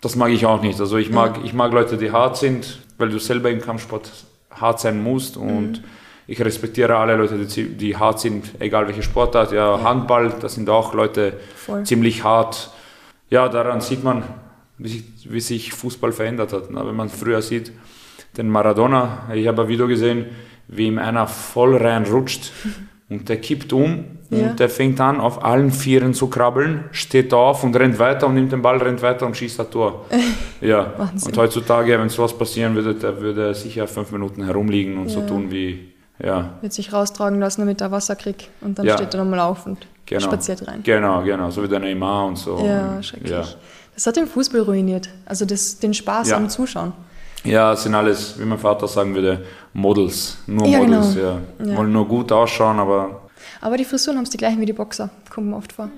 das 0.00 0.16
mag 0.16 0.30
ich 0.30 0.46
auch 0.46 0.62
nicht. 0.62 0.80
Also 0.80 0.96
ich 0.96 1.10
mag, 1.10 1.40
ich 1.44 1.52
mag 1.52 1.74
Leute, 1.74 1.98
die 1.98 2.10
hart 2.10 2.38
sind, 2.38 2.78
weil 3.00 3.08
du 3.08 3.18
selber 3.18 3.50
im 3.50 3.60
Kampfsport 3.60 4.10
hart 4.50 4.80
sein 4.80 5.02
musst 5.02 5.36
und 5.36 5.72
mhm. 5.72 5.84
ich 6.26 6.40
respektiere 6.42 6.96
alle 6.96 7.16
Leute, 7.16 7.38
die, 7.38 7.68
die, 7.68 7.96
hart 7.96 8.20
sind, 8.20 8.50
egal 8.58 8.86
welche 8.86 9.02
Sportart. 9.02 9.52
Ja, 9.52 9.76
ja. 9.76 9.82
Handball, 9.82 10.34
das 10.40 10.54
sind 10.54 10.68
auch 10.68 10.94
Leute 10.94 11.34
Voll. 11.56 11.84
ziemlich 11.84 12.24
hart. 12.24 12.70
Ja, 13.30 13.48
daran 13.48 13.80
sieht 13.80 14.04
man, 14.04 14.24
wie 14.78 14.88
sich, 14.88 15.04
wie 15.24 15.40
sich 15.40 15.72
Fußball 15.72 16.12
verändert 16.12 16.52
hat. 16.52 16.70
Ne? 16.70 16.84
Wenn 16.84 16.96
man 16.96 17.08
früher 17.08 17.42
sieht, 17.42 17.72
den 18.36 18.48
Maradona, 18.48 19.28
ich 19.34 19.46
habe 19.46 19.62
ein 19.62 19.68
Video 19.68 19.86
gesehen, 19.86 20.26
wie 20.68 20.86
ihm 20.86 20.98
einer 20.98 21.26
voll 21.26 21.76
reinrutscht 21.76 22.52
und 23.10 23.28
der 23.28 23.36
kippt 23.36 23.72
um 23.72 24.04
ja. 24.30 24.50
Und 24.50 24.60
der 24.60 24.68
fängt 24.68 25.00
an, 25.00 25.18
auf 25.20 25.44
allen 25.44 25.72
Vieren 25.72 26.14
zu 26.14 26.28
krabbeln, 26.28 26.84
steht 26.92 27.34
auf 27.34 27.64
und 27.64 27.74
rennt 27.74 27.98
weiter 27.98 28.28
und 28.28 28.34
nimmt 28.34 28.52
den 28.52 28.62
Ball, 28.62 28.78
rennt 28.78 29.02
weiter 29.02 29.26
und 29.26 29.36
schießt 29.36 29.58
das 29.58 29.70
Tor. 29.70 30.06
Ja. 30.60 30.92
und 31.24 31.36
heutzutage, 31.38 31.98
wenn 31.98 32.10
sowas 32.10 32.36
passieren 32.36 32.74
würde, 32.74 32.94
der 32.94 33.18
würde 33.18 33.54
sicher 33.54 33.88
fünf 33.88 34.12
Minuten 34.12 34.44
herumliegen 34.44 34.98
und 34.98 35.08
ja. 35.08 35.14
so 35.14 35.26
tun 35.26 35.50
wie. 35.50 35.94
Ja. 36.22 36.58
Wird 36.60 36.74
sich 36.74 36.92
raustragen 36.92 37.40
lassen, 37.40 37.62
damit 37.62 37.80
er 37.80 37.90
Wasser 37.90 38.14
kriegt 38.14 38.50
und 38.60 38.78
dann 38.78 38.84
ja. 38.84 38.94
steht 38.94 39.14
er 39.14 39.24
nochmal 39.24 39.40
auf 39.40 39.64
und 39.64 39.86
genau. 40.04 40.20
spaziert 40.20 40.68
rein. 40.68 40.80
Genau, 40.82 41.22
genau, 41.22 41.50
so 41.50 41.62
wie 41.62 41.68
der 41.68 41.78
Neymar 41.78 42.26
und 42.26 42.36
so. 42.36 42.62
Ja, 42.62 43.02
schrecklich. 43.02 43.56
Das 43.94 44.06
hat 44.06 44.16
den 44.16 44.26
Fußball 44.26 44.60
ruiniert, 44.60 45.08
also 45.24 45.46
das, 45.46 45.78
den 45.78 45.94
Spaß 45.94 46.32
am 46.32 46.50
Zuschauen. 46.50 46.92
Ja, 47.44 47.74
sind 47.74 47.94
alles, 47.94 48.38
wie 48.38 48.44
mein 48.44 48.58
Vater 48.58 48.86
sagen 48.86 49.14
würde, 49.14 49.44
Models. 49.72 50.38
Nur 50.46 50.66
ja, 50.66 50.78
Models, 50.78 51.14
genau. 51.14 51.38
ja. 51.64 51.76
Wollen 51.76 51.92
nur 51.92 52.06
gut 52.06 52.30
ausschauen, 52.32 52.78
aber 52.78 53.20
aber 53.60 53.76
die 53.76 53.84
Frisuren 53.84 54.16
haben 54.16 54.24
es 54.24 54.30
die 54.30 54.38
gleichen 54.38 54.60
wie 54.60 54.66
die 54.66 54.72
Boxer, 54.72 55.10
kommt 55.28 55.48
mir 55.48 55.56
oft 55.56 55.72
vor. 55.72 55.90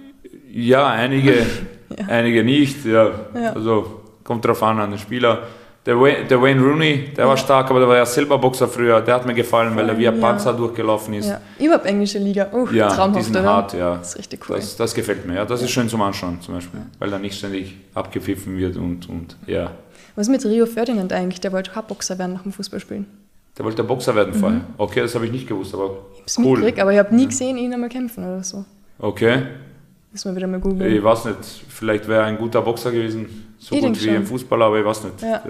Ja, 0.50 0.88
einige, 0.88 1.34
ja. 1.98 2.06
einige 2.08 2.44
nicht. 2.44 2.84
Ja. 2.84 3.10
ja. 3.34 3.52
Also 3.52 4.02
kommt 4.24 4.44
drauf 4.44 4.62
an, 4.62 4.80
an 4.80 4.90
den 4.90 4.98
Spieler. 4.98 5.42
Der 5.84 6.00
Wayne, 6.00 6.26
der 6.26 6.40
Wayne 6.40 6.60
Rooney, 6.60 7.08
der 7.16 7.24
ja. 7.24 7.30
war 7.30 7.36
stark, 7.36 7.68
aber 7.68 7.80
der 7.80 7.88
war 7.88 7.96
ja 7.96 8.06
selber 8.06 8.38
Boxer 8.38 8.68
früher. 8.68 9.00
Der 9.00 9.16
hat 9.16 9.26
mir 9.26 9.34
gefallen, 9.34 9.74
weil 9.74 9.88
er 9.88 9.98
wie 9.98 10.06
ein 10.06 10.20
Panzer 10.20 10.52
durchgelaufen 10.52 11.14
ist. 11.14 11.28
Ja. 11.28 11.40
Überhaupt 11.58 11.86
englische 11.86 12.18
Liga. 12.18 12.48
Oh, 12.52 12.68
ja, 12.72 12.88
traumhaft, 12.88 13.24
sind 13.24 13.44
hart, 13.44 13.72
ja. 13.72 13.96
Das 13.96 14.10
ist 14.10 14.18
richtig 14.18 14.48
cool. 14.48 14.56
Das, 14.56 14.76
das 14.76 14.94
gefällt 14.94 15.26
mir, 15.26 15.34
ja. 15.36 15.44
Das 15.44 15.60
ist 15.60 15.70
schön 15.70 15.88
zum 15.88 16.00
Anschauen 16.02 16.40
zum 16.40 16.54
Beispiel, 16.54 16.82
weil 17.00 17.12
er 17.12 17.18
nicht 17.18 17.36
ständig 17.36 17.74
abgepfiffen 17.94 18.56
wird 18.56 18.76
und, 18.76 19.08
und 19.08 19.36
ja. 19.48 19.72
Was 20.14 20.28
ist 20.28 20.30
mit 20.30 20.44
Rio 20.44 20.66
Ferdinand 20.66 21.12
eigentlich? 21.12 21.40
Der 21.40 21.52
wollte 21.52 21.70
auch 21.76 21.82
Boxer 21.82 22.18
werden 22.18 22.34
nach 22.34 22.42
dem 22.42 22.52
Fußballspielen. 22.52 23.06
Der 23.56 23.64
wollte 23.64 23.84
Boxer 23.84 24.14
werden 24.14 24.34
mhm. 24.34 24.40
vorher. 24.40 24.60
Okay, 24.78 25.00
das 25.00 25.14
habe 25.14 25.26
ich 25.26 25.32
nicht 25.32 25.46
gewusst, 25.46 25.74
aber 25.74 25.96
ich 26.26 26.38
cool. 26.38 26.44
Mitgekriegt, 26.44 26.80
aber 26.80 26.92
ich 26.92 26.98
habe 26.98 27.14
nie 27.14 27.26
gesehen, 27.26 27.56
ihn 27.56 27.72
einmal 27.72 27.88
kämpfen 27.88 28.24
oder 28.24 28.42
so. 28.42 28.64
Okay. 28.98 29.42
Müssen 30.10 30.30
wir 30.30 30.36
wieder 30.36 30.46
mal 30.46 30.60
googeln. 30.60 30.94
Ich 30.94 31.02
weiß 31.02 31.24
nicht, 31.26 31.38
vielleicht 31.68 32.06
wäre 32.06 32.22
er 32.22 32.26
ein 32.26 32.38
guter 32.38 32.60
Boxer 32.62 32.90
gewesen, 32.90 33.54
so 33.58 33.74
ich 33.74 33.82
gut 33.82 34.00
wie 34.00 34.04
schon. 34.04 34.16
ein 34.16 34.26
Fußballer, 34.26 34.66
aber 34.66 34.78
ich 34.78 34.84
weiß 34.84 35.04
nicht. 35.04 35.22
Ja. 35.22 35.42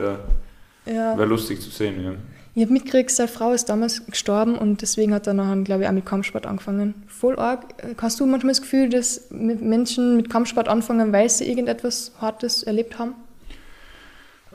ja. 0.87 1.19
Wäre 1.19 1.27
lustig 1.27 1.61
zu 1.61 1.71
sehen, 1.71 2.03
ja. 2.03 2.13
Ich 2.55 2.63
habe 2.63 2.73
mitgekriegt, 2.75 3.11
seine 3.11 3.29
Frau 3.29 3.53
ist 3.53 3.71
damals 3.71 4.05
gestorben 4.07 4.59
und 4.59 4.83
deswegen 4.83 5.15
hat 5.15 5.27
er 5.27 5.33
nachher, 5.33 5.57
glaube 5.63 5.83
ich, 5.83 5.89
auch 5.89 5.93
mit 5.93 6.05
Kampfsport 6.05 6.47
angefangen. 6.47 6.95
Voll 7.07 7.39
arg. 7.39 7.75
Hast 7.97 8.21
du 8.21 8.27
manchmal 8.27 8.53
das 8.53 8.61
Gefühl, 8.61 8.91
dass 8.91 9.31
Menschen 9.31 10.17
mit 10.19 10.29
Kampfsport 10.29 10.69
anfangen, 10.69 11.13
weil 11.13 11.31
sie 11.31 11.49
irgendetwas 11.49 12.13
Hartes 12.21 12.63
erlebt 12.63 12.99
haben? 12.99 13.15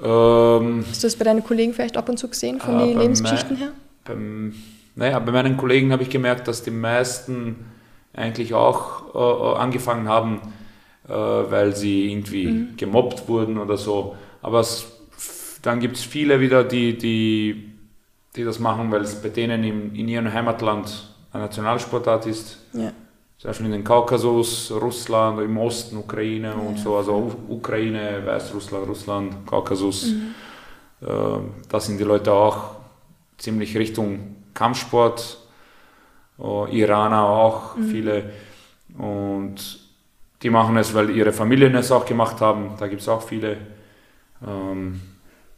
Ähm, 0.04 0.86
Hast 0.88 1.04
du 1.04 1.08
das 1.08 1.16
bei 1.16 1.26
deinen 1.26 1.44
Kollegen 1.44 1.74
vielleicht 1.74 1.98
ab 1.98 2.10
und 2.10 2.18
zu 2.18 2.28
gesehen, 2.28 2.60
von 2.60 2.80
äh, 2.80 2.88
den 2.88 3.00
Lebensgeschichten 3.00 3.58
her? 3.58 3.72
Beim, 4.06 4.54
naja, 4.96 5.20
bei 5.20 5.32
meinen 5.32 5.58
Kollegen 5.58 5.92
habe 5.92 6.04
ich 6.04 6.10
gemerkt, 6.10 6.48
dass 6.48 6.64
die 6.64 6.72
meisten 6.72 7.66
eigentlich 8.14 8.54
auch 8.54 9.16
äh, 9.16 9.60
angefangen 9.60 10.08
haben, 10.08 10.42
äh, 11.08 11.12
weil 11.12 11.76
sie 11.76 12.12
irgendwie 12.12 12.48
mhm. 12.48 12.78
gemobbt 12.78 13.28
wurden 13.28 13.58
oder 13.58 13.78
so. 13.78 14.16
Aber 14.42 14.60
es, 14.60 14.88
dann 15.62 15.80
gibt 15.80 15.98
es 15.98 16.04
viele 16.04 16.40
wieder, 16.40 16.64
die, 16.64 16.98
die, 16.98 17.74
die 18.36 18.44
das 18.44 18.60
machen, 18.60 18.92
weil 18.92 19.02
es 19.02 19.22
bei 19.22 19.30
denen 19.30 19.64
in, 19.64 19.96
in 19.96 20.08
ihrem 20.08 20.32
Heimatland 20.32 21.16
eine 21.32 21.44
Nationalsportart 21.44 22.26
ist. 22.26 22.58
Ja. 22.74 22.92
Zum 23.38 23.50
Beispiel 23.50 23.68
in 23.68 23.72
den 23.72 23.84
Kaukasus, 23.84 24.72
Russland, 24.72 25.40
im 25.42 25.58
Osten, 25.58 25.98
Ukraine 25.98 26.50
ja. 26.50 26.54
und 26.54 26.80
so. 26.80 26.98
Also 26.98 27.36
Ukraine, 27.48 28.24
Weißrussland, 28.26 28.88
Russland, 28.88 29.46
Kaukasus. 29.46 30.08
Mhm. 30.08 30.34
Äh, 31.02 31.40
da 31.70 31.80
sind 31.80 32.00
die 32.00 32.04
Leute 32.04 32.34
auch 32.34 32.78
ziemlich 33.38 33.78
Richtung 33.78 34.36
Kampfsport. 34.54 35.38
Uh, 36.40 36.68
Iraner 36.68 37.24
auch, 37.24 37.76
mhm. 37.76 37.88
viele. 37.88 38.24
Und 38.96 39.80
die 40.44 40.52
machen 40.52 40.78
es, 40.78 40.94
weil 40.94 41.10
ihre 41.10 41.32
Familien 41.32 41.74
es 41.76 41.92
auch 41.92 42.06
gemacht 42.06 42.42
haben. 42.42 42.76
Da 42.80 42.88
gibt 42.88 43.02
es 43.02 43.10
auch 43.10 43.24
viele. 43.24 43.58
Ähm, 44.46 45.02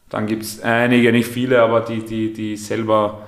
dann 0.09 0.25
gibt 0.25 0.43
es 0.43 0.61
einige, 0.61 1.11
nicht 1.11 1.27
viele, 1.27 1.61
aber 1.61 1.81
die, 1.81 2.03
die, 2.03 2.31
die 2.31 2.55
selber 2.55 3.27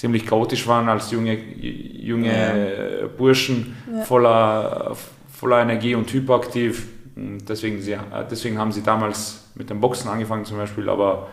ziemlich 0.00 0.24
chaotisch 0.24 0.66
waren 0.66 0.88
als 0.88 1.10
junge, 1.10 1.34
junge 1.34 3.02
ja. 3.02 3.06
Burschen, 3.06 3.76
ja. 3.92 4.02
Voller, 4.04 4.96
voller 5.30 5.60
Energie 5.60 5.94
und 5.94 6.10
hyperaktiv. 6.10 6.86
Deswegen, 7.14 7.82
sie, 7.82 7.98
deswegen 8.30 8.58
haben 8.58 8.72
sie 8.72 8.82
damals 8.82 9.50
mit 9.54 9.68
dem 9.68 9.78
Boxen 9.78 10.08
angefangen 10.08 10.46
zum 10.46 10.56
Beispiel, 10.56 10.88
aber 10.88 11.28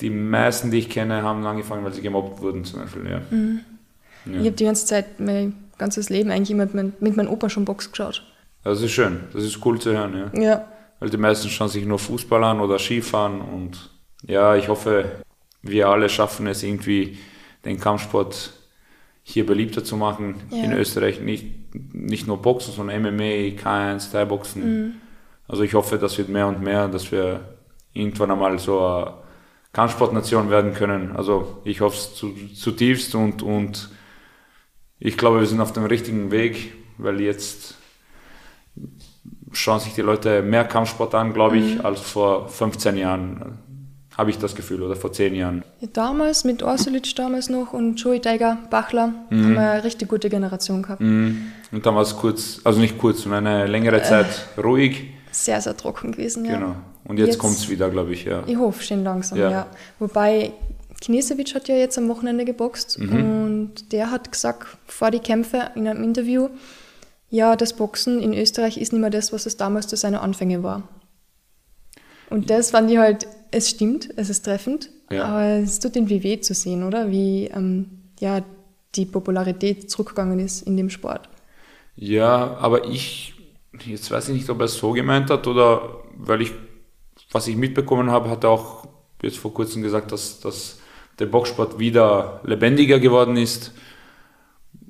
die 0.00 0.10
meisten, 0.10 0.70
die 0.70 0.80
ich 0.80 0.90
kenne, 0.90 1.22
haben 1.22 1.44
angefangen, 1.46 1.82
weil 1.84 1.94
sie 1.94 2.02
gemobbt 2.02 2.42
wurden 2.42 2.66
zum 2.66 2.80
Beispiel. 2.80 3.10
Ja. 3.10 3.22
Mhm. 3.30 3.60
Ja. 4.26 4.32
Ich 4.32 4.46
habe 4.46 4.50
die 4.50 4.64
ganze 4.64 4.84
Zeit, 4.84 5.18
mein 5.18 5.54
ganzes 5.78 6.10
Leben 6.10 6.30
eigentlich 6.30 6.54
mit, 6.54 6.74
mein, 6.74 6.92
mit 7.00 7.16
meinem 7.16 7.30
Opa 7.30 7.48
schon 7.48 7.64
Box 7.64 7.90
geschaut. 7.90 8.26
Das 8.62 8.82
ist 8.82 8.90
schön, 8.90 9.20
das 9.32 9.42
ist 9.42 9.64
cool 9.64 9.80
zu 9.80 9.92
hören, 9.92 10.30
ja. 10.34 10.42
ja. 10.42 10.64
Weil 11.00 11.08
die 11.08 11.16
meisten 11.16 11.48
schauen 11.48 11.70
sich 11.70 11.86
nur 11.86 11.98
Fußball 11.98 12.44
an 12.44 12.60
oder 12.60 12.78
Skifahren 12.78 13.40
und 13.40 13.88
ja, 14.26 14.54
ich 14.54 14.68
hoffe, 14.68 15.22
wir 15.62 15.88
alle 15.88 16.10
schaffen 16.10 16.46
es 16.46 16.62
irgendwie, 16.62 17.16
den 17.64 17.80
Kampfsport 17.80 18.52
hier 19.22 19.44
beliebter 19.44 19.84
zu 19.84 19.96
machen 19.96 20.36
ja. 20.50 20.64
in 20.64 20.72
Österreich. 20.72 21.20
Nicht, 21.20 21.74
nicht 21.94 22.26
nur 22.26 22.40
Boxen, 22.40 22.72
sondern 22.72 23.02
MMA, 23.02 23.60
K1, 23.60 24.10
Thai-Boxen. 24.10 24.62
Mhm. 24.62 24.94
Also 25.46 25.62
ich 25.62 25.74
hoffe, 25.74 25.98
das 25.98 26.16
wird 26.18 26.28
mehr 26.28 26.46
und 26.46 26.62
mehr, 26.62 26.88
dass 26.88 27.12
wir 27.12 27.40
irgendwann 27.92 28.30
einmal 28.30 28.58
so 28.58 28.84
eine 28.86 29.14
Kampfsportnation 29.72 30.50
werden 30.50 30.74
können. 30.74 31.14
Also 31.16 31.60
ich 31.64 31.80
hoffe 31.80 31.96
es 31.96 32.14
zu, 32.14 32.34
zutiefst 32.54 33.14
und, 33.14 33.42
und 33.42 33.90
ich 34.98 35.16
glaube, 35.16 35.40
wir 35.40 35.46
sind 35.46 35.60
auf 35.60 35.72
dem 35.72 35.84
richtigen 35.84 36.30
Weg, 36.30 36.72
weil 36.96 37.20
jetzt 37.20 37.76
schauen 39.52 39.80
sich 39.80 39.94
die 39.94 40.02
Leute 40.02 40.42
mehr 40.42 40.64
Kampfsport 40.64 41.14
an, 41.14 41.32
glaube 41.32 41.58
ich, 41.58 41.76
mhm. 41.76 41.80
als 41.84 42.00
vor 42.00 42.48
15 42.48 42.96
Jahren, 42.96 43.58
habe 44.18 44.30
ich 44.30 44.38
das 44.38 44.56
Gefühl, 44.56 44.82
oder 44.82 44.96
vor 44.96 45.12
10 45.12 45.36
Jahren. 45.36 45.62
Ja, 45.80 45.88
damals 45.92 46.42
mit 46.42 46.64
Orsulic 46.64 47.14
damals 47.14 47.48
noch 47.48 47.72
und 47.72 47.94
Joey 48.00 48.18
Tiger, 48.18 48.58
Bachler, 48.68 49.14
mhm. 49.30 49.44
haben 49.44 49.54
wir 49.54 49.70
eine 49.70 49.84
richtig 49.84 50.08
gute 50.08 50.28
Generation 50.28 50.82
gehabt. 50.82 51.00
Mhm. 51.00 51.52
Und 51.70 51.86
dann 51.86 51.94
war 51.94 52.02
es 52.02 52.16
kurz, 52.16 52.60
also 52.64 52.80
nicht 52.80 52.98
kurz, 52.98 53.22
sondern 53.22 53.46
eine 53.46 53.66
längere 53.68 54.02
Zeit 54.02 54.26
äh, 54.56 54.60
ruhig. 54.60 55.10
Sehr, 55.30 55.60
sehr 55.60 55.76
trocken 55.76 56.10
gewesen, 56.12 56.44
ja. 56.44 56.54
Genau. 56.54 56.74
Und 57.04 57.18
jetzt, 57.18 57.28
jetzt 57.28 57.38
kommt 57.38 57.56
es 57.56 57.68
wieder, 57.68 57.88
glaube 57.90 58.12
ich, 58.12 58.24
ja. 58.24 58.42
Ich 58.46 58.56
hoffe 58.56 58.82
schon 58.82 59.04
langsam, 59.04 59.38
ja. 59.38 59.50
ja. 59.50 59.66
Wobei 60.00 60.52
Knesewitsch 61.00 61.54
hat 61.54 61.68
ja 61.68 61.76
jetzt 61.76 61.96
am 61.96 62.08
Wochenende 62.08 62.44
geboxt 62.44 62.98
mhm. 62.98 63.12
und 63.12 63.92
der 63.92 64.10
hat 64.10 64.32
gesagt 64.32 64.66
vor 64.88 65.12
die 65.12 65.20
Kämpfe 65.20 65.70
in 65.76 65.86
einem 65.86 66.02
Interview, 66.02 66.48
ja, 67.30 67.54
das 67.54 67.74
Boxen 67.74 68.20
in 68.20 68.34
Österreich 68.34 68.78
ist 68.78 68.92
nicht 68.92 69.00
mehr 69.00 69.10
das, 69.10 69.32
was 69.32 69.46
es 69.46 69.56
damals 69.56 69.86
zu 69.86 69.96
seinen 69.96 70.16
Anfängen 70.16 70.64
war. 70.64 70.82
Und 72.30 72.50
das 72.50 72.72
fand 72.72 72.90
ich 72.90 72.98
halt, 72.98 73.28
es 73.50 73.70
stimmt, 73.70 74.08
es 74.16 74.30
ist 74.30 74.44
treffend, 74.44 74.90
ja. 75.10 75.24
aber 75.24 75.62
es 75.62 75.78
tut 75.80 75.96
irgendwie 75.96 76.22
weh 76.22 76.40
zu 76.40 76.54
sehen, 76.54 76.82
oder? 76.82 77.10
Wie 77.10 77.46
ähm, 77.46 77.86
ja, 78.20 78.42
die 78.94 79.06
Popularität 79.06 79.90
zurückgegangen 79.90 80.38
ist 80.38 80.62
in 80.62 80.76
dem 80.76 80.90
Sport. 80.90 81.28
Ja, 81.96 82.56
aber 82.58 82.84
ich, 82.86 83.34
jetzt 83.84 84.10
weiß 84.10 84.28
ich 84.28 84.34
nicht, 84.34 84.50
ob 84.50 84.60
er 84.60 84.66
es 84.66 84.76
so 84.76 84.92
gemeint 84.92 85.30
hat 85.30 85.46
oder 85.46 86.02
weil 86.16 86.42
ich, 86.42 86.52
was 87.30 87.48
ich 87.48 87.56
mitbekommen 87.56 88.10
habe, 88.10 88.30
hat 88.30 88.44
er 88.44 88.50
auch 88.50 88.88
jetzt 89.22 89.38
vor 89.38 89.52
kurzem 89.52 89.82
gesagt, 89.82 90.12
dass, 90.12 90.40
dass 90.40 90.78
der 91.18 91.26
Boxsport 91.26 91.78
wieder 91.78 92.40
lebendiger 92.44 92.98
geworden 93.00 93.36
ist. 93.36 93.72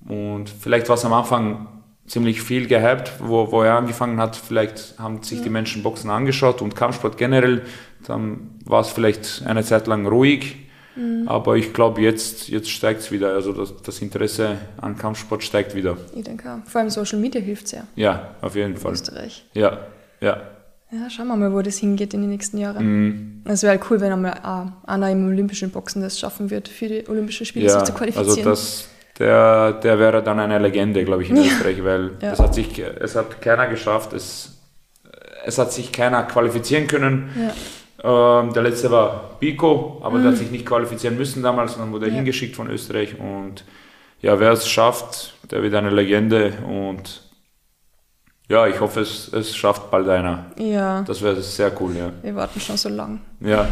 Und 0.06 0.48
vielleicht 0.48 0.88
war 0.88 0.96
es 0.96 1.04
am 1.04 1.12
Anfang 1.12 1.82
ziemlich 2.06 2.42
viel 2.42 2.66
gehypt, 2.66 3.12
wo, 3.20 3.50
wo 3.52 3.62
er 3.62 3.76
angefangen 3.76 4.18
hat. 4.18 4.36
Vielleicht 4.36 4.98
haben 4.98 5.22
sich 5.22 5.42
die 5.42 5.50
Menschen 5.50 5.82
Boxen 5.82 6.10
angeschaut 6.10 6.62
und 6.62 6.74
Kampfsport 6.74 7.18
generell. 7.18 7.62
Dann 8.06 8.50
war 8.64 8.80
es 8.80 8.88
vielleicht 8.88 9.42
eine 9.46 9.64
Zeit 9.64 9.86
lang 9.86 10.06
ruhig. 10.06 10.56
Mhm. 10.98 11.28
Aber 11.28 11.56
ich 11.56 11.72
glaube, 11.72 12.00
jetzt, 12.00 12.48
jetzt 12.48 12.70
steigt 12.70 13.00
es 13.00 13.12
wieder. 13.12 13.32
Also 13.34 13.52
das, 13.52 13.74
das, 13.82 14.02
Interesse 14.02 14.56
an 14.80 14.96
Kampfsport 14.96 15.42
steigt 15.44 15.74
wieder. 15.74 15.96
Ich 16.14 16.24
denke 16.24 16.50
auch. 16.50 16.68
Vor 16.68 16.80
allem 16.80 16.90
Social 16.90 17.18
Media 17.18 17.40
hilft 17.40 17.68
sehr. 17.68 17.84
Ja, 17.94 18.34
auf 18.40 18.56
jeden 18.56 18.76
Fall. 18.76 18.92
Österreich. 18.92 19.44
Ja, 19.54 19.78
ja. 20.20 20.42
Ja, 20.90 21.10
schauen 21.10 21.28
wir 21.28 21.36
mal, 21.36 21.52
wo 21.52 21.60
das 21.60 21.76
hingeht 21.76 22.14
in 22.14 22.22
den 22.22 22.30
nächsten 22.30 22.56
Jahren. 22.56 22.86
Mhm. 22.86 23.42
Es 23.44 23.62
wäre 23.62 23.72
halt 23.72 23.90
cool, 23.90 24.00
wenn 24.00 24.10
einmal 24.10 24.72
einer 24.86 25.10
im 25.10 25.26
olympischen 25.26 25.70
Boxen 25.70 26.00
das 26.00 26.18
schaffen 26.18 26.50
wird, 26.50 26.66
für 26.66 26.88
die 26.88 27.06
Olympischen 27.08 27.44
Spiele 27.44 27.66
ja, 27.66 27.72
sich 27.72 27.84
zu 27.84 27.92
qualifizieren. 27.92 28.48
Also 28.48 28.50
das, 28.50 28.88
der, 29.18 29.74
der 29.74 29.98
wäre 29.98 30.22
dann 30.22 30.40
eine 30.40 30.58
Legende, 30.58 31.04
glaube 31.04 31.22
ich, 31.22 31.30
in 31.30 31.36
ja. 31.36 31.42
Österreich, 31.42 31.84
weil 31.84 32.12
ja. 32.22 32.32
es, 32.32 32.38
hat 32.38 32.54
sich, 32.54 32.78
es 32.78 33.16
hat 33.16 33.42
keiner 33.42 33.66
geschafft, 33.66 34.14
es, 34.14 34.56
es 35.44 35.58
hat 35.58 35.72
sich 35.72 35.92
keiner 35.92 36.22
qualifizieren 36.22 36.86
können. 36.86 37.28
Ja. 38.02 38.40
Ähm, 38.40 38.52
der 38.52 38.62
letzte 38.62 38.90
war 38.90 39.36
Pico, 39.40 40.00
aber 40.02 40.18
mhm. 40.18 40.22
der 40.22 40.32
hat 40.32 40.38
sich 40.38 40.50
nicht 40.50 40.66
qualifizieren 40.66 41.16
müssen 41.16 41.42
damals, 41.42 41.72
sondern 41.72 41.92
wurde 41.92 42.10
hingeschickt 42.10 42.56
von 42.56 42.70
Österreich. 42.70 43.18
Und 43.18 43.64
ja, 44.20 44.38
wer 44.38 44.52
es 44.52 44.68
schafft, 44.68 45.34
der 45.50 45.62
wird 45.62 45.74
eine 45.74 45.90
Legende 45.90 46.52
und 46.66 47.22
ja, 48.48 48.66
ich 48.66 48.80
hoffe, 48.80 49.00
es, 49.00 49.30
es 49.32 49.54
schafft 49.54 49.90
bald 49.90 50.08
einer. 50.08 50.46
Ja. 50.56 51.02
Das 51.02 51.20
wäre 51.20 51.40
sehr 51.42 51.70
cool, 51.80 51.94
ja. 51.96 52.10
Wir 52.22 52.34
warten 52.34 52.60
schon 52.60 52.78
so 52.78 52.88
lang. 52.88 53.20
Ja. 53.40 53.68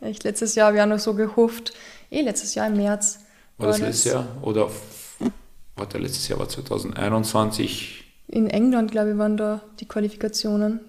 Echt, 0.00 0.22
letztes 0.24 0.54
Jahr, 0.54 0.72
wir 0.72 0.82
haben 0.82 0.88
noch 0.88 1.00
so 1.00 1.14
gehofft, 1.14 1.72
eh 2.10 2.22
letztes 2.22 2.54
Jahr 2.54 2.68
im 2.68 2.76
März. 2.76 3.18
War 3.58 3.68
das 3.68 3.80
letztes 3.80 4.12
Jahr? 4.12 4.26
Oder 4.42 4.70
warte, 5.76 5.98
letztes 5.98 6.28
Jahr 6.28 6.38
war 6.38 6.48
2021. 6.48 8.04
In 8.28 8.48
England, 8.48 8.92
glaube 8.92 9.10
ich, 9.10 9.18
waren 9.18 9.36
da 9.36 9.60
die 9.80 9.86
Qualifikationen 9.86 10.80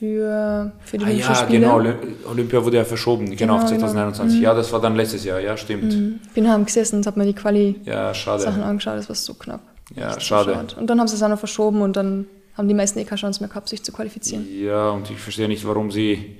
für, 0.00 0.72
für 0.82 0.96
die 0.96 1.04
ah, 1.04 1.08
Olympischen 1.08 1.34
ja, 1.34 1.34
Spiele. 1.34 1.66
Ja, 1.66 1.78
genau, 1.78 1.98
Olympia 2.30 2.64
wurde 2.64 2.78
ja 2.78 2.84
verschoben, 2.84 3.26
genau, 3.26 3.36
genau 3.36 3.56
auf 3.56 3.66
2021. 3.66 4.38
Genau. 4.38 4.50
Ja, 4.50 4.56
das 4.56 4.72
war 4.72 4.80
dann 4.80 4.96
letztes 4.96 5.24
Jahr, 5.24 5.40
ja, 5.40 5.58
stimmt. 5.58 5.92
Mhm. 5.92 6.20
Ich 6.24 6.30
bin 6.30 6.50
heim 6.50 6.64
gesessen 6.64 6.96
und 6.96 7.06
habe 7.06 7.20
mir 7.20 7.26
die 7.26 7.34
Quali-Sachen 7.34 7.84
ja, 7.84 8.66
angeschaut, 8.66 8.96
das 8.96 9.10
war 9.10 9.14
so 9.14 9.34
knapp. 9.34 9.60
Ja, 9.94 10.12
Echt 10.12 10.22
schade. 10.22 10.58
Und 10.78 10.88
dann 10.88 10.98
haben 10.98 11.06
sie 11.06 11.16
es 11.16 11.22
auch 11.22 11.28
noch 11.28 11.38
verschoben 11.38 11.82
und 11.82 11.96
dann 11.96 12.24
haben 12.56 12.66
die 12.66 12.74
meisten 12.74 12.98
eh 12.98 13.04
keine 13.04 13.20
Chance 13.20 13.40
mehr 13.40 13.50
gehabt, 13.50 13.68
sich 13.68 13.82
zu 13.82 13.92
qualifizieren. 13.92 14.46
Ja, 14.58 14.88
und 14.88 15.10
ich 15.10 15.18
verstehe 15.18 15.48
nicht, 15.48 15.66
warum 15.66 15.90
sie, 15.90 16.38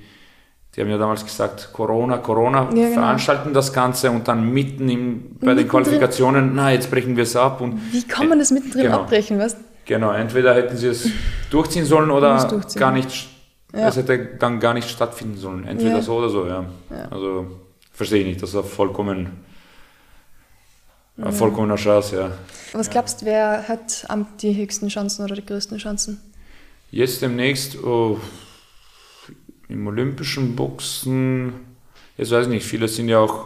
die 0.75 0.81
haben 0.81 0.89
ja 0.89 0.97
damals 0.97 1.23
gesagt, 1.23 1.69
Corona, 1.71 2.17
Corona, 2.17 2.63
ja, 2.63 2.69
genau. 2.69 2.93
veranstalten 2.93 3.53
das 3.53 3.71
Ganze 3.71 4.09
und 4.09 4.27
dann 4.27 4.51
mitten 4.51 4.89
im, 4.89 5.35
bei 5.39 5.53
den 5.53 5.67
Qualifikationen, 5.67 6.53
na, 6.55 6.71
jetzt 6.71 6.89
brechen 6.89 7.15
wir 7.15 7.23
es 7.23 7.35
ab. 7.35 7.61
Und 7.61 7.79
Wie 7.91 8.01
kann 8.01 8.27
man 8.27 8.39
das 8.39 8.49
mittendrin 8.49 8.85
genau. 8.85 9.01
abbrechen, 9.01 9.37
weißt 9.37 9.57
Genau, 9.85 10.11
entweder 10.13 10.55
hätten 10.55 10.77
sie 10.77 10.87
es 10.87 11.09
durchziehen 11.51 11.85
sollen 11.85 12.09
oder 12.09 12.47
durchziehen. 12.47 12.79
gar 12.79 12.91
nicht, 12.91 13.27
ja. 13.73 13.87
es 13.87 13.95
hätte 13.95 14.17
dann 14.39 14.59
gar 14.59 14.73
nicht 14.73 14.89
stattfinden 14.89 15.37
sollen. 15.37 15.65
Entweder 15.65 15.97
ja. 15.97 16.01
so 16.01 16.15
oder 16.15 16.29
so, 16.29 16.47
ja. 16.47 16.65
Also 17.09 17.47
verstehe 17.91 18.21
ich 18.21 18.27
nicht, 18.27 18.41
das 18.41 18.53
ist 18.53 18.65
vollkommen 18.67 19.43
ja. 21.17 21.31
Vollkommener 21.31 21.75
Chance, 21.75 22.15
ja. 22.15 22.31
Was 22.73 22.89
glaubst 22.89 23.21
du, 23.21 23.25
wer 23.25 23.67
hat 23.67 24.05
die 24.41 24.55
höchsten 24.55 24.87
Chancen 24.87 25.23
oder 25.23 25.35
die 25.35 25.45
größten 25.45 25.77
Chancen? 25.77 26.19
Jetzt 26.89 27.21
demnächst 27.21 27.81
oh, 27.83 28.19
im 29.67 29.87
olympischen 29.87 30.55
Boxen, 30.55 31.53
jetzt 32.17 32.31
weiß 32.31 32.45
ich 32.45 32.51
nicht, 32.51 32.65
viele 32.65 32.87
sind 32.87 33.09
ja 33.09 33.19
auch 33.19 33.45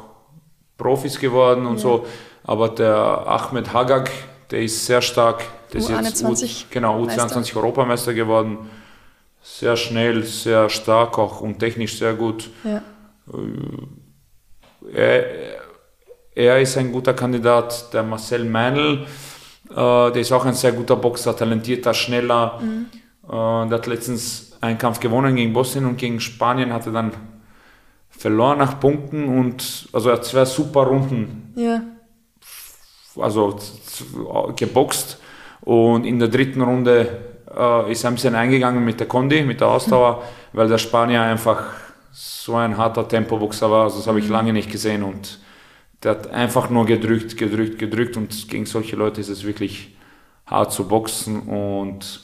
Profis 0.77 1.19
geworden 1.19 1.65
und 1.65 1.75
ja. 1.75 1.81
so, 1.81 2.05
aber 2.43 2.69
der 2.69 2.95
Ahmed 2.95 3.73
Hagag, 3.73 4.11
der 4.51 4.61
ist 4.61 4.85
sehr 4.85 5.01
stark, 5.01 5.43
der 5.73 5.79
ist 5.79 5.89
jetzt 5.89 6.23
U, 6.23 6.35
genau, 6.69 7.03
U22 7.03 7.55
Europameister 7.55 8.13
geworden, 8.13 8.69
sehr 9.45 9.77
schnell, 9.77 10.23
sehr 10.23 10.69
stark 10.69 11.19
auch 11.19 11.39
und 11.41 11.59
technisch 11.59 11.99
sehr 11.99 12.15
gut. 12.15 12.49
Ja. 12.63 12.81
Äh, 14.91 14.97
er, 14.97 15.25
er 16.33 16.61
ist 16.61 16.77
ein 16.77 16.91
guter 16.91 17.13
Kandidat, 17.13 17.93
der 17.93 18.01
Marcel 18.01 18.43
Meinl, 18.43 19.05
äh, 19.69 19.75
der 19.75 20.15
ist 20.15 20.31
auch 20.31 20.45
ein 20.45 20.55
sehr 20.55 20.71
guter 20.71 20.95
Boxer, 20.95 21.35
talentierter, 21.37 21.93
schneller. 21.93 22.59
Mhm. 22.59 22.87
Äh, 23.23 23.69
der 23.69 23.77
hat 23.77 23.85
letztens 23.85 24.57
einen 24.61 24.79
Kampf 24.79 24.99
gewonnen 24.99 25.35
gegen 25.35 25.53
Bosnien 25.53 25.85
und 25.85 25.97
gegen 25.97 26.19
Spanien, 26.19 26.73
hatte 26.73 26.91
dann 26.91 27.11
verloren 28.09 28.57
nach 28.57 28.79
Punkten 28.79 29.25
und 29.25 29.87
also 29.93 30.09
er 30.09 30.15
hat 30.15 30.25
zwei 30.25 30.45
super 30.45 30.87
Runden. 30.87 31.53
Ja. 31.55 31.81
Also 33.15 33.59
geboxt 34.55 35.19
und 35.61 36.05
in 36.05 36.17
der 36.17 36.29
dritten 36.29 36.61
Runde 36.61 37.34
äh, 37.55 37.91
ist 37.91 38.05
ein 38.05 38.15
bisschen 38.15 38.35
eingegangen 38.35 38.83
mit 38.83 38.99
der 38.99 39.07
Kondi, 39.07 39.43
mit 39.43 39.61
der 39.61 39.69
Ausdauer, 39.69 40.17
mhm. 40.17 40.57
weil 40.57 40.67
der 40.67 40.77
Spanier 40.77 41.21
einfach 41.21 41.63
so 42.11 42.55
ein 42.55 42.77
harter 42.77 43.07
Tempoboxer 43.07 43.69
war. 43.69 43.83
Also 43.83 43.97
das 43.97 44.07
habe 44.07 44.19
ich 44.19 44.25
mhm. 44.25 44.31
lange 44.31 44.53
nicht 44.53 44.71
gesehen 44.71 45.03
und 45.03 45.39
der 46.03 46.11
hat 46.11 46.27
einfach 46.31 46.69
nur 46.69 46.85
gedrückt, 46.85 47.37
gedrückt, 47.37 47.79
gedrückt 47.79 48.17
und 48.17 48.49
gegen 48.49 48.65
solche 48.65 48.95
Leute 48.95 49.21
ist 49.21 49.29
es 49.29 49.43
wirklich 49.43 49.95
hart 50.45 50.71
zu 50.71 50.87
boxen 50.87 51.41
und 51.41 52.21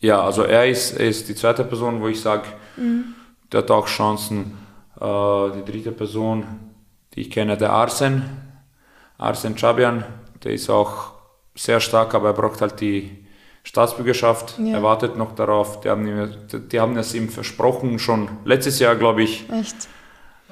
ja, 0.00 0.22
also 0.22 0.42
er 0.42 0.66
ist, 0.66 0.92
er 0.92 1.08
ist 1.08 1.28
die 1.28 1.34
zweite 1.34 1.64
Person, 1.64 2.00
wo 2.00 2.08
ich 2.08 2.20
sage, 2.20 2.44
mhm. 2.76 3.14
der 3.50 3.60
hat 3.60 3.70
auch 3.70 3.86
Chancen. 3.86 4.58
Äh, 5.00 5.50
die 5.56 5.64
dritte 5.64 5.92
Person, 5.92 6.44
die 7.14 7.22
ich 7.22 7.30
kenne, 7.30 7.56
der 7.56 7.72
Arsen, 7.72 8.22
Arsen 9.18 9.56
Chabian, 9.56 10.04
der 10.42 10.52
ist 10.52 10.68
auch 10.68 11.12
sehr 11.54 11.80
stark, 11.80 12.14
aber 12.14 12.28
er 12.28 12.34
braucht 12.34 12.60
halt 12.60 12.80
die 12.80 13.23
Staatsbürgerschaft. 13.64 14.58
Ja. 14.58 14.74
Er 14.74 14.82
wartet 14.82 15.16
noch 15.16 15.34
darauf. 15.34 15.80
Die 15.80 15.88
haben, 15.88 16.30
die 16.70 16.80
haben 16.80 16.96
es 16.96 17.14
ihm 17.14 17.28
versprochen, 17.28 17.98
schon 17.98 18.28
letztes 18.44 18.78
Jahr, 18.78 18.94
glaube 18.94 19.22
ich. 19.22 19.50
Echt? 19.50 19.88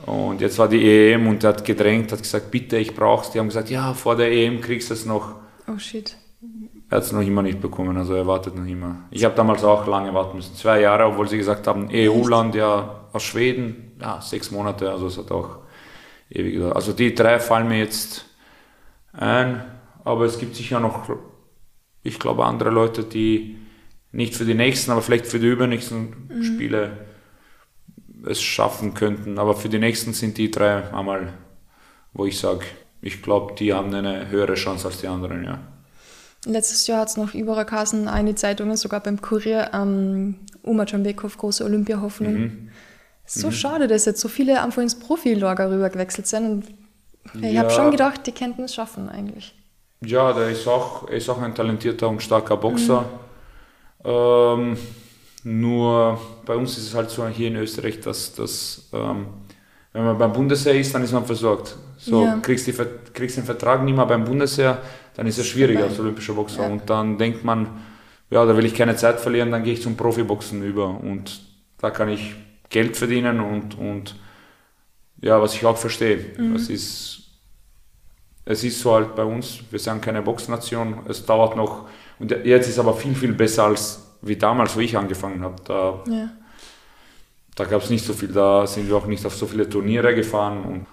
Und 0.06 0.40
jetzt 0.40 0.58
war 0.58 0.68
die 0.68 0.82
EM 0.82 1.28
und 1.28 1.44
er 1.44 1.50
hat 1.50 1.64
gedrängt, 1.64 2.10
hat 2.10 2.22
gesagt, 2.22 2.50
bitte, 2.50 2.76
ich 2.78 2.94
brauch's. 2.94 3.30
Die 3.30 3.38
haben 3.38 3.46
gesagt, 3.46 3.70
ja, 3.70 3.94
vor 3.94 4.16
der 4.16 4.32
EM 4.32 4.60
kriegst 4.60 4.90
du 4.90 4.94
es 4.94 5.06
noch. 5.06 5.36
Oh 5.68 5.78
shit. 5.78 6.16
Er 6.90 6.96
hat 6.96 7.04
es 7.04 7.12
noch 7.12 7.22
immer 7.22 7.42
nicht 7.42 7.60
bekommen, 7.60 7.96
also 7.96 8.14
er 8.14 8.26
wartet 8.26 8.56
noch 8.56 8.66
immer. 8.66 8.96
Ich 9.10 9.24
habe 9.24 9.34
damals 9.34 9.64
auch 9.64 9.86
lange 9.86 10.12
warten 10.12 10.36
müssen, 10.36 10.54
zwei 10.56 10.80
Jahre, 10.80 11.06
obwohl 11.06 11.28
sie 11.28 11.38
gesagt 11.38 11.66
haben, 11.66 11.88
EU-Land 11.90 12.54
ja 12.54 13.06
aus 13.12 13.22
Schweden, 13.22 13.92
ja, 14.00 14.20
sechs 14.20 14.50
Monate, 14.50 14.90
also 14.90 15.06
es 15.06 15.16
hat 15.16 15.30
auch 15.30 15.58
ewig 16.28 16.54
gedauert. 16.54 16.76
Also 16.76 16.92
die 16.92 17.14
drei 17.14 17.38
fallen 17.38 17.68
mir 17.68 17.78
jetzt 17.78 18.26
ein, 19.12 19.64
aber 20.04 20.24
es 20.24 20.38
gibt 20.38 20.56
sicher 20.56 20.80
noch, 20.80 21.08
ich 22.02 22.18
glaube, 22.18 22.44
andere 22.44 22.70
Leute, 22.70 23.04
die 23.04 23.56
nicht 24.12 24.34
für 24.34 24.44
die 24.44 24.54
nächsten, 24.54 24.90
aber 24.90 25.02
vielleicht 25.02 25.26
für 25.26 25.38
die 25.38 25.48
übernächsten 25.48 26.28
mhm. 26.28 26.44
Spiele 26.44 27.06
es 28.26 28.42
schaffen 28.42 28.94
könnten. 28.94 29.38
Aber 29.38 29.54
für 29.54 29.68
die 29.68 29.78
nächsten 29.78 30.12
sind 30.12 30.38
die 30.38 30.50
drei 30.50 30.92
einmal, 30.92 31.32
wo 32.12 32.26
ich 32.26 32.38
sage, 32.38 32.64
ich 33.00 33.22
glaube, 33.22 33.54
die 33.54 33.72
haben 33.72 33.92
eine 33.94 34.28
höhere 34.28 34.54
Chance 34.54 34.86
als 34.86 35.00
die 35.00 35.08
anderen, 35.08 35.44
ja. 35.44 35.58
Letztes 36.44 36.88
Jahr 36.88 37.00
hat 37.00 37.08
es 37.08 37.16
noch 37.16 37.34
überall 37.34 37.66
Kassen, 37.66 38.08
eine 38.08 38.34
Zeitung, 38.34 38.74
sogar 38.76 39.00
beim 39.00 39.20
Kurier, 39.20 39.70
ähm, 39.72 40.40
Uma 40.62 40.84
Jambekov, 40.84 41.38
große 41.38 41.64
Olympiahoffnung. 41.64 42.34
Mhm. 42.34 42.68
So 43.26 43.48
mhm. 43.48 43.52
schade, 43.52 43.86
dass 43.86 44.04
jetzt 44.06 44.20
so 44.20 44.28
viele 44.28 44.60
einfach 44.60 44.82
ins 44.82 44.98
Profilager 44.98 45.70
rüber 45.70 45.88
gewechselt 45.88 46.26
sind. 46.26 46.44
Und 47.34 47.44
ich 47.44 47.52
ja. 47.52 47.62
habe 47.62 47.70
schon 47.70 47.92
gedacht, 47.92 48.26
die 48.26 48.32
könnten 48.32 48.64
es 48.64 48.74
schaffen 48.74 49.08
eigentlich. 49.08 49.54
Ja, 50.04 50.32
der 50.32 50.50
ist 50.50 50.66
auch, 50.66 51.08
ist 51.08 51.28
auch 51.28 51.40
ein 51.40 51.54
talentierter 51.54 52.08
und 52.08 52.22
starker 52.22 52.56
Boxer. 52.56 53.02
Mhm. 53.02 54.10
Ähm, 54.10 54.76
nur 55.44 56.20
bei 56.44 56.56
uns 56.56 56.76
ist 56.78 56.88
es 56.88 56.94
halt 56.94 57.10
so 57.10 57.26
hier 57.28 57.48
in 57.48 57.56
Österreich, 57.56 58.00
dass, 58.00 58.34
dass 58.34 58.88
ähm, 58.92 59.26
wenn 59.92 60.04
man 60.04 60.18
beim 60.18 60.32
Bundesheer 60.32 60.74
ist, 60.74 60.94
dann 60.94 61.04
ist 61.04 61.12
man 61.12 61.24
versorgt. 61.24 61.76
So, 61.98 62.24
ja. 62.24 62.38
kriegst, 62.38 62.66
du 62.66 62.72
kriegst 63.12 63.36
den 63.36 63.44
Vertrag 63.44 63.84
nicht 63.84 63.94
mehr 63.94 64.06
beim 64.06 64.24
Bundesheer, 64.24 64.78
dann 65.14 65.26
ist 65.26 65.38
es 65.38 65.46
schwieriger 65.46 65.84
als 65.84 66.00
olympischer 66.00 66.32
Boxer. 66.32 66.62
Ja. 66.62 66.68
Und 66.68 66.88
dann 66.88 67.18
denkt 67.18 67.44
man, 67.44 67.68
ja, 68.30 68.44
da 68.44 68.56
will 68.56 68.64
ich 68.64 68.74
keine 68.74 68.96
Zeit 68.96 69.20
verlieren, 69.20 69.50
dann 69.50 69.62
gehe 69.62 69.74
ich 69.74 69.82
zum 69.82 69.96
Profiboxen 69.96 70.62
über. 70.62 70.88
Und 70.88 71.42
da 71.78 71.90
kann 71.90 72.08
ich 72.08 72.34
Geld 72.70 72.96
verdienen 72.96 73.40
und, 73.40 73.76
und 73.78 74.16
ja, 75.20 75.40
was 75.40 75.54
ich 75.54 75.64
auch 75.64 75.76
verstehe. 75.76 76.18
Mhm. 76.38 76.54
Das 76.54 76.68
ist, 76.68 77.21
es 78.44 78.64
ist 78.64 78.80
so 78.80 78.94
halt 78.94 79.14
bei 79.14 79.24
uns, 79.24 79.60
wir 79.70 79.78
sind 79.78 80.02
keine 80.02 80.22
Boxnation, 80.22 81.00
es 81.08 81.24
dauert 81.24 81.56
noch. 81.56 81.86
Und 82.18 82.30
jetzt 82.30 82.68
ist 82.68 82.78
aber 82.78 82.94
viel, 82.94 83.14
viel 83.14 83.32
besser 83.32 83.64
als 83.64 84.02
wie 84.22 84.36
damals, 84.36 84.76
wo 84.76 84.80
ich 84.80 84.96
angefangen 84.96 85.42
habe. 85.42 85.56
Da, 85.64 86.00
ja. 86.08 86.28
da 87.54 87.64
gab 87.64 87.82
es 87.82 87.90
nicht 87.90 88.04
so 88.04 88.12
viel, 88.12 88.28
da 88.28 88.66
sind 88.66 88.88
wir 88.88 88.96
auch 88.96 89.06
nicht 89.06 89.24
auf 89.26 89.34
so 89.34 89.46
viele 89.46 89.68
Turniere 89.68 90.14
gefahren 90.14 90.62
und, 90.64 90.86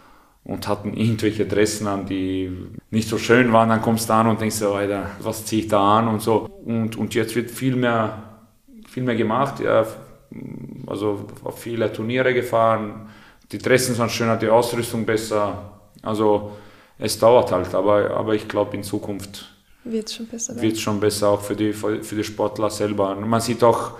und 0.51 0.67
hatten 0.67 0.93
irgendwelche 0.93 1.45
Dressen 1.45 1.87
an, 1.87 2.05
die 2.05 2.51
nicht 2.89 3.07
so 3.07 3.17
schön 3.17 3.53
waren. 3.53 3.69
Dann 3.69 3.81
kommst 3.81 4.09
du 4.09 4.13
an 4.13 4.27
und 4.27 4.41
denkst 4.41 4.55
so, 4.55 4.73
Alter, 4.73 5.11
was 5.21 5.45
ziehe 5.45 5.63
ich 5.63 5.67
da 5.67 5.99
an 5.99 6.07
und 6.07 6.21
so. 6.21 6.49
Und, 6.65 6.95
und 6.95 7.13
jetzt 7.13 7.35
wird 7.35 7.51
viel 7.51 7.75
mehr, 7.75 8.23
viel 8.87 9.03
mehr 9.03 9.15
gemacht. 9.15 9.59
Ja, 9.59 9.85
also 10.87 11.27
auf 11.43 11.59
viele 11.59 11.91
Turniere 11.91 12.33
gefahren. 12.33 13.09
Die 13.51 13.57
Dressen 13.57 13.95
sind 13.95 14.11
schöner, 14.11 14.37
die 14.37 14.49
Ausrüstung 14.49 15.05
besser. 15.05 15.79
Also 16.01 16.51
es 16.99 17.17
dauert 17.17 17.51
halt, 17.51 17.73
aber, 17.73 18.11
aber 18.11 18.35
ich 18.35 18.47
glaube 18.47 18.75
in 18.75 18.83
Zukunft 18.83 19.49
wird 19.85 20.11
schon 20.11 20.27
besser. 20.27 20.61
Wird 20.61 20.77
schon 20.77 20.99
besser 20.99 21.29
auch 21.29 21.41
für 21.41 21.55
die, 21.55 21.73
für 21.73 22.15
die 22.15 22.23
Sportler 22.23 22.69
selber. 22.69 23.15
Man 23.15 23.41
sieht 23.41 23.63
auch 23.63 23.93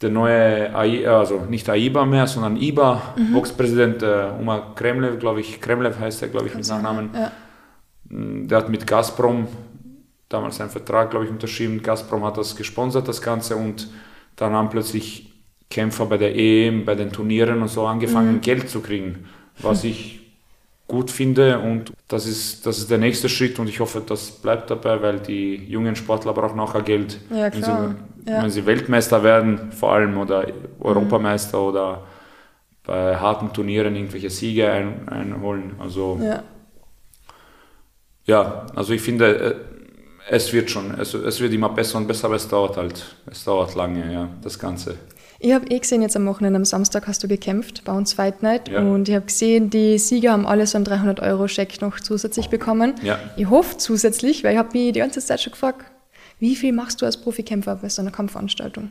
der 0.00 0.10
neue, 0.10 0.74
AI, 0.74 1.08
also 1.08 1.40
nicht 1.48 1.68
AIBA 1.68 2.04
mehr, 2.04 2.26
sondern 2.26 2.56
IBA, 2.56 3.14
mhm. 3.16 3.32
Boxpräsident 3.32 4.02
äh, 4.02 4.30
Uma 4.38 4.72
Kremlev, 4.74 5.18
glaube 5.18 5.40
ich, 5.40 5.60
Kremlev 5.60 5.98
heißt 5.98 6.22
er, 6.22 6.28
glaube 6.28 6.46
ich, 6.46 6.54
mit 6.54 6.66
Nachnamen. 6.66 7.10
Ja. 7.14 7.32
Mm, 8.08 8.48
der 8.48 8.58
hat 8.58 8.68
mit 8.68 8.86
Gazprom 8.86 9.48
damals 10.28 10.60
einen 10.60 10.70
Vertrag, 10.70 11.10
glaube 11.10 11.26
ich, 11.26 11.30
unterschrieben. 11.30 11.82
Gazprom 11.82 12.24
hat 12.24 12.36
das 12.36 12.56
gesponsert, 12.56 13.08
das 13.08 13.22
Ganze, 13.22 13.56
und 13.56 13.88
dann 14.36 14.52
haben 14.52 14.68
plötzlich 14.70 15.32
Kämpfer 15.70 16.06
bei 16.06 16.18
der 16.18 16.34
EM, 16.36 16.84
bei 16.84 16.94
den 16.94 17.12
Turnieren 17.12 17.62
und 17.62 17.68
so 17.68 17.86
angefangen, 17.86 18.34
mhm. 18.34 18.40
Geld 18.40 18.68
zu 18.68 18.80
kriegen, 18.80 19.26
was 19.58 19.84
ich 19.84 20.23
gut 20.86 21.10
finde 21.10 21.58
und 21.60 21.92
das 22.08 22.26
ist, 22.26 22.66
das 22.66 22.78
ist 22.78 22.90
der 22.90 22.98
nächste 22.98 23.28
Schritt 23.28 23.58
und 23.58 23.68
ich 23.68 23.80
hoffe, 23.80 24.02
das 24.06 24.30
bleibt 24.30 24.70
dabei, 24.70 25.00
weil 25.00 25.18
die 25.18 25.56
jungen 25.56 25.96
Sportler 25.96 26.32
brauchen 26.34 26.56
nachher 26.56 26.82
Geld. 26.82 27.18
Ja, 27.30 27.52
wenn, 27.52 27.62
sie, 27.62 28.30
ja. 28.30 28.42
wenn 28.42 28.50
sie 28.50 28.66
Weltmeister 28.66 29.22
werden, 29.22 29.72
vor 29.72 29.92
allem 29.92 30.16
oder 30.18 30.46
Europameister 30.80 31.58
mhm. 31.58 31.64
oder 31.64 32.02
bei 32.84 33.16
harten 33.16 33.52
Turnieren 33.52 33.96
irgendwelche 33.96 34.28
Siege 34.28 34.70
ein, 34.70 35.08
einholen. 35.08 35.72
Also 35.78 36.20
ja. 36.22 36.42
ja, 38.26 38.66
also 38.74 38.92
ich 38.92 39.00
finde, 39.00 39.36
äh, 39.36 39.54
es 40.28 40.52
wird 40.52 40.70
schon, 40.70 40.98
es, 41.00 41.14
es 41.14 41.40
wird 41.40 41.52
immer 41.54 41.70
besser 41.70 41.98
und 41.98 42.06
besser, 42.06 42.26
aber 42.26 42.36
es 42.36 42.48
dauert 42.48 42.76
halt, 42.76 43.16
es 43.30 43.44
dauert 43.44 43.74
lange, 43.74 44.12
ja, 44.12 44.28
das 44.42 44.58
Ganze. 44.58 44.96
Ich 45.44 45.52
habe 45.52 45.66
eh 45.66 45.78
gesehen, 45.78 46.00
jetzt 46.00 46.16
am 46.16 46.24
Wochenende, 46.24 46.56
am 46.56 46.64
Samstag 46.64 47.06
hast 47.06 47.22
du 47.22 47.28
gekämpft 47.28 47.84
bei 47.84 47.92
uns 47.92 48.14
Fight 48.14 48.42
Night 48.42 48.70
ja. 48.70 48.80
und 48.80 49.10
ich 49.10 49.14
habe 49.14 49.26
gesehen, 49.26 49.68
die 49.68 49.98
Sieger 49.98 50.32
haben 50.32 50.46
alle 50.46 50.66
so 50.66 50.78
einen 50.78 50.86
300-Euro-Scheck 50.86 51.82
noch 51.82 52.00
zusätzlich 52.00 52.48
bekommen. 52.48 52.94
Ja. 53.02 53.18
Ich 53.36 53.50
hoffe 53.50 53.76
zusätzlich, 53.76 54.42
weil 54.42 54.52
ich 54.52 54.58
habe 54.58 54.70
mich 54.72 54.94
die 54.94 55.00
ganze 55.00 55.20
Zeit 55.20 55.42
schon 55.42 55.52
gefragt, 55.52 55.84
wie 56.38 56.56
viel 56.56 56.72
machst 56.72 57.02
du 57.02 57.04
als 57.04 57.18
Profikämpfer 57.18 57.76
bei 57.76 57.90
so 57.90 58.00
einer 58.00 58.10
Kampfveranstaltung? 58.10 58.88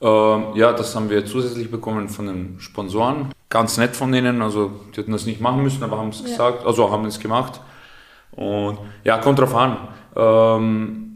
Ähm, 0.00 0.44
ja, 0.54 0.72
das 0.72 0.96
haben 0.96 1.10
wir 1.10 1.26
zusätzlich 1.26 1.70
bekommen 1.70 2.08
von 2.08 2.24
den 2.24 2.56
Sponsoren. 2.58 3.26
Ganz 3.50 3.76
nett 3.76 3.94
von 3.96 4.10
denen, 4.12 4.40
also 4.40 4.72
die 4.96 5.02
hätten 5.02 5.12
das 5.12 5.26
nicht 5.26 5.42
machen 5.42 5.62
müssen, 5.62 5.82
aber 5.82 5.98
haben 5.98 6.08
es 6.08 6.20
ja. 6.20 6.28
gesagt, 6.28 6.64
also 6.64 6.90
haben 6.90 7.04
es 7.04 7.20
gemacht. 7.20 7.60
Und 8.30 8.78
ja, 9.04 9.18
kommt 9.18 9.38
drauf 9.38 9.54
an. 9.54 9.88
Ähm, 10.16 11.09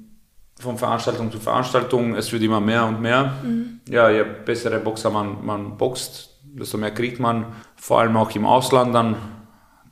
von 0.65 0.79
Veranstaltung 0.79 1.31
zu 1.31 1.39
Veranstaltung, 1.39 2.17
es 2.17 2.33
wird 2.33 2.43
immer 2.43 2.61
mehr 2.61 2.85
und 2.87 3.01
mehr. 3.01 3.35
Mhm. 3.43 3.81
Ja, 3.89 4.11
je 4.11 4.25
bessere 4.45 4.81
Boxer 4.81 5.11
man, 5.11 5.45
man 5.45 5.77
boxt, 5.77 6.31
desto 6.43 6.79
mehr 6.79 6.91
kriegt 6.91 7.21
man, 7.21 7.47
vor 7.77 8.01
allem 8.01 8.17
auch 8.17 8.35
im 8.35 8.47
Ausland 8.47 8.95
dann, 8.95 9.17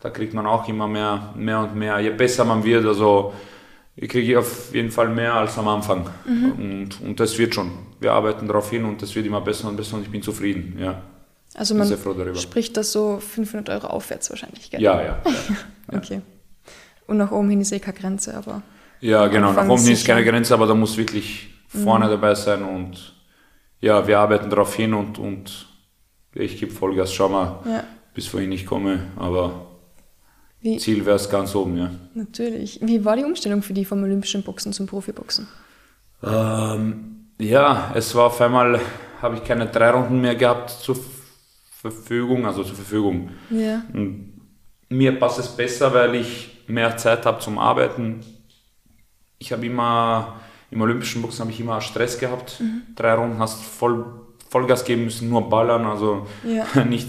da 0.01 0.11
kriegt 0.11 0.35
man 0.35 0.47
auch 0.47 0.68
immer 0.68 0.89
mehr, 0.89 1.33
mehr 1.37 1.61
und 1.61 1.77
mehr. 1.77 2.01
Je 2.01 2.11
besser 2.11 2.45
man 2.45 2.64
wird, 2.64 2.85
also 2.85 3.33
ich 3.95 4.09
kriege 4.09 4.39
auf 4.39 4.75
jeden 4.75 4.91
Fall 4.91 5.09
mehr 5.09 5.35
als 5.35 5.59
am 5.59 5.68
Anfang. 5.68 6.09
Mhm. 6.25 6.53
Und, 6.53 7.01
und 7.03 7.20
das 7.20 7.39
wird 7.39 7.55
schon. 7.55 7.70
Wir 8.01 8.12
arbeiten 8.12 8.49
darauf 8.49 8.70
hin 8.70 8.85
und 8.85 9.01
das 9.03 9.14
wird 9.14 9.27
immer 9.27 9.41
besser 9.41 9.68
und 9.68 9.77
besser 9.77 9.97
und 9.97 10.03
ich 10.03 10.11
bin 10.11 10.23
zufrieden. 10.23 10.77
Ja. 10.79 11.03
Also 11.55 11.75
man 11.75 11.87
spricht 12.35 12.77
das 12.79 12.93
so 12.93 13.18
500 13.20 13.68
Euro 13.68 13.89
aufwärts 13.89 14.31
wahrscheinlich, 14.31 14.70
gell? 14.70 14.81
Ja, 14.81 15.01
ja. 15.01 15.23
ja, 15.25 15.31
ja. 15.93 15.97
okay. 15.99 16.23
Und 17.07 17.18
nach 17.18 17.31
oben 17.31 17.51
hin 17.51 17.61
ist 17.61 17.73
eh 17.73 17.79
keine 17.79 17.99
Grenze, 17.99 18.35
aber... 18.37 18.62
Ja, 19.03 19.26
genau. 19.26 19.53
Nach 19.53 19.68
oben 19.68 19.86
ist 19.88 20.07
keine 20.07 20.24
Grenze, 20.24 20.55
aber 20.55 20.66
da 20.66 20.74
muss 20.74 20.96
wirklich 20.96 21.48
vorne 21.66 22.07
mhm. 22.07 22.11
dabei 22.11 22.34
sein 22.34 22.62
und 22.62 23.14
ja, 23.80 24.07
wir 24.07 24.20
arbeiten 24.20 24.48
darauf 24.48 24.74
hin 24.76 24.94
und, 24.94 25.18
und 25.18 25.66
ich 26.34 26.59
gebe 26.59 26.72
Vollgas, 26.72 27.12
schau 27.12 27.28
mal, 27.28 27.59
ja. 27.66 27.84
bis 28.14 28.32
wohin 28.32 28.53
ich 28.53 28.64
komme, 28.64 29.09
aber 29.16 29.66
Wie? 30.61 30.78
Ziel 30.78 31.05
wäre 31.05 31.16
es 31.16 31.28
ganz 31.28 31.53
oben, 31.57 31.76
ja. 31.76 31.90
Natürlich. 32.14 32.78
Wie 32.80 33.05
war 33.05 33.16
die 33.16 33.24
Umstellung 33.24 33.62
für 33.62 33.72
die 33.72 33.84
vom 33.84 34.05
olympischen 34.05 34.44
Boxen 34.44 34.72
zum 34.72 34.86
Profiboxen? 34.86 35.48
Ähm, 36.22 37.26
ja, 37.40 37.90
es 37.96 38.14
war 38.14 38.26
auf 38.26 38.40
einmal, 38.40 38.80
habe 39.20 39.34
ich 39.34 39.42
keine 39.42 39.66
drei 39.66 39.90
Runden 39.90 40.20
mehr 40.20 40.36
gehabt 40.36 40.70
zur 40.70 40.96
Verfügung, 41.80 42.46
also 42.46 42.62
zur 42.62 42.76
Verfügung. 42.76 43.30
Ja. 43.50 43.82
mir 44.88 45.18
passt 45.18 45.40
es 45.40 45.48
besser, 45.48 45.92
weil 45.92 46.14
ich 46.14 46.62
mehr 46.68 46.96
Zeit 46.96 47.26
habe 47.26 47.40
zum 47.40 47.59
Arbeiten, 47.59 48.20
ich 49.43 49.53
habe 49.53 49.66
immer, 49.66 50.40
im 50.70 50.80
olympischen 50.80 51.20
Boxen 51.20 51.40
habe 51.40 51.51
ich 51.51 51.61
immer 51.61 51.80
Stress 51.80 52.18
gehabt. 52.18 52.61
Mhm. 52.61 52.82
Drei 52.97 53.14
Runden 53.14 53.38
hast 53.38 53.62
voll, 53.62 54.05
Vollgas 54.49 54.84
geben 54.84 55.05
müssen, 55.05 55.28
nur 55.28 55.49
ballern, 55.49 55.84
also 55.84 56.26
ja. 56.45 56.84
nicht, 56.84 57.09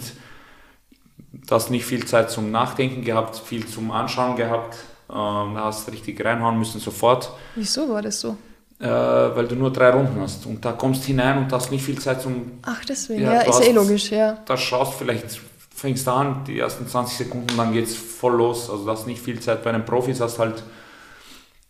du 1.31 1.55
hast 1.55 1.69
nicht 1.69 1.85
viel 1.85 2.05
Zeit 2.05 2.31
zum 2.31 2.51
Nachdenken 2.51 3.03
gehabt, 3.03 3.37
viel 3.37 3.65
zum 3.65 3.91
Anschauen 3.91 4.35
gehabt. 4.35 4.77
Ähm, 5.09 5.57
hast 5.57 5.87
du 5.87 5.91
richtig 5.91 6.23
reinhauen 6.23 6.57
müssen 6.57 6.79
sofort. 6.79 7.31
Wieso 7.55 7.87
war 7.89 8.01
das 8.01 8.19
so? 8.19 8.37
äh, 8.79 8.85
weil 8.87 9.47
du 9.47 9.55
nur 9.55 9.71
drei 9.71 9.91
Runden 9.91 10.19
hast. 10.21 10.45
Und 10.45 10.63
da 10.63 10.73
kommst 10.73 11.05
hinein 11.05 11.37
und 11.37 11.53
hast 11.53 11.71
nicht 11.71 11.83
viel 11.83 11.99
Zeit 11.99 12.21
zum. 12.21 12.59
Ach, 12.63 12.83
deswegen, 12.85 13.23
ja, 13.23 13.33
ja 13.33 13.41
ist 13.41 13.59
hast, 13.59 13.67
eh 13.67 13.71
logisch, 13.71 14.11
ja. 14.11 14.37
Da 14.45 14.57
schaust 14.57 14.95
vielleicht, 14.95 15.25
fängst 15.73 16.05
du 16.05 16.11
an, 16.11 16.43
die 16.45 16.59
ersten 16.59 16.87
20 16.87 17.17
Sekunden, 17.17 17.55
dann 17.55 17.71
geht 17.71 17.85
es 17.85 17.95
voll 17.95 18.35
los. 18.35 18.69
Also, 18.69 18.85
das 18.85 19.01
ist 19.01 19.07
nicht 19.07 19.21
viel 19.21 19.39
Zeit. 19.39 19.63
Bei 19.63 19.69
einem 19.69 19.85
Profis 19.85 20.19
hast 20.19 20.39
halt 20.39 20.63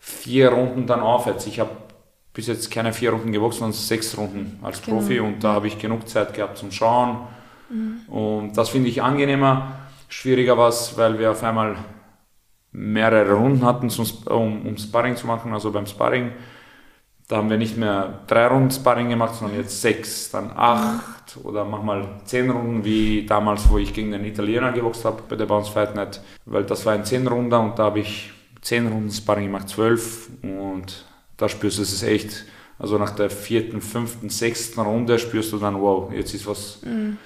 vier 0.05 0.49
Runden 0.49 0.85
dann 0.85 0.99
aufwärts. 0.99 1.47
Ich 1.47 1.61
habe 1.61 1.69
bis 2.33 2.47
jetzt 2.47 2.69
keine 2.69 2.91
vier 2.91 3.11
Runden 3.11 3.31
gewachsen, 3.31 3.59
sondern 3.59 3.73
sechs 3.73 4.17
Runden 4.17 4.59
als 4.61 4.81
genau. 4.81 4.97
Profi 4.97 5.21
und 5.21 5.41
da 5.41 5.53
habe 5.53 5.67
ich 5.67 5.79
genug 5.79 6.09
Zeit 6.09 6.33
gehabt 6.33 6.57
zum 6.57 6.71
Schauen. 6.71 7.19
Mhm. 7.69 8.01
Und 8.13 8.57
das 8.57 8.69
finde 8.69 8.89
ich 8.89 9.01
angenehmer. 9.01 9.71
Schwieriger 10.09 10.57
war 10.57 10.67
es, 10.67 10.97
weil 10.97 11.19
wir 11.19 11.31
auf 11.31 11.41
einmal 11.41 11.77
mehrere 12.73 13.33
Runden 13.33 13.63
hatten, 13.63 13.89
um, 14.29 14.65
um 14.65 14.77
Sparring 14.77 15.15
zu 15.15 15.25
machen. 15.25 15.53
Also 15.53 15.71
beim 15.71 15.85
Sparring, 15.85 16.33
da 17.29 17.37
haben 17.37 17.49
wir 17.49 17.57
nicht 17.57 17.77
mehr 17.77 18.19
drei 18.27 18.47
Runden 18.47 18.71
Sparring 18.71 19.07
gemacht, 19.07 19.35
sondern 19.35 19.57
jetzt 19.57 19.81
sechs, 19.81 20.29
dann 20.31 20.51
acht 20.53 21.37
oder 21.45 21.63
manchmal 21.63 22.05
zehn 22.25 22.49
Runden, 22.49 22.83
wie 22.83 23.25
damals, 23.25 23.69
wo 23.69 23.77
ich 23.77 23.93
gegen 23.93 24.11
den 24.11 24.25
Italiener 24.25 24.73
geboxt 24.73 25.05
habe 25.05 25.23
bei 25.29 25.37
der 25.37 25.45
Bounce 25.45 25.71
Fight 25.71 25.95
Net, 25.95 26.19
weil 26.43 26.65
das 26.65 26.85
war 26.85 26.93
ein 26.93 27.05
zehn 27.05 27.25
Runden 27.25 27.53
und 27.53 27.79
da 27.79 27.85
habe 27.85 27.99
ich 27.99 28.32
zehn 28.63 28.87
Runden 28.87 29.11
Sparring 29.11 29.45
gemacht, 29.45 29.69
zwölf 29.69 30.29
und 30.41 31.05
da 31.37 31.47
spürst 31.47 31.77
du 31.77 31.83
es 31.83 32.03
echt. 32.03 32.45
Also 32.79 32.97
nach 32.97 33.11
der 33.11 33.29
vierten, 33.29 33.81
fünften, 33.81 34.29
sechsten 34.29 34.79
Runde 34.79 35.19
spürst 35.19 35.51
du 35.51 35.57
dann, 35.57 35.79
wow, 35.79 36.11
jetzt 36.11 36.33
ist 36.33 36.47
was, 36.47 36.79
mhm. 36.83 37.17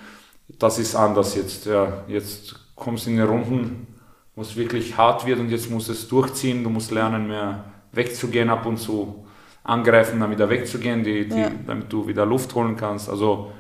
das 0.60 0.78
ist 0.78 0.96
anders 0.96 1.36
jetzt. 1.36 1.66
Ja, 1.66 2.04
jetzt 2.08 2.56
kommst 2.76 3.06
du 3.06 3.12
in 3.12 3.16
die 3.18 3.22
Runden, 3.22 3.88
wo 4.36 4.42
es 4.42 4.56
wirklich 4.56 4.98
hart 4.98 5.26
wird 5.26 5.40
und 5.40 5.50
jetzt 5.50 5.70
musst 5.70 5.88
du 5.88 5.94
es 5.94 6.08
durchziehen. 6.08 6.64
Du 6.64 6.70
musst 6.70 6.92
lernen, 6.92 7.28
mehr 7.28 7.64
wegzugehen 7.92 8.50
ab 8.50 8.66
und 8.66 8.78
zu, 8.78 9.26
angreifen, 9.64 10.20
dann 10.20 10.32
wieder 10.32 10.50
wegzugehen, 10.50 11.04
die, 11.04 11.28
die, 11.28 11.40
ja. 11.40 11.52
damit 11.66 11.92
du 11.92 12.08
wieder 12.08 12.26
Luft 12.26 12.54
holen 12.56 12.76
kannst. 12.76 13.10
Also 13.10 13.52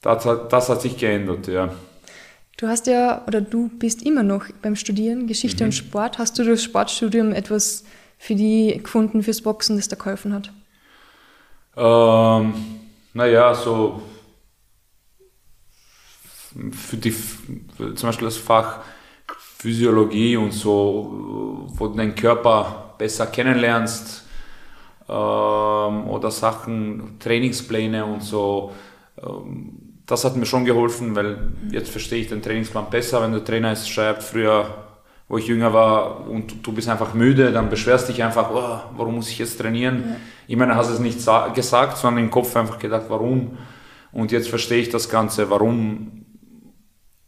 das 0.00 0.24
hat, 0.24 0.52
das 0.52 0.68
hat 0.68 0.82
sich 0.82 0.96
geändert, 0.96 1.46
ja. 1.48 1.70
Du 2.56 2.68
hast 2.68 2.86
ja, 2.86 3.22
oder 3.26 3.42
du 3.42 3.68
bist 3.68 4.02
immer 4.06 4.22
noch 4.22 4.46
beim 4.62 4.76
Studieren 4.76 5.26
Geschichte 5.26 5.62
mhm. 5.62 5.68
und 5.68 5.72
Sport. 5.72 6.18
Hast 6.18 6.38
du 6.38 6.44
das 6.44 6.62
Sportstudium 6.62 7.32
etwas 7.32 7.84
für 8.18 8.34
die 8.34 8.80
gefunden, 8.82 9.22
fürs 9.22 9.42
Boxen, 9.42 9.76
das 9.76 9.88
da 9.88 9.96
geholfen 9.96 10.32
hat? 10.32 10.50
Ähm, 11.76 12.54
naja, 13.12 13.54
so 13.54 14.00
für 16.72 16.96
die, 16.96 17.10
für 17.10 17.94
zum 17.94 18.08
Beispiel 18.08 18.28
das 18.28 18.38
Fach 18.38 18.80
Physiologie 19.58 20.36
und 20.36 20.52
so, 20.52 21.66
wo 21.76 21.88
du 21.88 21.96
deinen 21.96 22.14
Körper 22.14 22.94
besser 22.96 23.26
kennenlernst 23.26 24.24
ähm, 25.08 26.08
oder 26.08 26.30
Sachen, 26.30 27.18
Trainingspläne 27.18 28.06
und 28.06 28.22
so. 28.22 28.72
Ähm, 29.22 29.85
das 30.06 30.24
hat 30.24 30.36
mir 30.36 30.46
schon 30.46 30.64
geholfen, 30.64 31.16
weil 31.16 31.38
jetzt 31.70 31.90
verstehe 31.90 32.20
ich 32.20 32.28
den 32.28 32.42
Trainingsplan 32.42 32.90
besser, 32.90 33.22
wenn 33.22 33.32
der 33.32 33.44
Trainer 33.44 33.72
es 33.72 33.88
schreibt. 33.88 34.22
Früher 34.22 34.86
wo 35.28 35.38
ich 35.38 35.46
jünger 35.46 35.72
war 35.72 36.28
und 36.28 36.64
du 36.64 36.72
bist 36.72 36.88
einfach 36.88 37.14
müde, 37.14 37.50
dann 37.50 37.68
beschwerst 37.68 38.08
dich 38.08 38.22
einfach, 38.22 38.50
oh, 38.52 38.96
warum 38.96 39.16
muss 39.16 39.28
ich 39.28 39.38
jetzt 39.38 39.58
trainieren? 39.58 40.04
Ja. 40.06 40.16
Ich 40.48 40.56
meine, 40.56 40.76
hast 40.76 40.88
es 40.88 41.00
nicht 41.00 41.18
gesagt, 41.54 41.98
sondern 41.98 42.24
im 42.24 42.30
Kopf 42.30 42.54
einfach 42.56 42.78
gedacht, 42.78 43.06
warum? 43.08 43.58
Und 44.12 44.30
jetzt 44.30 44.48
verstehe 44.48 44.80
ich 44.80 44.88
das 44.88 45.08
Ganze, 45.08 45.50
warum, 45.50 46.24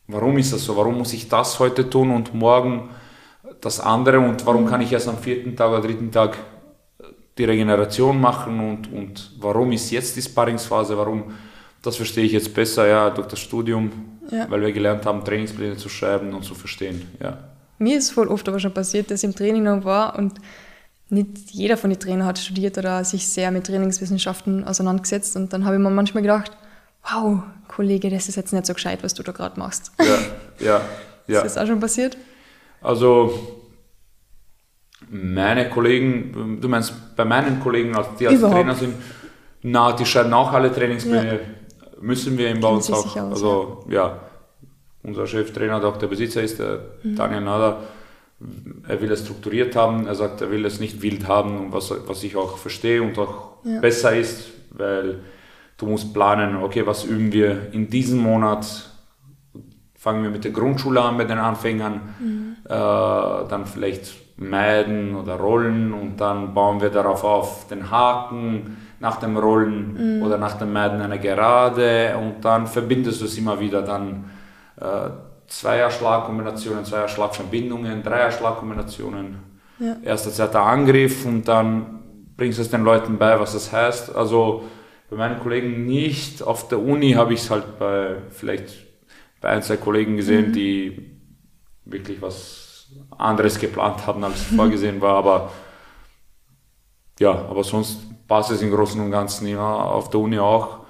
warum 0.07 0.39
ist 0.39 0.53
das 0.53 0.64
so? 0.64 0.76
Warum 0.76 0.99
muss 0.99 1.12
ich 1.12 1.29
das 1.29 1.59
heute 1.59 1.91
tun 1.91 2.12
und 2.12 2.35
morgen 2.35 2.91
das 3.61 3.81
andere? 3.81 4.20
Und 4.20 4.47
warum 4.47 4.66
kann 4.66 4.81
ich 4.81 4.93
erst 4.93 5.09
am 5.09 5.18
vierten 5.18 5.57
Tag 5.57 5.70
oder 5.70 5.83
dritten 5.83 6.12
Tag 6.12 6.39
die 7.37 7.45
Regeneration 7.45 8.20
machen? 8.20 8.61
Und, 8.61 8.93
und 8.93 9.33
warum 9.41 9.72
ist 9.72 9.91
jetzt 9.91 10.16
die 10.16 10.22
Sparringsphase? 10.22 10.97
Warum? 10.97 11.24
Das 11.83 11.97
verstehe 11.97 12.24
ich 12.24 12.33
jetzt 12.33 12.55
besser, 12.55 12.87
ja, 12.87 13.11
durch 13.11 13.29
das 13.29 13.39
Studium, 13.39 13.93
ja. 14.31 14.51
weil 14.51 14.61
wir 14.61 14.72
gelernt 14.72 15.07
haben, 15.07 15.24
Trainingspläne 15.24 15.76
zu 15.76 15.89
schreiben 15.89 16.35
und 16.35 16.45
zu 16.45 16.55
verstehen, 16.55 17.03
ja. 17.20 17.39
Mir 17.79 17.97
ist 17.97 18.11
voll 18.11 18.26
oft 18.26 18.49
aber 18.49 18.59
schon 18.59 18.74
passiert, 18.74 19.11
dass 19.11 19.22
ich 19.22 19.29
im 19.29 19.37
Training 19.37 19.62
noch 19.62 19.85
war 19.85 20.18
und 20.18 20.35
nicht 21.11 21.51
jeder 21.51 21.76
von 21.76 21.91
den 21.91 21.99
Trainern 21.99 22.26
hat 22.26 22.39
studiert 22.39 22.76
oder 22.76 23.03
sich 23.05 23.26
sehr 23.26 23.51
mit 23.51 23.66
Trainingswissenschaften 23.66 24.64
auseinandergesetzt. 24.64 25.37
Und 25.37 25.53
dann 25.53 25.64
habe 25.64 25.76
ich 25.76 25.83
mir 25.83 25.91
manchmal 25.91 26.22
gedacht, 26.22 26.51
wow, 27.05 27.43
Kollege, 27.68 28.11
das 28.11 28.29
ist 28.29 28.37
jetzt 28.37 28.53
nicht 28.53 28.66
so 28.66 28.74
gescheit, 28.74 29.03
was 29.03 29.14
du 29.14 29.22
da 29.22 29.33
gerade 29.33 29.59
machst. 29.59 29.93
Ja, 29.99 30.66
ja, 30.66 30.81
ja. 31.26 31.41
Ist 31.45 31.57
das 31.57 31.62
auch 31.62 31.66
schon 31.66 31.81
passiert? 31.81 32.16
Also, 32.83 33.62
meine 35.09 35.70
Kollegen, 35.70 36.59
du 36.61 36.68
meinst 36.68 36.93
bei 37.16 37.24
meinen 37.24 37.61
Kollegen, 37.61 37.97
die 38.18 38.26
als 38.26 38.37
Überhaupt. 38.37 38.57
Trainer 38.57 38.74
sind, 38.74 38.95
na, 39.62 39.93
die 39.93 40.05
schreiben 40.05 40.33
auch 40.35 40.53
alle 40.53 40.72
Trainingspläne, 40.72 41.33
ja. 41.33 41.41
Müssen 42.01 42.39
wir 42.39 42.51
im 42.51 42.61
Bau 42.61 42.77
auch. 42.77 42.91
Aus, 42.91 43.17
also, 43.17 43.85
ja. 43.89 44.21
unser 45.03 45.27
Cheftrainer, 45.27 45.81
der 45.81 45.89
auch 45.89 45.97
der 45.97 46.07
Besitzer 46.07 46.43
ist, 46.43 46.59
der 46.59 46.81
mhm. 47.03 47.17
Daniel 47.17 47.41
Nader, 47.43 47.83
er 48.87 49.01
will 49.01 49.11
es 49.11 49.25
strukturiert 49.25 49.75
haben, 49.75 50.07
er 50.07 50.15
sagt, 50.15 50.41
er 50.41 50.51
will 50.51 50.65
es 50.65 50.79
nicht 50.79 51.03
wild 51.03 51.27
haben, 51.27 51.73
was, 51.73 51.93
was 52.07 52.23
ich 52.23 52.37
auch 52.37 52.57
verstehe 52.57 53.03
und 53.03 53.19
auch 53.19 53.57
ja. 53.65 53.81
besser 53.81 54.17
ist, 54.17 54.51
weil 54.71 55.21
du 55.77 55.87
musst 55.87 56.15
planen, 56.15 56.57
okay, 56.57 56.87
was 56.87 57.05
üben 57.05 57.33
wir 57.33 57.73
in 57.73 57.91
diesem 57.91 58.19
Monat, 58.19 58.91
fangen 59.97 60.23
wir 60.23 60.31
mit 60.31 60.45
der 60.45 60.53
Grundschule 60.53 61.01
an 61.01 61.19
bei 61.19 61.25
den 61.25 61.39
Anfängern, 61.39 62.15
mhm. 62.21 62.57
äh, 62.65 62.69
dann 62.69 63.67
vielleicht 63.67 64.15
meiden 64.39 65.16
oder 65.16 65.34
rollen 65.34 65.93
und 65.93 66.16
dann 66.16 66.55
bauen 66.55 66.80
wir 66.80 66.91
darauf 66.91 67.24
auf 67.24 67.66
den 67.68 67.91
Haken 67.91 68.76
nach 69.01 69.16
dem 69.16 69.36
Rollen 69.36 70.18
mhm. 70.18 70.22
oder 70.22 70.39
nach 70.39 70.59
dem 70.59 70.72
Meiden 70.72 71.01
eine 71.01 71.18
Gerade 71.18 72.16
und 72.16 72.45
dann 72.45 72.66
verbindest 72.66 73.20
du 73.20 73.26
es 73.26 73.36
immer 73.36 73.59
wieder 73.61 73.82
dann 73.82 74.30
äh, 74.80 75.11
Zweierschlagkombinationen, 75.49 76.84
Zweierschlagverbindungen, 76.84 78.03
Dreierschlagkombinationen. 78.03 79.36
Ja. 79.80 79.97
Erster, 80.03 80.30
zweiter 80.30 80.62
Angriff 80.62 81.24
und 81.24 81.47
dann 81.47 82.01
bringst 82.36 82.59
du 82.59 82.62
es 82.62 82.70
den 82.70 82.84
Leuten 82.84 83.18
bei, 83.18 83.39
was 83.39 83.53
das 83.53 83.72
heißt. 83.72 84.14
Also 84.14 84.64
bei 85.11 85.16
meinen 85.16 85.41
Kollegen 85.41 85.86
nicht. 85.86 86.43
Auf 86.43 86.68
der 86.68 86.80
Uni 86.80 87.12
habe 87.12 87.32
ich 87.34 87.41
es 87.41 87.51
halt 87.51 87.78
bei 87.78 88.16
vielleicht 88.30 88.86
bei 89.41 89.51
ein, 89.51 89.62
zwei 89.62 89.76
Kollegen 89.76 90.16
gesehen, 90.16 90.49
mhm. 90.49 90.53
die 90.53 91.11
wirklich 91.84 92.20
was 92.20 92.58
anderes 93.16 93.59
geplant 93.59 94.07
haben, 94.07 94.22
als 94.24 94.43
vorgesehen 94.57 95.01
war. 95.01 95.16
Aber 95.16 95.53
ja, 97.18 97.32
aber 97.32 97.64
sonst 97.64 98.01
passt 98.26 98.51
es 98.51 98.62
im 98.62 98.70
Großen 98.70 99.01
und 99.01 99.11
Ganzen 99.11 99.47
immer 99.47 99.84
auf 99.86 100.11
der 100.11 100.20
Uni 100.20 100.39
auch. 100.39 100.80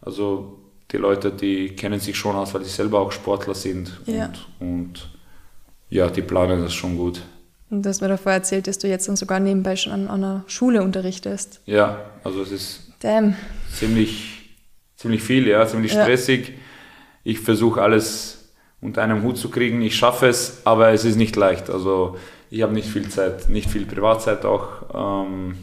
Also 0.00 0.58
die 0.90 0.96
Leute, 0.96 1.30
die 1.30 1.70
kennen 1.70 2.00
sich 2.00 2.16
schon 2.16 2.36
aus, 2.36 2.54
weil 2.54 2.64
sie 2.64 2.70
selber 2.70 3.00
auch 3.00 3.12
Sportler 3.12 3.54
sind. 3.54 4.00
Ja. 4.06 4.30
Und, 4.58 4.68
und 4.68 5.10
ja, 5.90 6.08
die 6.08 6.22
planen 6.22 6.62
das 6.62 6.74
schon 6.74 6.96
gut. 6.96 7.22
Und 7.70 7.82
du 7.82 7.88
hast 7.88 8.00
mir 8.00 8.08
davor 8.08 8.32
erzählt, 8.32 8.66
dass 8.66 8.78
du 8.78 8.88
jetzt 8.88 9.08
dann 9.08 9.16
sogar 9.16 9.40
nebenbei 9.40 9.76
schon 9.76 9.92
an, 9.92 10.08
an 10.08 10.24
einer 10.24 10.44
Schule 10.46 10.82
unterrichtest. 10.82 11.60
Ja, 11.66 12.00
also 12.24 12.42
es 12.42 12.50
ist 12.50 12.92
Damn. 13.00 13.36
ziemlich, 13.72 14.56
ziemlich 14.96 15.22
viel, 15.22 15.46
ja, 15.46 15.66
ziemlich 15.66 15.92
stressig. 15.92 16.48
Ja. 16.48 16.54
Ich 17.24 17.40
versuche 17.40 17.82
alles 17.82 18.37
unter 18.80 19.02
einem 19.02 19.22
Hut 19.22 19.36
zu 19.36 19.50
kriegen. 19.50 19.82
Ich 19.82 19.96
schaffe 19.96 20.28
es, 20.28 20.62
aber 20.64 20.90
es 20.90 21.04
ist 21.04 21.16
nicht 21.16 21.36
leicht. 21.36 21.70
Also 21.70 22.16
ich 22.50 22.62
habe 22.62 22.72
nicht 22.72 22.88
viel 22.88 23.08
Zeit, 23.08 23.48
nicht 23.48 23.70
viel 23.70 23.86
Privatzeit 23.86 24.44
auch. 24.44 25.24
Ähm, 25.26 25.56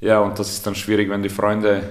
ja, 0.00 0.20
und 0.20 0.38
das 0.38 0.50
ist 0.50 0.66
dann 0.66 0.74
schwierig, 0.74 1.10
wenn 1.10 1.22
die 1.22 1.28
Freunde 1.28 1.82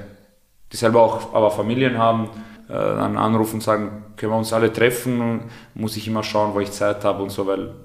die 0.74 0.78
selber 0.78 1.02
auch 1.02 1.34
aber 1.34 1.52
Familien 1.52 2.00
haben, 2.00 2.30
äh, 2.68 2.74
dann 2.74 3.16
anrufen 3.16 3.56
und 3.56 3.62
sagen, 3.62 4.06
können 4.18 4.32
wir 4.32 4.38
uns 4.38 4.52
alle 4.52 4.74
treffen, 4.74 5.42
muss 5.76 5.96
ich 5.96 6.08
immer 6.08 6.24
schauen, 6.24 6.54
wo 6.56 6.60
ich 6.60 6.72
Zeit 6.72 7.06
habe 7.06 7.22
und 7.22 7.30
so, 7.30 7.46
weil, 7.46 7.76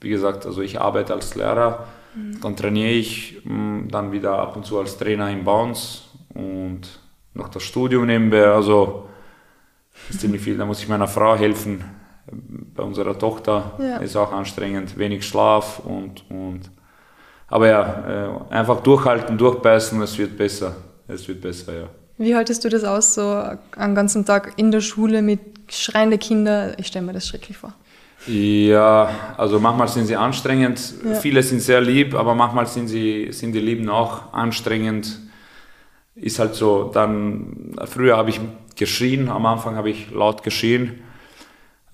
wie 0.00 0.08
gesagt, 0.08 0.44
also 0.44 0.60
ich 0.60 0.80
arbeite 0.80 1.14
als 1.14 1.36
Lehrer, 1.36 1.86
mhm. 2.14 2.40
dann 2.40 2.56
trainiere 2.56 2.90
ich, 2.90 3.40
mh, 3.44 3.84
dann 3.88 4.10
wieder 4.10 4.36
ab 4.38 4.56
und 4.56 4.66
zu 4.66 4.80
als 4.80 4.98
Trainer 4.98 5.30
im 5.30 5.44
Bounce 5.44 6.02
und 6.34 6.82
noch 7.34 7.48
das 7.48 7.62
Studium 7.62 8.06
nebenbei, 8.06 8.46
also 8.46 9.08
ist 10.10 10.20
ziemlich 10.20 10.42
viel, 10.42 10.56
da 10.56 10.64
muss 10.64 10.80
ich 10.80 10.88
meiner 10.88 11.08
Frau 11.08 11.36
helfen, 11.36 11.84
bei 12.74 12.82
unserer 12.82 13.18
Tochter 13.18 13.72
ja. 13.78 13.96
ist 13.98 14.16
auch 14.16 14.32
anstrengend, 14.32 14.96
wenig 14.96 15.26
Schlaf 15.26 15.80
und, 15.80 16.24
und 16.30 16.70
aber 17.48 17.68
ja, 17.68 18.40
äh, 18.50 18.54
einfach 18.54 18.80
durchhalten, 18.80 19.36
durchbeißen, 19.36 20.00
es 20.02 20.16
wird 20.18 20.36
besser, 20.36 20.74
es 21.06 21.28
wird 21.28 21.40
besser, 21.40 21.72
ja. 21.72 21.88
Wie 22.16 22.34
haltest 22.34 22.64
du 22.64 22.68
das 22.68 22.84
aus, 22.84 23.14
so 23.14 23.42
einen 23.76 23.94
ganzen 23.94 24.24
Tag 24.24 24.52
in 24.56 24.70
der 24.70 24.80
Schule 24.80 25.20
mit 25.20 25.40
schreienden 25.68 26.18
Kindern? 26.18 26.74
Ich 26.78 26.86
stelle 26.86 27.04
mir 27.04 27.12
das 27.12 27.26
schrecklich 27.26 27.56
vor. 27.56 27.74
Ja, 28.26 29.10
also 29.36 29.58
manchmal 29.60 29.88
sind 29.88 30.06
sie 30.06 30.16
anstrengend. 30.16 30.94
Ja. 31.04 31.14
Viele 31.14 31.42
sind 31.42 31.60
sehr 31.60 31.80
lieb, 31.80 32.14
aber 32.14 32.34
manchmal 32.34 32.66
sind, 32.66 32.88
sie, 32.88 33.28
sind 33.32 33.52
die 33.52 33.60
Lieben 33.60 33.88
auch 33.88 34.32
anstrengend. 34.32 35.18
Ist 36.16 36.38
halt 36.38 36.54
so. 36.54 36.90
Dann, 36.92 37.74
früher 37.86 38.16
habe 38.16 38.30
ich 38.30 38.40
geschrien, 38.76 39.28
am 39.28 39.46
Anfang 39.46 39.76
habe 39.76 39.90
ich 39.90 40.10
laut 40.10 40.42
geschrien. 40.42 41.00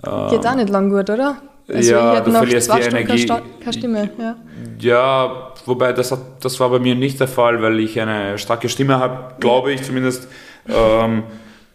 Geht 0.03 0.47
auch 0.47 0.55
nicht 0.55 0.71
lang 0.71 0.91
gut, 0.91 1.11
oder? 1.11 1.43
Also 1.69 1.93
ja, 1.93 2.21
du 2.21 2.33
verlierst 2.33 2.73
die 2.75 2.81
Energie. 2.81 3.27
keine 3.27 3.73
Stimme. 3.73 4.11
Ja. 4.19 4.37
Ja, 4.81 5.53
wobei 5.67 5.93
das, 5.93 6.11
hat, 6.11 6.21
das 6.41 6.59
war 6.59 6.71
bei 6.71 6.79
mir 6.79 6.95
nicht 6.95 7.21
der 7.21 7.29
Fall, 7.29 7.63
weil 7.63 7.79
ich 7.81 8.01
eine 8.01 8.39
starke 8.39 8.69
Stimme 8.69 8.99
habe, 8.99 9.35
glaube 9.39 9.73
ich 9.73 9.83
zumindest. 9.83 10.27
Ähm, 10.69 11.25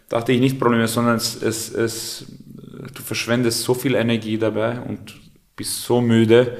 dachte 0.08 0.32
ich 0.32 0.40
nicht 0.40 0.58
Probleme, 0.58 0.86
sondern 0.88 1.16
es, 1.16 1.40
es, 1.40 1.72
es, 1.72 2.26
du 2.94 3.02
verschwendest 3.02 3.62
so 3.62 3.74
viel 3.74 3.94
Energie 3.94 4.38
dabei 4.38 4.80
und 4.80 5.14
bist 5.56 5.82
so 5.82 6.00
müde 6.00 6.58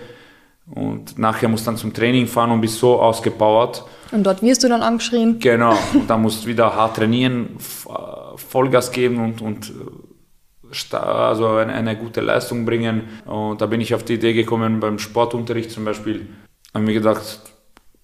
und 0.75 1.19
nachher 1.19 1.49
musst 1.49 1.67
dann 1.67 1.77
zum 1.77 1.93
Training 1.93 2.27
fahren 2.27 2.51
und 2.51 2.61
bist 2.61 2.79
so 2.79 3.01
ausgepowert. 3.01 3.85
Und 4.11 4.25
dort 4.25 4.43
wirst 4.43 4.64
du 4.64 4.69
dann 4.69 4.83
angeschrien. 4.83 5.39
Genau, 5.39 5.77
und 5.95 6.09
dann 6.09 6.23
musst 6.23 6.45
du 6.45 6.49
wieder 6.49 6.75
hart 6.75 6.97
trainieren, 6.97 7.57
äh, 7.89 8.37
Vollgas 8.37 8.91
geben 8.91 9.23
und, 9.23 9.41
und 9.41 9.71
äh, 9.71 10.97
also 10.97 11.49
eine, 11.51 11.73
eine 11.73 11.97
gute 11.97 12.21
Leistung 12.21 12.64
bringen. 12.64 13.03
Und 13.25 13.61
da 13.61 13.67
bin 13.67 13.81
ich 13.81 13.95
auf 13.95 14.03
die 14.03 14.14
Idee 14.14 14.33
gekommen, 14.33 14.81
beim 14.81 14.99
Sportunterricht 14.99 15.71
zum 15.71 15.85
Beispiel, 15.85 16.29
habe 16.75 16.85
mir 16.85 16.95
gedacht, 16.95 17.41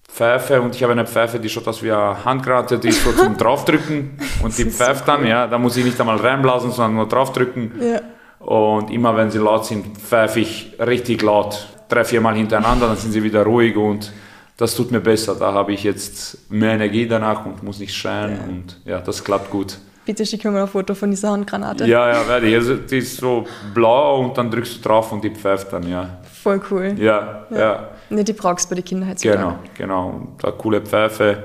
Pfeife 0.07 0.61
und 0.61 0.75
ich 0.75 0.83
habe 0.83 0.91
eine 0.91 1.07
Pfeife, 1.07 1.39
die 1.39 1.49
schaut 1.49 1.67
aus 1.67 1.81
wie 1.81 1.91
eine 1.91 2.23
Handgranate, 2.23 2.77
die 2.77 2.89
ist 2.89 3.03
so 3.03 3.11
zum 3.13 3.35
draufdrücken 3.37 4.19
und 4.43 4.55
die 4.57 4.65
pfeift 4.65 5.07
dann, 5.07 5.25
ja, 5.25 5.47
da 5.47 5.57
muss 5.57 5.75
ich 5.75 5.83
nicht 5.83 5.99
einmal 5.99 6.17
reinblasen, 6.17 6.71
sondern 6.71 6.95
nur 6.95 7.07
draufdrücken. 7.07 7.71
Ja. 7.81 8.01
Und 8.39 8.91
immer 8.91 9.17
wenn 9.17 9.31
sie 9.31 9.39
laut 9.39 9.65
sind, 9.65 9.97
pfeife 9.97 10.39
ich 10.41 10.75
richtig 10.79 11.23
laut, 11.23 11.67
drei, 11.93 12.03
vier 12.05 12.21
Mal 12.21 12.35
hintereinander, 12.35 12.87
dann 12.87 12.97
sind 12.97 13.11
sie 13.11 13.23
wieder 13.23 13.43
ruhig 13.43 13.75
und 13.75 14.11
das 14.57 14.75
tut 14.75 14.91
mir 14.91 14.99
besser. 15.01 15.35
Da 15.35 15.53
habe 15.53 15.73
ich 15.73 15.83
jetzt 15.83 16.49
mehr 16.51 16.73
Energie 16.73 17.07
danach 17.07 17.45
und 17.45 17.63
muss 17.63 17.79
nicht 17.79 17.95
schreien 17.95 18.31
Ja. 18.37 18.43
und 18.47 18.79
ja, 18.85 18.99
das 18.99 19.23
klappt 19.23 19.49
gut. 19.49 19.77
Bitte 20.05 20.25
schick 20.25 20.43
mir 20.43 20.51
mal 20.51 20.63
ein 20.63 20.67
Foto 20.67 20.93
von 20.95 21.09
dieser 21.11 21.31
Handgranate. 21.31 21.85
Ja, 21.85 22.09
ja, 22.11 22.27
werde 22.27 22.47
ich. 22.47 22.55
Also, 22.55 22.75
die 22.75 22.97
ist 22.97 23.17
so 23.17 23.45
blau 23.73 24.19
und 24.25 24.37
dann 24.37 24.51
drückst 24.51 24.77
du 24.83 24.89
drauf 24.89 25.11
und 25.13 25.23
die 25.23 25.29
pfeift 25.29 25.71
dann, 25.71 25.87
ja. 25.89 26.17
Voll 26.43 26.61
cool. 26.71 26.95
Ja, 26.97 27.45
ja, 27.49 27.87
Ne, 28.09 28.21
die 28.23 28.33
brauchst 28.33 28.65
du 28.65 28.69
bei 28.71 28.75
den 28.75 28.85
Kindern 28.85 29.09
heutzutage. 29.09 29.37
genau, 29.37 29.55
genau. 29.77 30.09
Und 30.09 30.43
da 30.43 30.51
coole 30.51 30.81
Pfeife, 30.81 31.43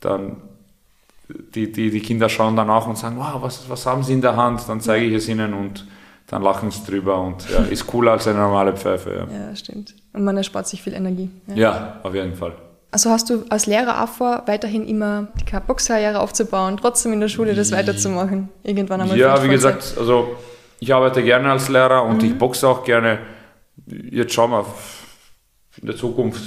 dann 0.00 0.36
die, 1.54 1.70
die, 1.70 1.90
die 1.90 2.00
Kinder 2.00 2.30
schauen 2.30 2.56
dann 2.56 2.70
auch 2.70 2.86
und 2.86 2.96
sagen, 2.96 3.16
wow, 3.18 3.34
was, 3.42 3.68
was 3.68 3.84
haben 3.84 4.02
sie 4.02 4.14
in 4.14 4.22
der 4.22 4.34
Hand? 4.36 4.62
Dann 4.66 4.80
zeige 4.80 5.04
ich 5.04 5.12
es 5.12 5.28
ihnen 5.28 5.52
und 5.52 5.86
dann 6.28 6.42
lachen 6.42 6.70
sie 6.70 6.84
drüber 6.86 7.20
und 7.20 7.48
ja, 7.50 7.60
ist 7.64 7.86
cooler 7.86 8.12
als 8.12 8.26
eine 8.28 8.38
normale 8.38 8.76
Pfeife. 8.76 9.10
Ja, 9.30 9.48
Ja, 9.48 9.56
stimmt. 9.56 9.94
Und 10.12 10.24
man 10.24 10.36
erspart 10.36 10.68
sich 10.68 10.82
viel 10.82 10.92
Energie. 10.94 11.30
Ja. 11.48 11.54
ja 11.54 12.00
auf 12.02 12.14
jeden 12.14 12.34
Fall. 12.34 12.52
Also 12.90 13.10
hast 13.10 13.28
du 13.28 13.44
als 13.50 13.66
Lehrer 13.66 14.02
auch 14.02 14.08
vor, 14.08 14.42
weiterhin 14.46 14.86
immer 14.86 15.28
die 15.38 15.44
Boxkarriere 15.66 16.20
aufzubauen, 16.20 16.78
trotzdem 16.80 17.12
in 17.12 17.20
der 17.20 17.28
Schule 17.28 17.54
das 17.54 17.70
weiterzumachen? 17.72 18.48
Irgendwann 18.62 19.00
einmal 19.02 19.18
Ja, 19.18 19.42
wie 19.44 19.48
gesagt, 19.48 19.94
also 19.98 20.36
ich 20.80 20.94
arbeite 20.94 21.22
gerne 21.22 21.50
als 21.50 21.68
Lehrer 21.68 22.04
und 22.04 22.22
ich 22.22 22.36
boxe 22.38 22.66
auch 22.66 22.84
gerne. 22.84 23.18
Jetzt 23.86 24.32
schauen 24.32 24.52
wir 24.52 24.64
in 25.80 25.86
der 25.86 25.96
Zukunft, 25.96 26.40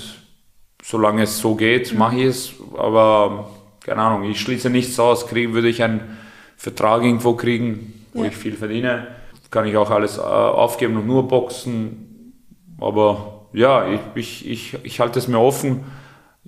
solange 0.84 1.24
es 1.24 1.38
so 1.40 1.56
geht, 1.56 1.94
mache 1.98 2.16
ich 2.18 2.26
es. 2.26 2.54
Aber 2.78 3.50
keine 3.84 4.02
Ahnung, 4.02 4.24
ich 4.30 4.40
schließe 4.42 4.70
nichts 4.70 5.00
aus. 5.00 5.28
Kriegen 5.28 5.54
würde 5.54 5.70
ich 5.70 5.84
einen 5.84 6.18
Vertrag 6.58 7.04
irgendwo 7.04 7.34
kriegen, 7.34 8.06
wo 8.14 8.24
Ja. 8.24 8.30
ich 8.30 8.36
viel 8.36 8.54
verdiene, 8.56 9.08
kann 9.52 9.68
ich 9.68 9.78
auch 9.78 9.92
alles 9.92 10.18
äh, 10.18 10.22
aufgeben 10.22 10.98
und 10.98 11.06
nur 11.06 11.28
boxen. 11.28 12.34
Aber 12.80 13.48
ja, 13.54 13.88
ich, 13.88 14.00
ich, 14.16 14.50
ich, 14.50 14.78
ich 14.84 15.00
halte 15.00 15.20
es 15.20 15.28
mir 15.28 15.40
offen. 15.40 15.84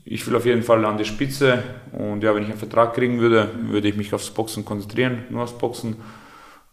Ich 0.05 0.25
will 0.25 0.35
auf 0.35 0.45
jeden 0.45 0.63
Fall 0.63 0.83
an 0.85 0.97
die 0.97 1.05
Spitze 1.05 1.63
und 1.91 2.23
ja, 2.23 2.33
wenn 2.33 2.43
ich 2.43 2.49
einen 2.49 2.57
Vertrag 2.57 2.93
kriegen 2.93 3.19
würde, 3.19 3.49
würde 3.61 3.87
ich 3.87 3.95
mich 3.95 4.13
aufs 4.13 4.31
Boxen 4.31 4.65
konzentrieren, 4.65 5.23
nur 5.29 5.43
aufs 5.43 5.57
Boxen. 5.57 5.97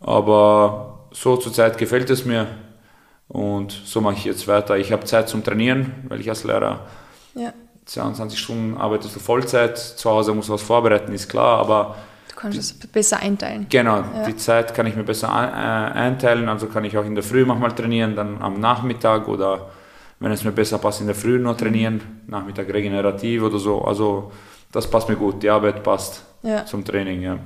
Aber 0.00 1.08
so 1.12 1.36
zurzeit 1.36 1.78
gefällt 1.78 2.10
es 2.10 2.24
mir 2.24 2.46
und 3.28 3.70
so 3.84 4.00
mache 4.00 4.14
ich 4.14 4.24
jetzt 4.24 4.48
weiter. 4.48 4.78
Ich 4.78 4.90
habe 4.90 5.04
Zeit 5.04 5.28
zum 5.28 5.44
Trainieren, 5.44 5.92
weil 6.08 6.20
ich 6.20 6.28
als 6.28 6.42
Lehrer 6.44 6.86
Ja, 7.34 7.52
22 7.84 8.38
Stunden 8.38 8.76
arbeitest 8.76 9.14
du 9.16 9.20
Vollzeit, 9.20 9.78
zu 9.78 10.10
Hause 10.10 10.34
musst 10.34 10.48
du 10.48 10.54
was 10.54 10.62
vorbereiten, 10.62 11.12
ist 11.12 11.28
klar, 11.28 11.58
aber 11.58 11.96
du 12.40 12.42
kannst 12.42 12.58
es 12.58 12.72
besser 12.72 13.18
einteilen. 13.20 13.66
genau, 13.68 13.96
Ja. 13.98 14.24
die 14.26 14.36
Zeit 14.36 14.74
kann 14.74 14.86
ich 14.86 14.96
mir 14.96 15.04
besser 15.04 15.28
äh, 15.28 15.98
einteilen, 15.98 16.48
also 16.48 16.66
kann 16.66 16.84
ich 16.84 16.96
auch 16.96 17.04
in 17.04 17.14
der 17.14 17.24
Früh 17.24 17.44
manchmal 17.44 17.72
trainieren, 17.72 18.16
dann 18.16 18.40
am 18.40 18.60
Nachmittag 18.60 19.28
oder 19.28 19.70
wenn 20.18 20.32
es 20.32 20.44
mir 20.44 20.52
besser 20.52 20.78
passt, 20.78 21.00
in 21.00 21.06
der 21.06 21.16
Früh 21.16 21.38
noch 21.38 21.56
trainieren, 21.56 22.00
Nachmittag 22.26 22.72
regenerativ 22.72 23.42
oder 23.42 23.58
so, 23.58 23.82
also 23.82 24.30
das 24.72 24.88
passt 24.88 25.08
mir 25.08 25.16
gut, 25.16 25.42
die 25.42 25.50
Arbeit 25.50 25.82
passt 25.82 26.22
Ja. 26.42 26.64
zum 26.66 26.84
Training, 26.84 27.22
ja. 27.22 27.38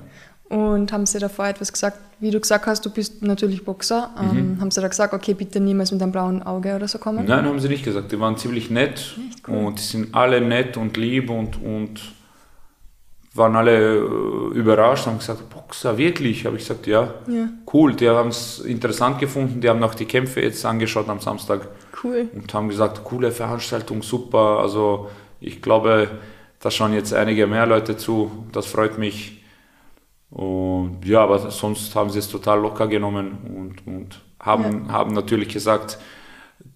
Und 0.50 0.92
haben 0.92 1.06
sie 1.06 1.18
davor 1.18 1.46
etwas 1.46 1.72
gesagt, 1.72 1.98
wie 2.20 2.30
du 2.30 2.38
gesagt 2.38 2.66
hast, 2.66 2.84
du 2.84 2.90
bist 2.90 3.22
natürlich 3.22 3.64
Boxer. 3.64 4.10
Mhm. 4.32 4.38
Ähm, 4.38 4.58
haben 4.60 4.70
sie 4.70 4.80
da 4.80 4.88
gesagt, 4.88 5.14
okay, 5.14 5.32
bitte 5.34 5.58
niemals 5.58 5.90
mit 5.90 6.02
einem 6.02 6.12
blauen 6.12 6.42
Auge 6.42 6.76
oder 6.76 6.86
so 6.86 6.98
kommen? 6.98 7.24
Nein, 7.26 7.44
haben 7.46 7.58
sie 7.58 7.68
nicht 7.68 7.82
gesagt. 7.84 8.12
Die 8.12 8.20
waren 8.20 8.36
ziemlich 8.36 8.70
nett 8.70 9.16
cool. 9.48 9.56
und 9.56 9.78
die 9.78 9.82
sind 9.82 10.14
alle 10.14 10.40
nett 10.42 10.76
und 10.76 10.96
lieb 10.98 11.30
und, 11.30 11.60
und 11.62 12.00
waren 13.34 13.56
alle 13.56 13.96
äh, 13.96 14.54
überrascht, 14.54 15.06
haben 15.06 15.18
gesagt, 15.18 15.50
Boxer, 15.50 15.98
wirklich? 15.98 16.46
Habe 16.46 16.56
ich 16.56 16.62
gesagt, 16.62 16.86
ja. 16.86 17.14
Ja, 17.26 17.48
Cool, 17.72 17.94
die 17.94 18.08
haben 18.08 18.28
es 18.28 18.60
interessant 18.60 19.18
gefunden, 19.18 19.60
die 19.60 19.68
haben 19.68 19.82
auch 19.82 19.94
die 19.94 20.06
Kämpfe 20.06 20.40
jetzt 20.40 20.64
angeschaut 20.64 21.08
am 21.08 21.20
Samstag 21.20 21.68
cool. 22.02 22.28
und 22.32 22.54
haben 22.54 22.68
gesagt, 22.68 23.02
coole 23.04 23.32
Veranstaltung, 23.32 24.02
super. 24.02 24.60
Also 24.60 25.10
ich 25.40 25.60
glaube, 25.60 26.08
da 26.60 26.70
schauen 26.70 26.94
jetzt 26.94 27.12
einige 27.12 27.46
mehr 27.46 27.66
Leute 27.66 27.96
zu, 27.96 28.46
das 28.52 28.66
freut 28.66 28.98
mich. 28.98 29.42
Und 30.30 31.00
ja, 31.04 31.22
aber 31.22 31.50
sonst 31.50 31.94
haben 31.94 32.10
sie 32.10 32.20
es 32.20 32.28
total 32.28 32.60
locker 32.60 32.86
genommen 32.86 33.38
und, 33.44 33.86
und 33.86 34.20
haben, 34.40 34.90
haben 34.90 35.12
natürlich 35.12 35.48
gesagt, 35.48 35.98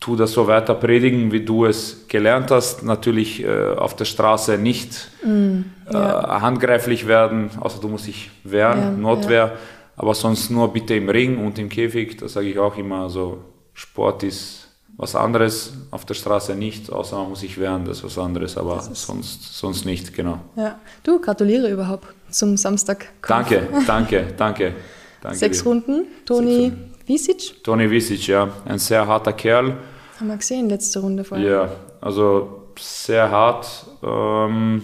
tu 0.00 0.16
das 0.16 0.32
so 0.32 0.46
weiter 0.46 0.74
predigen, 0.74 1.32
wie 1.32 1.44
du 1.44 1.64
es 1.64 2.06
gelernt 2.08 2.50
hast. 2.50 2.82
Natürlich 2.82 3.42
äh, 3.42 3.74
auf 3.76 3.96
der 3.96 4.04
Straße 4.04 4.58
nicht 4.58 5.08
äh, 5.24 5.92
handgreiflich 5.92 7.06
werden, 7.06 7.50
außer 7.60 7.80
du 7.80 7.88
musst 7.88 8.06
dich 8.06 8.30
wehren, 8.44 8.78
Ja, 8.78 8.90
Notwehr. 8.90 9.52
Aber 9.96 10.14
sonst 10.14 10.50
nur 10.50 10.72
bitte 10.72 10.94
im 10.94 11.08
Ring 11.08 11.44
und 11.44 11.58
im 11.58 11.68
Käfig, 11.68 12.16
das 12.18 12.34
sage 12.34 12.48
ich 12.48 12.58
auch 12.58 12.76
immer. 12.76 13.02
Also 13.02 13.38
Sport 13.74 14.22
ist 14.22 14.68
was 14.96 15.14
anderes, 15.14 15.72
auf 15.92 16.04
der 16.04 16.14
Straße 16.14 16.54
nicht, 16.54 16.90
außer 16.90 17.16
man 17.16 17.30
muss 17.30 17.40
sich 17.40 17.58
wehren, 17.58 17.84
das 17.84 17.98
ist 17.98 18.04
was 18.04 18.18
anderes, 18.18 18.56
aber 18.56 18.80
sonst, 18.80 19.56
sonst 19.56 19.84
nicht, 19.84 20.12
genau. 20.12 20.40
Ja. 20.56 20.78
Du, 21.04 21.20
gratuliere 21.20 21.70
überhaupt 21.70 22.08
zum 22.30 22.56
Samstag. 22.56 23.06
Danke, 23.26 23.68
danke, 23.86 24.34
danke. 24.36 24.74
danke 25.20 25.38
Sechs 25.38 25.62
dir. 25.62 25.68
Runden. 25.68 26.06
Toni 26.24 26.72
Visic, 27.08 27.64
Toni 27.64 27.90
Visic, 27.90 28.26
ja, 28.28 28.48
ein 28.66 28.78
sehr 28.78 29.06
harter 29.06 29.32
Kerl. 29.32 29.76
haben 30.20 30.28
wir 30.28 30.36
gesehen, 30.36 30.68
letzte 30.68 31.00
Runde 31.00 31.24
vorher. 31.24 31.48
Ja, 31.50 31.68
also 32.00 32.68
sehr 32.78 33.30
hart. 33.30 33.86
Ähm, 34.02 34.82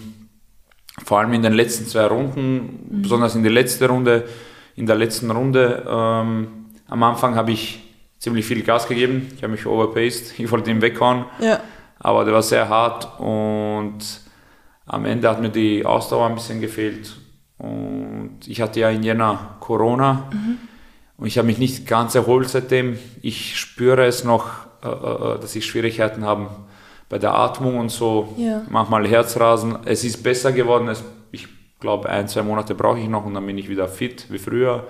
vor 1.05 1.19
allem 1.19 1.33
in 1.35 1.43
den 1.43 1.53
letzten 1.53 1.87
zwei 1.87 2.07
Runden, 2.07 3.01
besonders 3.03 3.35
in 3.35 3.43
der 3.43 3.53
letzten 3.53 3.85
Runde. 3.85 4.25
In 4.77 4.87
der 4.87 4.97
letzten 4.97 5.31
Runde, 5.31 5.85
ähm, 5.89 6.49
am 6.89 7.03
Anfang 7.03 7.35
habe 7.37 7.53
ich 7.53 7.81
ziemlich 8.19 8.45
viel 8.47 8.63
Gas 8.63 8.89
gegeben. 8.89 9.29
Ich 9.37 9.43
habe 9.43 9.53
mich 9.53 9.67
overpaced. 9.67 10.39
Ich 10.39 10.51
wollte 10.51 10.71
ihn 10.71 10.81
weghauen, 10.83 11.27
Ja. 11.41 11.61
aber 11.99 12.25
der 12.25 12.33
war 12.35 12.43
sehr 12.43 12.69
hart 12.69 13.21
und 13.21 13.99
am 14.87 15.05
Ende 15.05 15.29
hat 15.29 15.41
mir 15.41 15.51
die 15.51 15.85
Ausdauer 15.85 16.27
ein 16.27 16.35
bisschen 16.35 16.61
gefehlt. 16.61 17.17
Und 17.59 18.41
ich 18.47 18.61
hatte 18.61 18.81
ja 18.81 18.91
in 18.91 19.03
Jänner 19.03 19.57
Corona 19.61 20.29
und 21.17 21.27
ich 21.27 21.39
habe 21.39 21.47
mich 21.47 21.59
nicht 21.59 21.87
ganz 21.87 22.15
erholt 22.15 22.49
seitdem. 22.49 22.99
Ich 23.23 23.59
spüre 23.59 24.05
es 24.07 24.25
noch, 24.25 24.51
äh, 24.83 24.89
äh, 24.89 25.41
dass 25.41 25.55
ich 25.55 25.65
Schwierigkeiten 25.65 26.25
habe 26.25 26.49
bei 27.09 27.19
der 27.19 27.35
Atmung 27.35 27.79
und 27.79 27.91
so. 27.91 28.35
Ja. 28.37 28.63
Manchmal 28.69 29.07
Herzrasen. 29.07 29.79
Es 29.85 30.05
ist 30.05 30.23
besser 30.23 30.53
geworden. 30.53 30.89
Es, 30.89 31.05
ich 31.31 31.47
glaube, 31.79 32.09
ein, 32.09 32.27
zwei 32.27 32.43
Monate 32.43 32.75
brauche 32.75 32.99
ich 32.99 33.09
noch 33.09 33.25
und 33.25 33.35
dann 33.35 33.47
bin 33.47 33.59
ich 33.59 33.69
wieder 33.69 33.87
fit 33.89 34.27
wie 34.31 34.39
früher. 34.39 34.87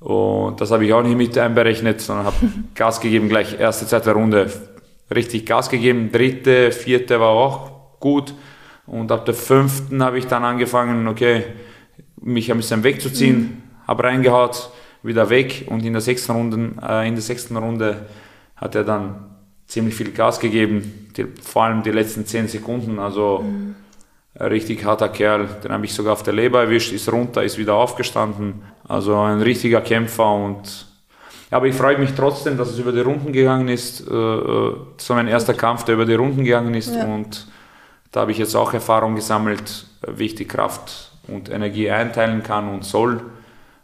Und 0.00 0.60
das 0.60 0.70
habe 0.70 0.84
ich 0.84 0.92
auch 0.92 1.02
nicht 1.02 1.16
mit 1.16 1.36
einberechnet, 1.36 2.00
sondern 2.00 2.26
habe 2.26 2.36
Gas 2.74 3.00
gegeben, 3.00 3.28
gleich 3.28 3.58
erste, 3.58 3.86
zweite 3.86 4.12
Runde 4.12 4.50
richtig 5.14 5.46
Gas 5.46 5.68
gegeben. 5.68 6.10
Dritte, 6.12 6.72
vierte 6.72 7.20
war 7.20 7.30
auch 7.30 8.00
gut. 8.00 8.34
Und 8.86 9.10
ab 9.10 9.24
der 9.24 9.34
fünften 9.34 10.02
habe 10.02 10.18
ich 10.18 10.26
dann 10.26 10.44
angefangen, 10.44 11.08
okay, 11.08 11.44
mich 12.20 12.50
ein 12.50 12.56
bisschen 12.56 12.84
wegzuziehen, 12.84 13.62
habe 13.86 14.04
reingehaut, 14.04 14.70
wieder 15.06 15.30
weg 15.30 15.66
und 15.68 15.84
in 15.84 15.92
der 15.92 16.02
sechsten 16.02 16.32
Runde, 16.32 16.72
äh, 16.82 17.06
in 17.08 17.14
der 17.14 17.22
sechsten 17.22 17.56
Runde 17.56 18.06
hat 18.56 18.74
er 18.74 18.84
dann 18.84 19.16
ziemlich 19.66 19.94
viel 19.94 20.12
Gas 20.12 20.40
gegeben, 20.40 21.10
die, 21.16 21.26
vor 21.42 21.64
allem 21.64 21.82
die 21.82 21.90
letzten 21.90 22.26
zehn 22.26 22.48
Sekunden, 22.48 22.98
also 22.98 23.44
ein 24.38 24.46
richtig 24.46 24.84
harter 24.84 25.08
Kerl, 25.08 25.48
den 25.64 25.72
habe 25.72 25.84
ich 25.84 25.94
sogar 25.94 26.12
auf 26.12 26.22
der 26.22 26.34
Leber 26.34 26.60
erwischt, 26.62 26.92
ist 26.92 27.10
runter, 27.10 27.42
ist 27.42 27.58
wieder 27.58 27.74
aufgestanden, 27.74 28.62
also 28.86 29.16
ein 29.16 29.42
richtiger 29.42 29.80
Kämpfer 29.80 30.32
und 30.32 30.86
aber 31.48 31.66
ich 31.66 31.76
freue 31.76 31.96
mich 31.96 32.10
trotzdem, 32.16 32.58
dass 32.58 32.70
es 32.70 32.78
über 32.80 32.90
die 32.90 33.00
Runden 33.00 33.32
gegangen 33.32 33.68
ist, 33.68 34.00
äh, 34.08 34.12
äh, 34.12 34.74
so 34.96 35.14
mein 35.14 35.28
erster 35.28 35.54
Kampf, 35.54 35.84
der 35.84 35.94
über 35.94 36.04
die 36.04 36.14
Runden 36.14 36.42
gegangen 36.44 36.74
ist 36.74 36.94
Ja. 36.94 37.04
und 37.04 37.46
da 38.10 38.20
habe 38.22 38.32
ich 38.32 38.38
jetzt 38.38 38.54
auch 38.54 38.72
Erfahrung 38.72 39.14
gesammelt, 39.14 39.86
wie 40.08 40.24
ich 40.24 40.34
die 40.34 40.46
Kraft 40.46 41.12
und 41.28 41.48
Energie 41.50 41.90
einteilen 41.90 42.42
kann 42.42 42.68
und 42.68 42.84
soll. 42.84 43.20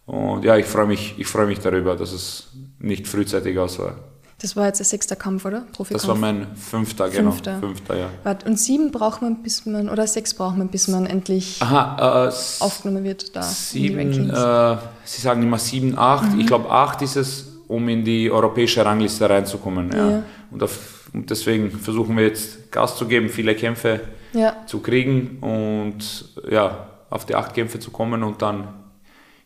Und 0.06 0.44
ja, 0.44 0.56
ich 0.56 0.66
freue 0.66 0.86
mich, 0.86 1.14
ich 1.18 1.26
freue 1.26 1.46
mich 1.46 1.60
darüber, 1.60 1.96
dass 1.96 2.12
es 2.12 2.48
nicht 2.78 3.06
frühzeitig 3.06 3.58
aus 3.58 3.78
war. 3.78 3.94
Das 4.42 4.56
war 4.56 4.66
jetzt 4.66 4.80
der 4.80 4.86
sechste 4.86 5.14
Kampf, 5.14 5.44
oder? 5.44 5.60
Profikampf. 5.72 6.02
Das 6.02 6.08
war 6.08 6.16
mein 6.16 6.48
fünfter, 6.56 7.08
genau. 7.08 7.30
Fünfter. 7.30 7.60
fünfter 7.60 7.96
ja. 7.96 8.08
Und 8.44 8.58
sieben 8.58 8.90
braucht 8.90 9.22
man, 9.22 9.40
bis 9.40 9.66
man, 9.66 9.88
oder 9.88 10.04
sechs 10.08 10.34
braucht 10.34 10.58
man, 10.58 10.66
bis 10.66 10.88
man 10.88 11.06
endlich 11.06 11.62
Aha, 11.62 12.26
äh, 12.26 12.32
aufgenommen 12.58 13.04
wird 13.04 13.36
da. 13.36 13.42
Sieben, 13.42 14.30
äh, 14.30 14.76
Sie 15.04 15.20
sagen 15.20 15.44
immer 15.44 15.58
sieben, 15.58 15.96
acht. 15.96 16.32
Mhm. 16.32 16.40
Ich 16.40 16.46
glaube, 16.48 16.68
acht 16.70 17.02
ist 17.02 17.14
es, 17.14 17.52
um 17.68 17.88
in 17.88 18.04
die 18.04 18.32
europäische 18.32 18.84
Rangliste 18.84 19.30
reinzukommen. 19.30 19.92
Ja. 19.92 20.10
ja. 20.10 20.22
Und, 20.50 20.60
auf, 20.60 21.08
und, 21.12 21.30
deswegen 21.30 21.70
versuchen 21.70 22.16
wir 22.16 22.24
jetzt 22.24 22.72
Gas 22.72 22.96
zu 22.96 23.06
geben, 23.06 23.28
viele 23.28 23.54
Kämpfe 23.54 24.00
ja. 24.32 24.56
zu 24.66 24.80
kriegen 24.80 25.38
und 25.40 26.24
ja, 26.50 26.88
auf 27.10 27.26
die 27.26 27.36
acht 27.36 27.54
Kämpfe 27.54 27.78
zu 27.78 27.92
kommen 27.92 28.24
und 28.24 28.42
dann 28.42 28.66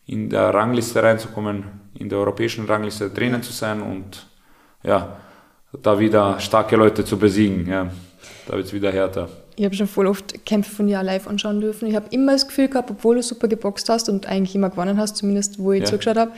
in 0.07 0.29
der 0.29 0.53
Rangliste 0.53 1.03
reinzukommen, 1.03 1.65
in 1.99 2.09
der 2.09 2.17
europäischen 2.17 2.65
Rangliste 2.65 3.09
drinnen 3.09 3.43
zu 3.43 3.51
sein 3.51 3.81
und 3.81 4.25
ja, 4.83 5.17
da 5.83 5.99
wieder 5.99 6.39
starke 6.39 6.75
Leute 6.77 7.03
zu 7.03 7.17
besiegen. 7.17 7.67
Ja. 7.67 7.91
Da 8.47 8.55
wird 8.55 8.65
es 8.65 8.73
wieder 8.73 8.91
härter. 8.91 9.27
Ich 9.57 9.65
habe 9.65 9.75
schon 9.75 9.87
voll 9.87 10.07
oft 10.07 10.45
Kämpfe 10.45 10.73
von 10.73 10.87
dir 10.87 11.03
live 11.03 11.27
anschauen 11.27 11.59
dürfen. 11.59 11.87
Ich 11.87 11.95
habe 11.95 12.07
immer 12.11 12.31
das 12.31 12.47
Gefühl 12.47 12.69
gehabt, 12.69 12.89
obwohl 12.89 13.15
du 13.15 13.23
super 13.23 13.47
geboxt 13.47 13.89
hast 13.89 14.07
und 14.07 14.25
eigentlich 14.27 14.55
immer 14.55 14.69
gewonnen 14.69 14.97
hast, 14.97 15.17
zumindest 15.17 15.59
wo 15.59 15.73
ich 15.73 15.81
ja. 15.81 15.85
zugeschaut 15.87 16.17
habe, 16.17 16.31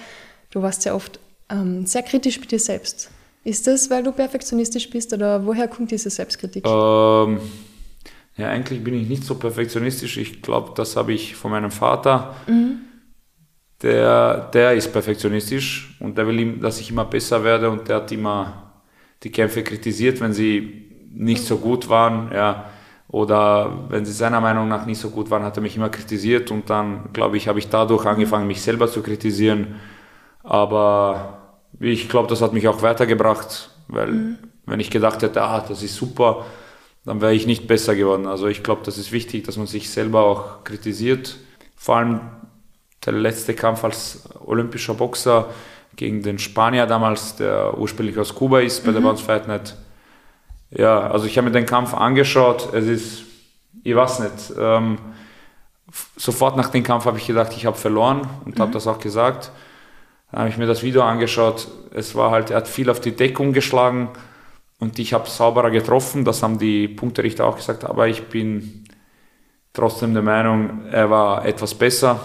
du 0.51 0.61
warst 0.61 0.81
sehr 0.81 0.95
oft 0.95 1.19
ähm, 1.49 1.85
sehr 1.85 2.01
kritisch 2.01 2.39
mit 2.39 2.51
dir 2.51 2.59
selbst. 2.59 3.11
Ist 3.43 3.67
das, 3.67 3.89
weil 3.89 4.03
du 4.03 4.11
perfektionistisch 4.11 4.89
bist 4.89 5.13
oder 5.13 5.45
woher 5.45 5.67
kommt 5.67 5.91
diese 5.91 6.09
Selbstkritik? 6.09 6.65
Ähm, 6.65 7.39
ja, 8.37 8.49
eigentlich 8.49 8.83
bin 8.83 8.93
ich 8.93 9.07
nicht 9.07 9.23
so 9.23 9.35
perfektionistisch. 9.35 10.17
Ich 10.17 10.41
glaube, 10.41 10.71
das 10.75 10.95
habe 10.95 11.13
ich 11.13 11.35
von 11.35 11.51
meinem 11.51 11.71
Vater. 11.71 12.35
Mhm 12.47 12.88
der, 13.81 14.49
der 14.53 14.73
ist 14.73 14.91
perfektionistisch 14.91 15.95
und 15.99 16.17
der 16.17 16.27
will, 16.27 16.57
dass 16.59 16.79
ich 16.79 16.91
immer 16.91 17.05
besser 17.05 17.43
werde 17.43 17.69
und 17.69 17.87
der 17.87 17.97
hat 17.97 18.11
immer 18.11 18.71
die 19.23 19.31
Kämpfe 19.31 19.63
kritisiert, 19.63 20.19
wenn 20.21 20.33
sie 20.33 20.85
nicht 21.11 21.43
so 21.43 21.57
gut 21.57 21.89
waren, 21.89 22.31
ja, 22.33 22.65
oder 23.09 23.85
wenn 23.89 24.05
sie 24.05 24.11
seiner 24.11 24.39
Meinung 24.39 24.67
nach 24.67 24.85
nicht 24.85 24.99
so 24.99 25.09
gut 25.09 25.31
waren, 25.31 25.43
hat 25.43 25.57
er 25.57 25.63
mich 25.63 25.75
immer 25.75 25.89
kritisiert 25.89 26.51
und 26.51 26.69
dann, 26.69 27.11
glaube 27.11 27.37
ich, 27.37 27.47
habe 27.47 27.57
ich 27.57 27.67
dadurch 27.67 28.05
angefangen, 28.05 28.45
mich 28.45 28.61
selber 28.61 28.87
zu 28.87 29.01
kritisieren. 29.01 29.75
Aber 30.43 31.39
ich 31.79 32.07
glaube, 32.07 32.27
das 32.27 32.41
hat 32.41 32.53
mich 32.53 32.67
auch 32.67 32.83
weitergebracht, 32.83 33.71
weil 33.87 34.11
mhm. 34.11 34.37
wenn 34.67 34.79
ich 34.79 34.91
gedacht 34.91 35.23
hätte, 35.23 35.41
ah, 35.41 35.65
das 35.67 35.81
ist 35.81 35.95
super, 35.95 36.45
dann 37.03 37.19
wäre 37.19 37.33
ich 37.33 37.47
nicht 37.47 37.67
besser 37.67 37.95
geworden. 37.95 38.27
Also 38.27 38.47
ich 38.47 38.61
glaube, 38.61 38.81
das 38.85 38.99
ist 38.99 39.11
wichtig, 39.11 39.43
dass 39.43 39.57
man 39.57 39.65
sich 39.65 39.89
selber 39.89 40.23
auch 40.23 40.63
kritisiert. 40.63 41.37
Vor 41.75 41.95
allem 41.95 42.21
der 43.05 43.13
letzte 43.13 43.53
Kampf 43.53 43.83
als 43.83 44.23
olympischer 44.45 44.93
Boxer 44.93 45.47
gegen 45.95 46.21
den 46.21 46.39
Spanier 46.39 46.85
damals, 46.85 47.35
der 47.35 47.77
ursprünglich 47.77 48.17
aus 48.17 48.35
Kuba 48.35 48.59
ist, 48.59 48.83
bei 48.83 48.91
mhm. 48.91 48.95
der 48.95 49.01
Bounce 49.01 49.23
Fight 49.23 49.47
Night. 49.47 49.75
Ja, 50.71 51.09
also 51.09 51.25
ich 51.25 51.37
habe 51.37 51.45
mir 51.47 51.53
den 51.53 51.65
Kampf 51.65 51.93
angeschaut. 51.93 52.73
Es 52.73 52.85
ist, 52.85 53.23
ich 53.83 53.95
weiß 53.95 54.19
nicht, 54.19 54.53
ähm, 54.57 54.97
sofort 56.15 56.55
nach 56.57 56.69
dem 56.69 56.83
Kampf 56.83 57.05
habe 57.05 57.17
ich 57.17 57.27
gedacht, 57.27 57.51
ich 57.55 57.65
habe 57.65 57.77
verloren 57.77 58.27
und 58.45 58.57
mhm. 58.57 58.61
habe 58.61 58.71
das 58.71 58.87
auch 58.87 58.99
gesagt. 58.99 59.51
Dann 60.31 60.41
habe 60.41 60.49
ich 60.49 60.57
mir 60.57 60.67
das 60.67 60.83
Video 60.83 61.01
angeschaut. 61.01 61.67
Es 61.93 62.15
war 62.15 62.31
halt, 62.31 62.51
er 62.51 62.57
hat 62.57 62.67
viel 62.67 62.89
auf 62.89 62.99
die 62.99 63.15
Deckung 63.15 63.51
geschlagen 63.51 64.09
und 64.79 64.99
ich 64.99 65.13
habe 65.13 65.27
sauberer 65.29 65.71
getroffen. 65.71 66.23
Das 66.23 66.43
haben 66.43 66.59
die 66.59 66.87
Punkterichter 66.87 67.45
auch 67.45 67.55
gesagt, 67.55 67.83
aber 67.83 68.07
ich 68.07 68.27
bin 68.27 68.85
trotzdem 69.73 70.13
der 70.13 70.23
Meinung, 70.23 70.85
er 70.91 71.09
war 71.09 71.45
etwas 71.45 71.73
besser 71.73 72.19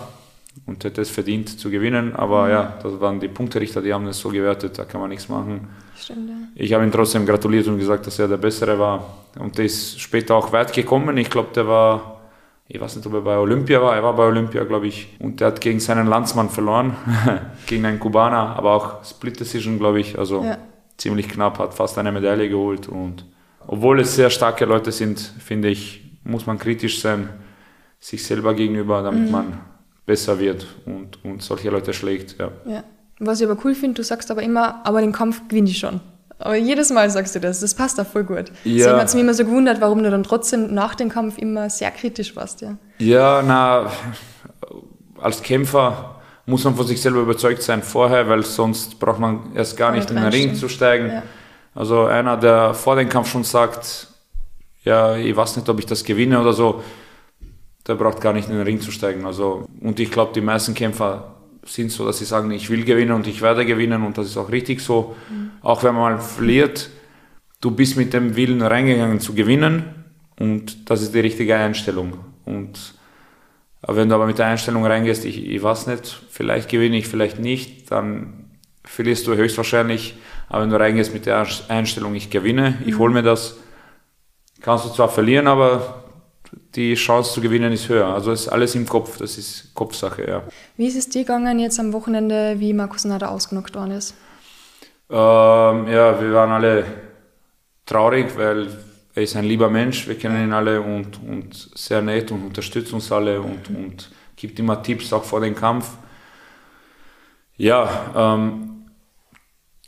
und 0.67 0.85
hätte 0.85 1.03
es 1.03 1.11
verdient 1.11 1.59
zu 1.59 1.71
gewinnen. 1.71 2.15
Aber 2.15 2.45
mhm. 2.45 2.51
ja, 2.51 2.79
das 2.83 3.01
waren 3.01 3.21
die 3.21 3.29
Punkterichter, 3.29 3.83
die 3.83 3.93
haben 3.93 4.07
es 4.07 4.19
so 4.19 4.31
gewertet, 4.31 4.79
da 4.79 4.85
kann 4.85 5.01
man 5.01 5.11
nichts 5.11 5.29
machen. 5.29 5.69
Stimmt, 5.97 6.29
ja. 6.29 6.35
Ich 6.55 6.73
habe 6.73 6.85
ihm 6.85 6.93
trotzdem 6.93 7.27
gratuliert 7.27 7.67
und 7.67 7.79
gesagt, 7.79 8.07
dass 8.07 8.19
er 8.19 8.29
der 8.29 8.37
Bessere 8.37 8.79
war. 8.79 9.19
Und 9.39 9.59
der 9.59 9.67
ist 9.67 10.01
später 10.01 10.35
auch 10.35 10.53
weit 10.53 10.73
gekommen. 10.73 11.17
Ich 11.19 11.31
glaube, 11.31 11.49
der 11.55 11.67
war, 11.67 12.21
ich 12.67 12.81
weiß 12.81 12.97
nicht, 12.97 13.07
ob 13.07 13.15
er 13.15 13.21
bei 13.21 13.37
Olympia 13.37 13.81
war, 13.81 13.95
er 13.95 14.03
war 14.03 14.15
bei 14.15 14.25
Olympia, 14.25 14.65
glaube 14.65 14.87
ich. 14.87 15.17
Und 15.19 15.41
der 15.41 15.49
hat 15.49 15.61
gegen 15.61 15.81
seinen 15.81 16.07
Landsmann 16.07 16.49
verloren, 16.49 16.97
gegen 17.67 17.85
einen 17.85 18.01
Kubaner, 18.01 18.57
aber 18.57 18.73
auch 18.73 19.05
Split 19.05 19.39
Decision, 19.39 19.79
glaube 19.79 20.01
ich. 20.01 20.19
Also 20.19 20.45
ja. 20.45 20.59
ziemlich 20.97 21.29
knapp, 21.29 21.59
hat 21.59 21.75
fast 21.75 21.99
eine 21.99 22.13
Medaille 22.13 22.49
geholt. 22.49 22.89
Und 22.89 23.27
obwohl 23.67 24.01
es 24.01 24.15
sehr 24.15 24.31
starke 24.31 24.65
Leute 24.65 24.93
sind, 24.93 25.21
finde 25.21 25.69
ich, 25.69 26.03
muss 26.25 26.47
man 26.47 26.59
kritisch 26.59 27.01
sein, 27.01 27.29
sich 28.01 28.25
selber 28.25 28.55
gegenüber, 28.55 29.03
damit 29.03 29.27
mhm. 29.27 29.31
man 29.31 29.61
besser 30.07 30.39
wird 30.39 30.67
und, 30.87 31.25
und 31.25 31.43
solche 31.43 31.71
Leute 31.71 31.93
schlägt. 31.93 32.37
Ja. 32.39 32.51
ja. 32.67 32.85
Was 33.19 33.41
ich 33.41 33.49
aber 33.49 33.59
cool 33.65 33.75
finde, 33.75 33.95
du 33.95 34.03
sagst 34.03 34.31
aber 34.31 34.43
immer, 34.43 34.81
aber 34.85 35.01
den 35.01 35.13
Kampf 35.13 35.43
gewinne 35.49 35.71
ich 35.71 35.79
schon. 35.79 36.01
Aber 36.39 36.57
jedes 36.57 36.91
Mal 36.91 37.09
sagst 37.11 37.35
du 37.35 37.41
das, 37.41 37.61
das 37.61 37.75
passt 37.75 38.01
auch 38.01 38.07
voll 38.07 38.25
gut. 38.25 38.51
Ja. 38.65 38.87
Deswegen 38.87 38.97
hat 38.97 39.09
es 39.09 39.15
mich 39.15 39.23
immer 39.23 39.35
so 39.35 39.45
gewundert, 39.45 39.81
warum 39.81 40.03
du 40.03 40.11
dann 40.11 40.25
trotzdem 40.25 40.75
nach 40.75 40.95
dem 40.95 41.09
Kampf 41.09 41.39
immer 41.39 41.71
sehr 41.71 41.91
kritisch 41.91 42.35
warst. 42.35 42.61
Ja, 42.61 42.77
ja 42.99 43.43
na, 43.47 43.91
als 45.21 45.43
Kämpfer 45.43 46.17
muss 46.47 46.65
man 46.65 46.75
von 46.75 46.87
sich 46.87 47.01
selber 47.01 47.21
überzeugt 47.21 47.63
sein 47.63 47.83
vorher, 47.83 48.29
weil 48.29 48.43
sonst 48.43 48.99
braucht 48.99 49.21
man 49.21 49.55
erst 49.55 49.77
gar 49.77 49.93
nicht 49.93 50.11
in 50.11 50.17
den 50.17 50.27
Ring 50.27 50.55
zu 50.55 50.69
steigen. 50.69 51.09
Ja. 51.09 51.23
Also 51.75 52.05
einer, 52.05 52.37
der 52.37 52.75
vor 52.75 52.97
dem 52.97 53.09
Kampf 53.09 53.31
schon 53.31 53.45
sagt, 53.45 54.09
ja, 54.85 55.17
ich 55.17 55.35
weiß 55.35 55.57
nicht, 55.57 55.69
ob 55.69 55.79
ich 55.79 55.87
das 55.87 56.05
gewinne 56.05 56.41
oder 56.41 56.53
so, 56.53 56.83
der 57.87 57.95
braucht 57.95 58.21
gar 58.21 58.33
nicht 58.33 58.49
in 58.49 58.55
den 58.55 58.63
Ring 58.63 58.81
zu 58.81 58.91
steigen. 58.91 59.27
Also, 59.27 59.67
und 59.81 60.01
ich 60.01 60.11
glaube, 60.11 60.33
die 60.35 60.41
meisten 60.41 60.75
Kämpfer 60.75 61.35
sind 61.65 61.91
so, 61.91 62.07
dass 62.07 62.19
sie 62.19 62.25
sagen, 62.25 62.51
ich 62.51 62.71
will 62.71 62.85
gewinnen 62.85 63.13
und 63.13 63.27
ich 63.27 63.43
werde 63.43 63.65
gewinnen 63.65 64.05
und 64.05 64.19
das 64.19 64.27
ist 64.27 64.37
auch 64.37 64.51
richtig 64.51 64.81
so. 64.81 65.15
Mhm. 65.31 65.51
Auch 65.63 65.83
wenn 65.83 65.95
man 65.95 66.15
mal 66.15 66.21
verliert, 66.21 66.91
du 67.61 67.71
bist 67.71 67.97
mit 67.97 68.13
dem 68.13 68.37
Willen 68.37 68.63
reingegangen 68.63 69.21
zu 69.21 69.35
gewinnen 69.35 69.85
und 70.39 70.91
das 70.91 71.03
ist 71.03 71.15
die 71.15 71.21
richtige 71.21 71.57
Einstellung. 71.57 72.19
Und 72.45 72.95
wenn 73.87 74.09
du 74.09 74.15
aber 74.15 74.27
mit 74.27 74.39
der 74.39 74.47
Einstellung 74.47 74.85
reingehst, 74.85 75.25
ich, 75.25 75.47
ich 75.47 75.63
weiß 75.63 75.87
nicht, 75.87 76.23
vielleicht 76.31 76.69
gewinne 76.69 76.97
ich, 76.97 77.09
vielleicht 77.09 77.39
nicht, 77.39 77.91
dann 77.91 78.51
verlierst 78.85 79.27
du 79.27 79.35
höchstwahrscheinlich. 79.35 80.17
Aber 80.49 80.63
wenn 80.63 80.71
du 80.71 80.79
reingehst 80.79 81.13
mit 81.13 81.27
der 81.27 81.47
Einstellung, 81.69 82.15
ich 82.15 82.31
gewinne, 82.31 82.79
ich 82.85 82.95
mhm. 82.95 82.99
hole 82.99 83.15
mir 83.15 83.23
das, 83.23 83.57
kannst 84.61 84.85
du 84.85 84.91
zwar 84.91 85.09
verlieren, 85.09 85.47
aber 85.47 86.04
die 86.75 86.95
Chance 86.95 87.35
zu 87.35 87.41
gewinnen 87.41 87.73
ist 87.73 87.89
höher. 87.89 88.07
Also 88.07 88.33
ist 88.33 88.49
alles 88.49 88.75
im 88.75 88.87
Kopf, 88.87 89.19
das 89.19 89.39
ist 89.39 89.75
Kopfsache, 89.75 90.27
ja. 90.27 90.43
Wie 90.77 90.87
ist 90.87 90.97
es 90.97 91.09
dir 91.09 91.23
gegangen 91.23 91.59
jetzt 91.59 91.79
am 91.79 91.93
Wochenende, 91.93 92.57
wie 92.59 92.73
Markus 92.73 93.05
Nader 93.05 93.31
ausgenockt 93.31 93.75
worden 93.75 93.93
ist? 93.93 94.15
Ähm, 95.11 95.87
ja, 95.89 96.21
wir 96.21 96.33
waren 96.33 96.51
alle 96.51 96.85
traurig, 97.87 98.37
weil 98.37 98.69
er 99.15 99.23
ist 99.23 99.37
ein 99.37 99.45
lieber 99.45 99.71
Mensch, 99.71 100.09
wir 100.09 100.19
kennen 100.19 100.43
ihn 100.43 100.53
alle 100.53 100.81
und, 100.81 101.21
und 101.23 101.55
sehr 101.75 102.03
nett 102.03 102.33
und 102.33 102.45
unterstützt 102.45 102.93
uns 102.93 103.13
alle 103.13 103.41
und, 103.41 103.69
und 103.69 104.11
gibt 104.35 104.59
immer 104.59 104.83
Tipps 104.83 105.13
auch 105.13 105.25
vor 105.25 105.41
dem 105.41 105.55
Kampf. 105.55 105.91
Ja, 107.57 108.35
ähm, 108.35 108.87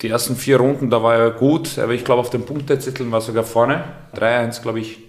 die 0.02 0.08
ersten 0.08 0.36
vier 0.36 0.58
Runden, 0.58 0.90
da 0.90 1.02
war 1.02 1.16
er 1.16 1.30
gut, 1.30 1.78
aber 1.78 1.92
ich 1.92 2.04
glaube 2.04 2.20
auf 2.20 2.30
den 2.30 2.44
Punktezetteln 2.44 3.10
war 3.10 3.18
er 3.18 3.22
sogar 3.22 3.44
vorne. 3.44 3.84
3-1, 4.14 4.62
glaube 4.62 4.78
ich, 4.78 5.05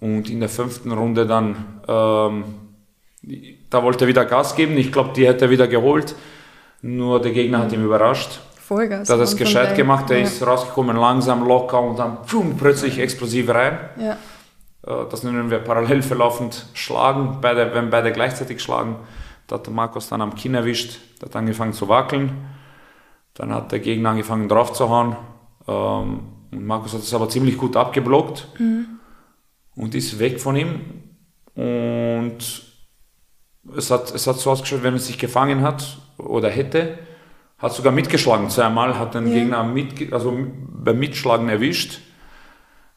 und 0.00 0.30
in 0.30 0.40
der 0.40 0.48
fünften 0.48 0.92
Runde 0.92 1.26
dann, 1.26 1.82
ähm, 1.86 2.44
da 3.68 3.82
wollte 3.82 4.04
er 4.04 4.08
wieder 4.08 4.24
Gas 4.24 4.56
geben. 4.56 4.76
Ich 4.78 4.90
glaube, 4.90 5.10
die 5.14 5.26
hätte 5.26 5.44
er 5.44 5.50
wieder 5.50 5.68
geholt. 5.68 6.14
Nur 6.82 7.20
der 7.20 7.32
Gegner 7.32 7.58
hat 7.58 7.72
ihn 7.72 7.84
überrascht. 7.84 8.40
Vollgas. 8.56 9.08
Da 9.08 9.14
hat 9.14 9.20
es 9.20 9.36
gescheit 9.36 9.76
gemacht. 9.76 10.10
Er 10.10 10.18
ja. 10.18 10.24
ist 10.24 10.44
rausgekommen, 10.44 10.96
langsam, 10.96 11.46
locker 11.46 11.80
und 11.80 11.98
dann 11.98 12.24
pfum, 12.24 12.56
plötzlich 12.56 12.98
explosiv 12.98 13.50
rein. 13.50 13.78
Ja. 13.98 14.12
Äh, 14.86 15.08
das 15.10 15.22
nennen 15.22 15.50
wir 15.50 15.58
parallel 15.58 16.00
verlaufend 16.00 16.66
schlagen. 16.72 17.38
Beide, 17.42 17.74
wenn 17.74 17.90
beide 17.90 18.10
gleichzeitig 18.10 18.62
schlagen, 18.62 18.96
da 19.48 19.56
hat 19.56 19.66
der 19.66 19.74
Markus 19.74 20.08
dann 20.08 20.22
am 20.22 20.34
Kinn 20.34 20.54
erwischt. 20.54 20.98
Der 21.20 21.28
hat 21.28 21.36
angefangen 21.36 21.74
zu 21.74 21.88
wackeln. 21.88 22.32
Dann 23.34 23.52
hat 23.52 23.70
der 23.70 23.80
Gegner 23.80 24.10
angefangen 24.10 24.48
drauf 24.48 24.72
zu 24.72 24.88
hauen. 24.88 25.16
Ähm, 25.68 26.20
und 26.52 26.66
Markus 26.66 26.94
hat 26.94 27.00
es 27.00 27.12
aber 27.12 27.28
ziemlich 27.28 27.58
gut 27.58 27.76
abgeblockt. 27.76 28.48
Mhm 28.58 28.99
und 29.76 29.94
ist 29.94 30.18
weg 30.18 30.40
von 30.40 30.56
ihm. 30.56 30.80
Und 31.54 32.38
es 33.76 33.90
hat, 33.90 34.14
es 34.14 34.26
hat 34.26 34.36
so 34.36 34.50
ausgeschaut, 34.50 34.82
wenn 34.82 34.94
er 34.94 35.00
sich 35.00 35.18
gefangen 35.18 35.62
hat 35.62 35.98
oder 36.18 36.48
hätte, 36.48 36.98
hat 37.58 37.72
sogar 37.72 37.92
mitgeschlagen. 37.92 38.48
Zweimal 38.48 38.98
hat 38.98 39.14
den 39.14 39.28
ja. 39.28 39.34
Gegner 39.34 39.64
mit, 39.64 40.12
also 40.12 40.36
beim 40.56 40.98
Mitschlagen 40.98 41.48
erwischt. 41.48 42.00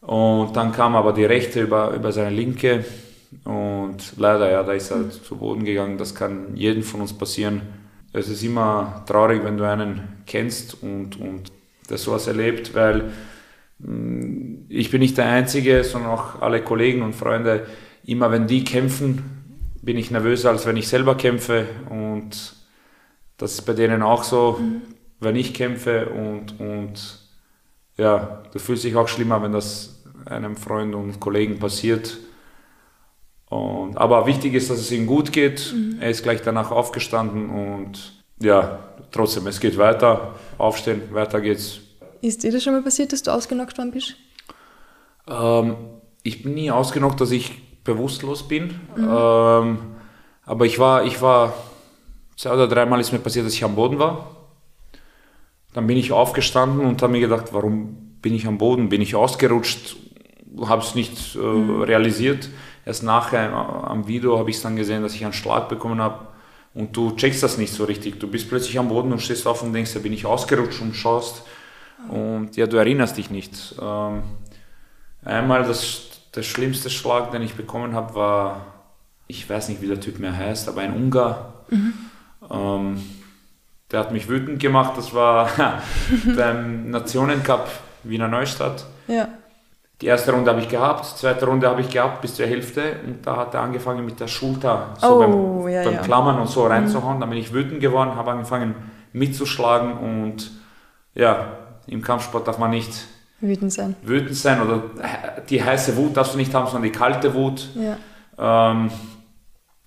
Und 0.01 0.55
dann 0.55 0.71
kam 0.71 0.95
aber 0.95 1.13
die 1.13 1.25
rechte 1.25 1.61
über, 1.61 1.91
über 1.91 2.11
seine 2.11 2.29
linke. 2.29 2.85
Und 3.43 4.13
leider, 4.17 4.51
ja, 4.51 4.63
da 4.63 4.73
ist 4.73 4.91
er 4.91 4.97
mhm. 4.97 5.11
zu 5.11 5.37
Boden 5.37 5.63
gegangen. 5.63 5.97
Das 5.97 6.15
kann 6.15 6.55
jedem 6.55 6.83
von 6.83 7.01
uns 7.01 7.13
passieren. 7.13 7.61
Es 8.11 8.29
ist 8.29 8.43
immer 8.43 9.03
traurig, 9.07 9.43
wenn 9.43 9.57
du 9.57 9.67
einen 9.67 10.23
kennst 10.25 10.81
und, 10.83 11.19
und 11.19 11.51
das 11.87 12.03
sowas 12.03 12.27
erlebt, 12.27 12.75
weil 12.75 13.11
ich 14.69 14.91
bin 14.91 14.99
nicht 15.01 15.17
der 15.17 15.25
Einzige, 15.25 15.83
sondern 15.83 16.11
auch 16.11 16.41
alle 16.41 16.61
Kollegen 16.61 17.01
und 17.01 17.13
Freunde. 17.13 17.67
Immer 18.05 18.31
wenn 18.31 18.47
die 18.47 18.63
kämpfen, 18.63 19.43
bin 19.81 19.97
ich 19.97 20.11
nervöser, 20.11 20.49
als 20.49 20.65
wenn 20.65 20.77
ich 20.77 20.87
selber 20.87 21.15
kämpfe. 21.15 21.65
Und 21.89 22.55
das 23.37 23.53
ist 23.53 23.61
bei 23.63 23.73
denen 23.73 24.01
auch 24.01 24.23
so, 24.23 24.57
mhm. 24.59 24.81
wenn 25.19 25.35
ich 25.35 25.53
kämpfe. 25.53 26.07
Und, 26.07 26.59
und 26.59 27.19
ja, 27.97 28.43
du 28.51 28.59
fühlst 28.59 28.83
dich 28.83 28.95
auch 28.95 29.07
schlimmer, 29.07 29.41
wenn 29.41 29.51
das 29.51 30.03
einem 30.25 30.55
Freund 30.55 30.95
und 30.95 31.19
Kollegen 31.19 31.59
passiert. 31.59 32.17
Und, 33.49 33.97
aber 33.97 34.25
wichtig 34.25 34.55
ist, 34.55 34.69
dass 34.69 34.79
es 34.79 34.91
ihm 34.91 35.05
gut 35.05 35.31
geht. 35.31 35.73
Mhm. 35.73 35.97
Er 35.99 36.09
ist 36.09 36.23
gleich 36.23 36.41
danach 36.41 36.71
aufgestanden 36.71 37.49
und 37.49 38.13
ja, 38.41 38.79
trotzdem, 39.11 39.47
es 39.47 39.59
geht 39.59 39.77
weiter. 39.77 40.35
Aufstehen, 40.57 41.01
weiter 41.11 41.39
geht's. 41.39 41.79
Ist 42.21 42.43
dir 42.43 42.51
das 42.51 42.63
schon 42.63 42.73
mal 42.73 42.81
passiert, 42.81 43.11
dass 43.13 43.21
du 43.21 43.31
ausgenockt 43.31 43.77
worden 43.77 43.91
bist? 43.91 44.15
Ähm, 45.27 45.75
ich 46.23 46.43
bin 46.43 46.53
nie 46.53 46.71
ausgenockt, 46.71 47.19
dass 47.21 47.31
ich 47.31 47.51
bewusstlos 47.83 48.47
bin. 48.47 48.79
Mhm. 48.95 49.09
Ähm, 49.09 49.77
aber 50.45 50.65
ich 50.65 50.79
war, 50.79 51.05
ich 51.05 51.21
war, 51.21 51.53
zwei 52.35 52.53
oder 52.53 52.67
dreimal 52.67 52.99
ist 52.99 53.11
mir 53.11 53.19
passiert, 53.19 53.45
dass 53.45 53.53
ich 53.53 53.63
am 53.63 53.75
Boden 53.75 53.99
war. 53.99 54.27
Dann 55.73 55.87
bin 55.87 55.97
ich 55.97 56.11
aufgestanden 56.11 56.85
und 56.85 57.01
habe 57.01 57.11
mir 57.11 57.21
gedacht, 57.21 57.47
warum 57.51 58.17
bin 58.21 58.33
ich 58.33 58.45
am 58.47 58.57
Boden? 58.57 58.89
Bin 58.89 59.01
ich 59.01 59.15
ausgerutscht? 59.15 59.95
Habe 60.65 60.81
es 60.81 60.95
nicht 60.95 61.35
äh, 61.35 61.39
mhm. 61.39 61.81
realisiert. 61.81 62.49
Erst 62.85 63.03
nachher 63.03 63.49
äh, 63.49 63.53
am 63.53 64.07
Video 64.07 64.37
habe 64.37 64.49
ich 64.49 64.61
dann 64.61 64.75
gesehen, 64.75 65.01
dass 65.01 65.15
ich 65.15 65.23
einen 65.23 65.33
Schlag 65.33 65.69
bekommen 65.69 66.01
habe. 66.01 66.27
Und 66.73 66.95
du 66.97 67.11
checkst 67.11 67.43
das 67.43 67.57
nicht 67.57 67.71
so 67.71 67.83
richtig. 67.83 68.19
Du 68.19 68.27
bist 68.27 68.49
plötzlich 68.49 68.79
am 68.79 68.89
Boden 68.89 69.11
und 69.11 69.21
stehst 69.21 69.45
auf 69.45 69.61
und 69.61 69.73
denkst, 69.73 69.93
da 69.93 69.99
bin 69.99 70.13
ich 70.13 70.25
ausgerutscht 70.25 70.81
und 70.81 70.95
schaust. 70.95 71.43
Und 72.09 72.55
ja, 72.55 72.65
du 72.67 72.77
erinnerst 72.77 73.17
dich 73.17 73.29
nicht. 73.29 73.75
Ähm, 73.81 74.23
einmal 75.25 75.63
das, 75.63 76.03
der 76.35 76.43
schlimmste 76.43 76.89
Schlag, 76.89 77.31
den 77.31 77.41
ich 77.41 77.55
bekommen 77.55 77.95
habe, 77.95 78.15
war, 78.15 78.65
ich 79.27 79.49
weiß 79.49 79.69
nicht, 79.69 79.81
wie 79.81 79.87
der 79.87 79.99
Typ 79.99 80.19
mehr 80.19 80.35
heißt, 80.35 80.67
aber 80.69 80.81
ein 80.81 80.93
Ungar. 80.93 81.53
Mhm. 81.69 81.93
Ähm, 82.49 83.03
der 83.91 83.99
hat 83.99 84.11
mich 84.11 84.27
wütend 84.27 84.59
gemacht. 84.59 84.93
Das 84.97 85.13
war 85.13 85.49
beim 86.35 86.89
Nationencup 86.89 87.67
Wiener 88.03 88.27
Neustadt. 88.27 88.85
Ja. 89.07 89.27
Die 90.01 90.07
erste 90.07 90.33
Runde 90.33 90.49
habe 90.49 90.59
ich 90.59 90.67
gehabt, 90.67 91.05
die 91.05 91.15
zweite 91.19 91.45
Runde 91.45 91.69
habe 91.69 91.79
ich 91.79 91.89
gehabt 91.89 92.21
bis 92.21 92.35
zur 92.35 92.45
Hälfte 92.45 92.97
und 93.05 93.25
da 93.25 93.37
hat 93.37 93.53
er 93.53 93.61
angefangen 93.61 94.03
mit 94.03 94.19
der 94.19 94.27
Schulter 94.27 94.93
so 94.99 95.15
oh, 95.15 95.19
beim, 95.19 95.69
ja, 95.71 95.83
beim 95.83 95.93
ja. 95.93 96.01
Klammern 96.01 96.39
und 96.39 96.49
so 96.49 96.65
reinzuhauen. 96.67 97.17
Mhm. 97.17 97.21
Da 97.21 97.25
bin 97.27 97.37
ich 97.37 97.53
wütend 97.53 97.79
geworden, 97.79 98.15
habe 98.15 98.31
angefangen 98.31 98.75
mitzuschlagen 99.13 99.93
und 99.93 100.51
ja, 101.13 101.57
im 101.87 102.01
Kampfsport 102.01 102.47
darf 102.47 102.57
man 102.57 102.71
nicht 102.71 103.05
wütend 103.43 103.71
sein. 103.73 103.95
Wütend 104.03 104.35
sein 104.35 104.61
oder 104.61 104.83
die 105.49 105.63
heiße 105.63 105.95
Wut 105.97 106.17
darfst 106.17 106.33
du 106.33 106.37
nicht 106.37 106.53
haben, 106.53 106.65
sondern 106.65 106.83
die 106.83 106.91
kalte 106.91 107.33
Wut. 107.33 107.69
Ja, 107.75 108.71
ähm, 108.71 108.89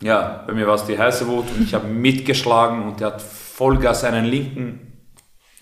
ja 0.02 0.44
bei 0.46 0.52
mir 0.52 0.66
war 0.66 0.74
es 0.74 0.84
die 0.84 0.98
heiße 0.98 1.26
Wut 1.26 1.46
und 1.57 1.62
ich 1.62 1.74
habe 1.74 1.88
mitgeschlagen 1.88 2.84
und 2.84 3.00
er 3.00 3.09
hat 3.09 3.22
Vollgas 3.22 4.04
einen 4.04 4.26
linken 4.26 4.92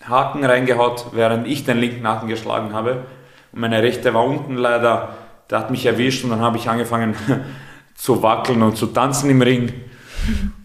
Haken 0.07 0.43
reingehaut, 0.43 1.07
während 1.13 1.47
ich 1.47 1.65
den 1.65 1.77
linken 1.77 2.07
Haken 2.07 2.27
geschlagen 2.27 2.73
habe. 2.73 3.05
Und 3.51 3.61
meine 3.61 3.81
rechte 3.81 4.13
war 4.13 4.25
unten 4.25 4.55
leider, 4.55 5.09
der 5.49 5.59
hat 5.59 5.71
mich 5.71 5.85
erwischt 5.85 6.23
und 6.23 6.31
dann 6.31 6.41
habe 6.41 6.57
ich 6.57 6.69
angefangen 6.69 7.15
zu 7.95 8.21
wackeln 8.21 8.61
und 8.61 8.75
zu 8.75 8.87
tanzen 8.87 9.29
im 9.29 9.41
Ring. 9.41 9.73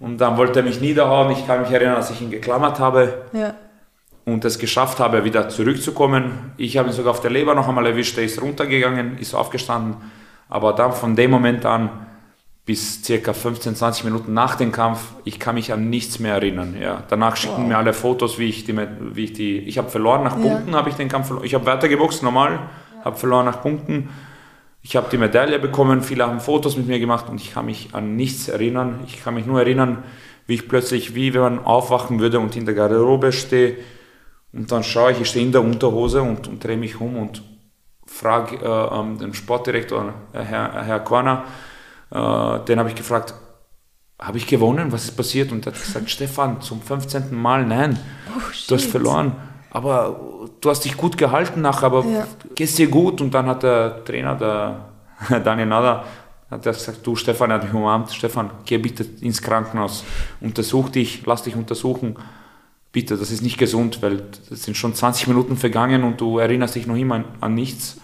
Und 0.00 0.18
dann 0.18 0.36
wollte 0.36 0.60
er 0.60 0.64
mich 0.64 0.80
niederhauen. 0.80 1.30
Ich 1.32 1.46
kann 1.46 1.60
mich 1.60 1.70
erinnern, 1.70 1.94
dass 1.94 2.10
ich 2.10 2.20
ihn 2.20 2.30
geklammert 2.30 2.80
habe 2.80 3.26
ja. 3.32 3.54
Und 4.24 4.44
es 4.44 4.58
geschafft 4.58 5.00
habe, 5.00 5.24
wieder 5.24 5.48
zurückzukommen. 5.48 6.52
Ich 6.56 6.76
habe 6.76 6.88
ihn 6.88 6.92
sogar 6.92 7.12
auf 7.12 7.20
der 7.20 7.30
Leber 7.30 7.54
noch 7.54 7.68
einmal 7.68 7.86
erwischt. 7.86 8.18
Er 8.18 8.24
ist 8.24 8.40
runtergegangen, 8.40 9.18
ist 9.18 9.34
aufgestanden. 9.34 9.96
Aber 10.48 10.72
dann 10.72 10.92
von 10.92 11.16
dem 11.16 11.30
Moment 11.30 11.64
an 11.64 11.90
bis 12.66 13.02
circa 13.02 13.32
15, 13.32 13.74
20 13.74 14.04
Minuten 14.04 14.32
nach 14.32 14.54
dem 14.54 14.70
Kampf, 14.70 15.00
ich 15.24 15.40
kann 15.40 15.56
mich 15.56 15.72
an 15.72 15.90
nichts 15.90 16.20
mehr 16.20 16.34
erinnern. 16.34 16.76
Ja. 16.80 17.02
Danach 17.08 17.36
schicken 17.36 17.62
wow. 17.62 17.66
mir 17.66 17.78
alle 17.78 17.92
Fotos, 17.92 18.38
wie 18.38 18.48
ich 18.48 18.64
die, 18.64 18.76
wie 18.76 19.24
ich 19.24 19.32
die, 19.32 19.58
ich 19.58 19.78
habe 19.78 19.90
verloren 19.90 20.22
nach 20.22 20.40
Punkten, 20.40 20.70
ja. 20.70 20.76
habe 20.76 20.88
ich 20.88 20.94
den 20.94 21.08
Kampf 21.08 21.26
verloren. 21.26 21.46
Ich 21.46 21.54
habe 21.54 21.66
weitergeboxt, 21.66 22.22
normal, 22.22 22.52
ja. 22.52 23.04
habe 23.06 23.16
verloren 23.16 23.46
nach 23.46 23.62
Punkten. 23.62 24.10
Ich 24.82 24.94
habe 24.96 25.08
die 25.10 25.18
Medaille 25.18 25.58
bekommen, 25.58 26.00
viele 26.00 26.26
haben 26.26 26.40
Fotos 26.40 26.76
mit 26.76 26.86
mir 26.86 27.00
gemacht 27.00 27.28
und 27.28 27.40
ich 27.40 27.52
kann 27.52 27.66
mich 27.66 27.88
an 27.92 28.14
nichts 28.14 28.48
erinnern. 28.48 29.00
Ich 29.06 29.22
kann 29.22 29.34
mich 29.34 29.46
nur 29.46 29.60
erinnern, 29.60 30.04
wie 30.46 30.54
ich 30.54 30.68
plötzlich, 30.68 31.14
wie 31.14 31.34
wenn 31.34 31.40
man 31.40 31.64
aufwachen 31.64 32.20
würde 32.20 32.38
und 32.38 32.56
in 32.56 32.66
der 32.66 32.74
Garderobe 32.74 33.32
stehe 33.32 33.76
und 34.52 34.72
dann 34.72 34.82
schaue 34.82 35.12
ich, 35.12 35.20
ich 35.20 35.28
stehe 35.28 35.44
in 35.44 35.52
der 35.52 35.62
Unterhose 35.62 36.22
und, 36.22 36.48
und 36.48 36.62
drehe 36.62 36.76
mich 36.76 37.00
um 37.00 37.16
und 37.16 37.42
frage 38.06 38.56
äh, 38.56 38.98
ähm, 38.98 39.18
den 39.18 39.34
Sportdirektor, 39.34 40.12
äh, 40.32 40.40
Herr, 40.40 40.82
Herr 40.82 41.00
Korner, 41.00 41.44
äh, 42.10 42.64
den 42.66 42.78
habe 42.78 42.88
ich 42.88 42.96
gefragt, 42.96 43.34
habe 44.18 44.36
ich 44.36 44.46
gewonnen? 44.46 44.92
Was 44.92 45.04
ist 45.04 45.16
passiert? 45.16 45.52
Und 45.52 45.66
er 45.66 45.72
hat 45.72 45.80
gesagt, 45.80 46.10
Stefan, 46.10 46.60
zum 46.60 46.82
15. 46.82 47.34
Mal, 47.34 47.64
nein, 47.64 47.98
oh, 48.28 48.40
du 48.68 48.74
hast 48.74 48.86
verloren. 48.86 49.32
Aber 49.70 50.48
du 50.60 50.68
hast 50.68 50.84
dich 50.84 50.96
gut 50.96 51.16
gehalten 51.16 51.60
nachher, 51.60 51.86
aber 51.86 52.04
ja. 52.04 52.26
geht's 52.56 52.74
dir 52.74 52.88
gut? 52.88 53.20
Und 53.20 53.32
dann 53.32 53.46
hat 53.46 53.62
der 53.62 54.04
Trainer, 54.04 54.34
der 54.34 54.88
Daniel 55.44 55.68
Nader, 55.68 56.04
hat 56.50 56.66
er 56.66 56.72
gesagt, 56.72 57.06
du 57.06 57.14
Stefan, 57.14 57.50
er 57.50 57.56
hat 57.56 57.64
mich 57.64 57.72
umarmt, 57.72 58.12
Stefan, 58.12 58.50
geh 58.64 58.78
bitte 58.78 59.06
ins 59.20 59.40
Krankenhaus, 59.40 60.04
untersuch 60.40 60.88
dich, 60.88 61.24
lass 61.24 61.44
dich 61.44 61.54
untersuchen. 61.54 62.16
Bitte, 62.92 63.16
das 63.16 63.30
ist 63.30 63.42
nicht 63.42 63.58
gesund, 63.58 64.02
weil 64.02 64.24
es 64.50 64.64
sind 64.64 64.76
schon 64.76 64.94
20 64.94 65.28
Minuten 65.28 65.56
vergangen 65.56 66.02
und 66.02 66.20
du 66.20 66.38
erinnerst 66.38 66.74
dich 66.74 66.86
noch 66.86 66.96
immer 66.96 67.16
an, 67.16 67.24
an 67.40 67.54
nichts. 67.54 68.00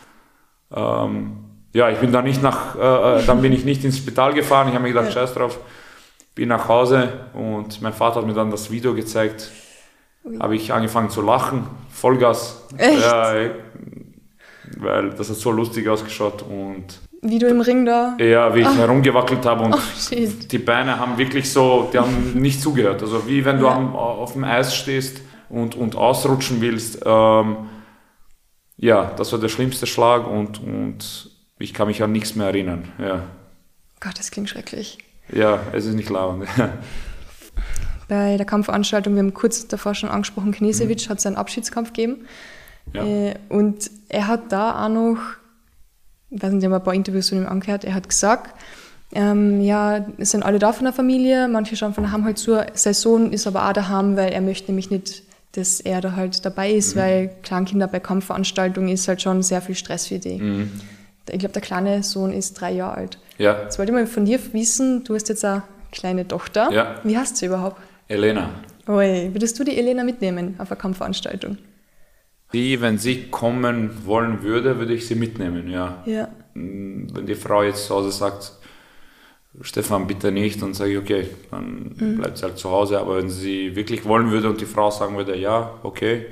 Ähm, 0.74 1.38
ja, 1.72 1.90
ich 1.90 1.98
bin 1.98 2.12
dann 2.12 2.24
nicht 2.24 2.42
nach, 2.42 2.76
äh, 2.76 3.20
äh, 3.20 3.26
dann 3.26 3.42
bin 3.42 3.52
ich 3.52 3.64
nicht 3.64 3.84
ins 3.84 3.98
Spital 3.98 4.32
gefahren. 4.32 4.68
Ich 4.68 4.74
habe 4.74 4.82
mir 4.82 4.90
gedacht, 4.90 5.06
ja. 5.06 5.12
scheiß 5.12 5.34
drauf. 5.34 5.58
Bin 6.34 6.48
nach 6.48 6.68
Hause 6.68 7.26
und 7.34 7.82
mein 7.82 7.92
Vater 7.92 8.20
hat 8.20 8.26
mir 8.26 8.34
dann 8.34 8.50
das 8.50 8.70
Video 8.70 8.94
gezeigt. 8.94 9.50
Habe 10.40 10.56
ich 10.56 10.72
angefangen 10.72 11.10
zu 11.10 11.22
lachen, 11.22 11.66
Vollgas. 11.90 12.66
Echt? 12.76 13.00
Ja, 13.00 13.34
weil 14.78 15.10
das 15.10 15.30
hat 15.30 15.36
so 15.36 15.50
lustig 15.50 15.88
ausgeschaut 15.88 16.42
und 16.42 17.00
wie 17.28 17.38
du 17.38 17.46
im 17.46 17.60
Ring 17.60 17.84
da? 17.84 18.16
Ja, 18.18 18.54
wie 18.54 18.60
ich 18.60 18.66
Ach. 18.66 18.76
herumgewackelt 18.76 19.44
habe 19.44 19.64
und 19.64 19.74
oh, 19.74 19.78
die 20.50 20.58
Beine 20.58 20.98
haben 20.98 21.18
wirklich 21.18 21.50
so, 21.50 21.88
die 21.92 21.98
haben 21.98 22.32
nicht 22.34 22.60
zugehört. 22.60 23.02
Also 23.02 23.26
wie 23.26 23.44
wenn 23.44 23.58
du 23.58 23.66
ja. 23.66 23.74
am, 23.74 23.94
auf 23.94 24.32
dem 24.32 24.44
Eis 24.44 24.74
stehst 24.74 25.20
und, 25.48 25.74
und 25.74 25.96
ausrutschen 25.96 26.60
willst. 26.60 27.00
Ähm, 27.04 27.56
ja, 28.76 29.12
das 29.16 29.32
war 29.32 29.38
der 29.38 29.48
schlimmste 29.48 29.86
Schlag 29.86 30.26
und, 30.26 30.60
und 30.62 31.30
ich 31.58 31.72
kann 31.72 31.88
mich 31.88 32.02
an 32.02 32.12
nichts 32.12 32.34
mehr 32.34 32.48
erinnern. 32.48 32.92
Ja. 32.98 33.22
Gott, 34.00 34.18
das 34.18 34.30
klingt 34.30 34.50
schrecklich. 34.50 34.98
Ja, 35.32 35.60
es 35.72 35.86
ist 35.86 35.94
nicht 35.94 36.10
lauernd. 36.10 36.46
Bei 38.08 38.36
der 38.36 38.46
Kampfveranstaltung, 38.46 39.14
wir 39.14 39.22
haben 39.22 39.34
kurz 39.34 39.66
davor 39.66 39.94
schon 39.94 40.10
angesprochen, 40.10 40.52
Knesewitsch 40.52 41.06
mhm. 41.06 41.10
hat 41.10 41.20
seinen 41.20 41.36
Abschiedskampf 41.36 41.92
gegeben. 41.92 42.26
Ja. 42.92 43.04
Äh, 43.04 43.34
und 43.48 43.90
er 44.08 44.28
hat 44.28 44.52
da 44.52 44.84
auch 44.84 44.88
noch, 44.88 45.18
ich 46.30 46.42
weiß 46.42 46.52
nicht, 46.52 46.62
ich 46.62 46.66
habe 46.66 46.76
ein 46.76 46.84
paar 46.84 46.94
Interviews 46.94 47.28
von 47.28 47.38
ihm 47.38 47.46
angehört, 47.46 47.84
er 47.84 47.94
hat 47.94 48.08
gesagt, 48.08 48.54
ähm, 49.12 49.60
ja, 49.60 50.04
es 50.18 50.32
sind 50.32 50.42
alle 50.42 50.58
da 50.58 50.72
von 50.72 50.84
der 50.84 50.92
Familie, 50.92 51.48
manche 51.48 51.76
schauen 51.76 51.94
von 51.94 52.04
daheim 52.04 52.24
halt 52.24 52.38
zu. 52.38 52.58
Sein 52.74 52.94
Sohn 52.94 53.32
ist 53.32 53.46
aber 53.46 53.68
auch 53.68 53.72
daheim, 53.72 54.16
weil 54.16 54.32
er 54.32 54.40
möchte 54.40 54.66
nämlich 54.66 54.90
nicht, 54.90 55.22
dass 55.52 55.80
er 55.80 56.00
da 56.00 56.16
halt 56.16 56.44
dabei 56.44 56.72
ist, 56.72 56.96
mhm. 56.96 57.00
weil 57.00 57.30
Kleinkinder 57.42 57.86
bei 57.86 58.00
Kampfveranstaltungen 58.00 58.90
ist 58.90 59.06
halt 59.06 59.22
schon 59.22 59.42
sehr 59.42 59.62
viel 59.62 59.76
Stress 59.76 60.08
für 60.08 60.18
die. 60.18 60.38
Mhm 60.38 60.80
ich 61.32 61.38
glaube, 61.38 61.52
der 61.52 61.62
kleine 61.62 62.02
Sohn 62.02 62.32
ist 62.32 62.54
drei 62.54 62.72
Jahre 62.72 62.96
alt. 62.96 63.18
Ja. 63.38 63.62
Jetzt 63.62 63.78
wollte 63.78 63.92
ich 63.92 63.96
mal 63.96 64.06
von 64.06 64.24
dir 64.24 64.38
wissen, 64.52 65.04
du 65.04 65.14
hast 65.14 65.28
jetzt 65.28 65.44
eine 65.44 65.62
kleine 65.92 66.26
Tochter. 66.26 66.70
Ja. 66.72 66.96
Wie 67.04 67.16
heißt 67.16 67.36
sie 67.36 67.46
überhaupt? 67.46 67.80
Elena. 68.08 68.50
Oi, 68.86 69.30
würdest 69.32 69.58
du 69.58 69.64
die 69.64 69.76
Elena 69.76 70.04
mitnehmen 70.04 70.54
auf 70.58 70.70
eine 70.70 70.78
Kampfveranstaltung? 70.78 71.58
Die, 72.52 72.80
wenn 72.80 72.98
sie 72.98 73.24
kommen 73.30 74.06
wollen 74.06 74.42
würde, 74.42 74.78
würde 74.78 74.94
ich 74.94 75.06
sie 75.06 75.14
mitnehmen, 75.16 75.68
ja. 75.68 76.02
ja. 76.06 76.28
Mm, 76.54 77.08
wenn 77.12 77.26
die 77.26 77.34
Frau 77.34 77.62
jetzt 77.62 77.86
zu 77.86 77.94
Hause 77.94 78.12
sagt, 78.12 78.52
Stefan, 79.62 80.06
bitte 80.06 80.30
nicht, 80.30 80.60
dann 80.62 80.74
sage 80.74 80.92
ich, 80.92 80.98
okay, 80.98 81.28
dann 81.50 81.94
mhm. 81.96 82.18
bleibt 82.18 82.38
sie 82.38 82.44
halt 82.44 82.58
zu 82.58 82.70
Hause. 82.70 83.00
Aber 83.00 83.16
wenn 83.16 83.30
sie 83.30 83.74
wirklich 83.74 84.04
wollen 84.04 84.30
würde 84.30 84.48
und 84.50 84.60
die 84.60 84.66
Frau 84.66 84.90
sagen 84.90 85.16
würde, 85.16 85.36
ja, 85.36 85.70
okay, 85.82 86.26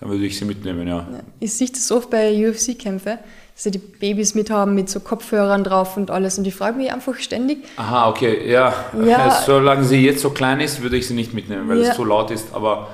dann 0.00 0.10
würde 0.10 0.24
ich 0.24 0.36
sie 0.36 0.44
mitnehmen, 0.44 0.88
ja. 0.88 1.06
ja. 1.10 1.20
Ich 1.40 1.54
sehe 1.54 1.68
das 1.68 1.90
oft 1.92 2.10
bei 2.10 2.32
UFC-Kämpfen, 2.32 3.18
dass 3.54 3.62
sie 3.62 3.70
die 3.70 3.78
Babys 3.78 4.34
mithaben 4.34 4.74
mit 4.74 4.90
so 4.90 5.00
Kopfhörern 5.00 5.62
drauf 5.62 5.96
und 5.96 6.10
alles. 6.10 6.36
Und 6.36 6.44
die 6.44 6.50
fragen 6.50 6.78
mich 6.78 6.92
einfach 6.92 7.14
ständig. 7.16 7.58
Aha, 7.76 8.08
okay, 8.10 8.50
ja. 8.50 8.74
ja. 9.06 9.42
Solange 9.46 9.84
sie 9.84 10.04
jetzt 10.04 10.20
so 10.20 10.30
klein 10.30 10.60
ist, 10.60 10.82
würde 10.82 10.96
ich 10.96 11.06
sie 11.06 11.14
nicht 11.14 11.32
mitnehmen, 11.32 11.68
weil 11.68 11.80
ja. 11.80 11.90
es 11.90 11.96
zu 11.96 12.04
laut 12.04 12.32
ist. 12.32 12.52
Aber 12.52 12.88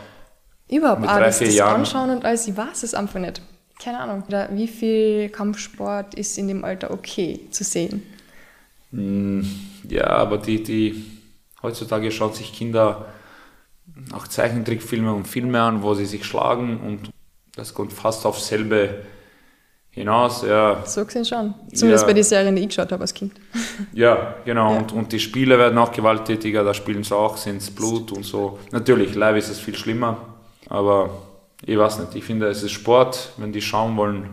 überhaupt 0.71 1.01
mit 1.01 1.11
drei, 1.11 1.14
alles, 1.14 1.39
vier 1.39 1.47
das 1.49 1.57
Jahren. 1.57 1.81
anschauen 1.81 2.11
und 2.11 2.25
alles, 2.25 2.47
ich 2.47 2.57
weiß 2.57 2.83
es 2.83 2.95
einfach 2.95 3.21
nicht. 3.21 3.43
Keine 3.83 3.99
Ahnung. 3.99 4.25
Wie 4.51 4.68
viel 4.68 5.31
Kampfsport 5.31 6.14
ist 6.14 6.37
in 6.37 6.49
dem 6.49 6.64
Alter 6.64 6.91
okay 6.91 7.41
zu 7.51 7.64
sehen? 7.64 8.03
Hm, 8.93 9.49
ja, 9.89 10.07
aber 10.07 10.39
die, 10.39 10.62
die 10.62 11.05
heutzutage 11.62 12.11
schauen 12.11 12.33
sich 12.33 12.53
Kinder 12.53 13.07
auch 14.12 14.29
Zeichentrickfilme 14.29 15.12
und 15.12 15.27
Filme 15.27 15.61
an, 15.61 15.83
wo 15.83 15.95
sie 15.95 16.07
sich 16.07 16.25
schlagen 16.25 16.81
und 16.81 17.11
das 17.57 17.75
kommt 17.75 17.93
fast 17.93 18.25
aufs 18.27 18.49
selbe 18.49 19.03
hinaus. 19.91 20.43
Ja. 20.43 20.83
So 20.87 21.05
gesehen 21.05 21.25
schon. 21.25 21.55
Zumindest 21.75 22.03
ja. 22.03 22.07
bei 22.07 22.12
den 22.14 22.25
Serien, 22.25 22.57
die 22.57 22.62
ich 22.62 22.68
geschaut 22.68 22.93
habe 22.93 23.03
als 23.03 23.14
Kind. 23.14 23.33
Ja, 23.95 24.35
genau. 24.45 24.75
Ja. 24.75 24.79
Und, 24.79 24.93
und 24.93 25.11
die 25.11 25.18
Spiele 25.18 25.59
werden 25.59 25.79
auch 25.79 25.91
gewalttätiger, 25.91 26.62
da 26.62 26.75
spielen 26.75 27.03
sie 27.03 27.16
auch, 27.16 27.39
sind 27.39 27.57
es 27.57 27.71
Blut 27.71 28.12
und 28.12 28.25
so. 28.25 28.59
Natürlich, 28.73 29.14
live 29.14 29.39
ist 29.39 29.49
es 29.49 29.59
viel 29.59 29.75
schlimmer, 29.75 30.30
aber 30.71 31.11
ich 31.66 31.77
weiß 31.77 31.99
nicht, 31.99 32.14
ich 32.14 32.25
finde, 32.25 32.47
es 32.47 32.62
ist 32.62 32.71
Sport, 32.71 33.33
wenn 33.37 33.53
die 33.53 33.61
schauen 33.61 33.97
wollen, 33.97 34.31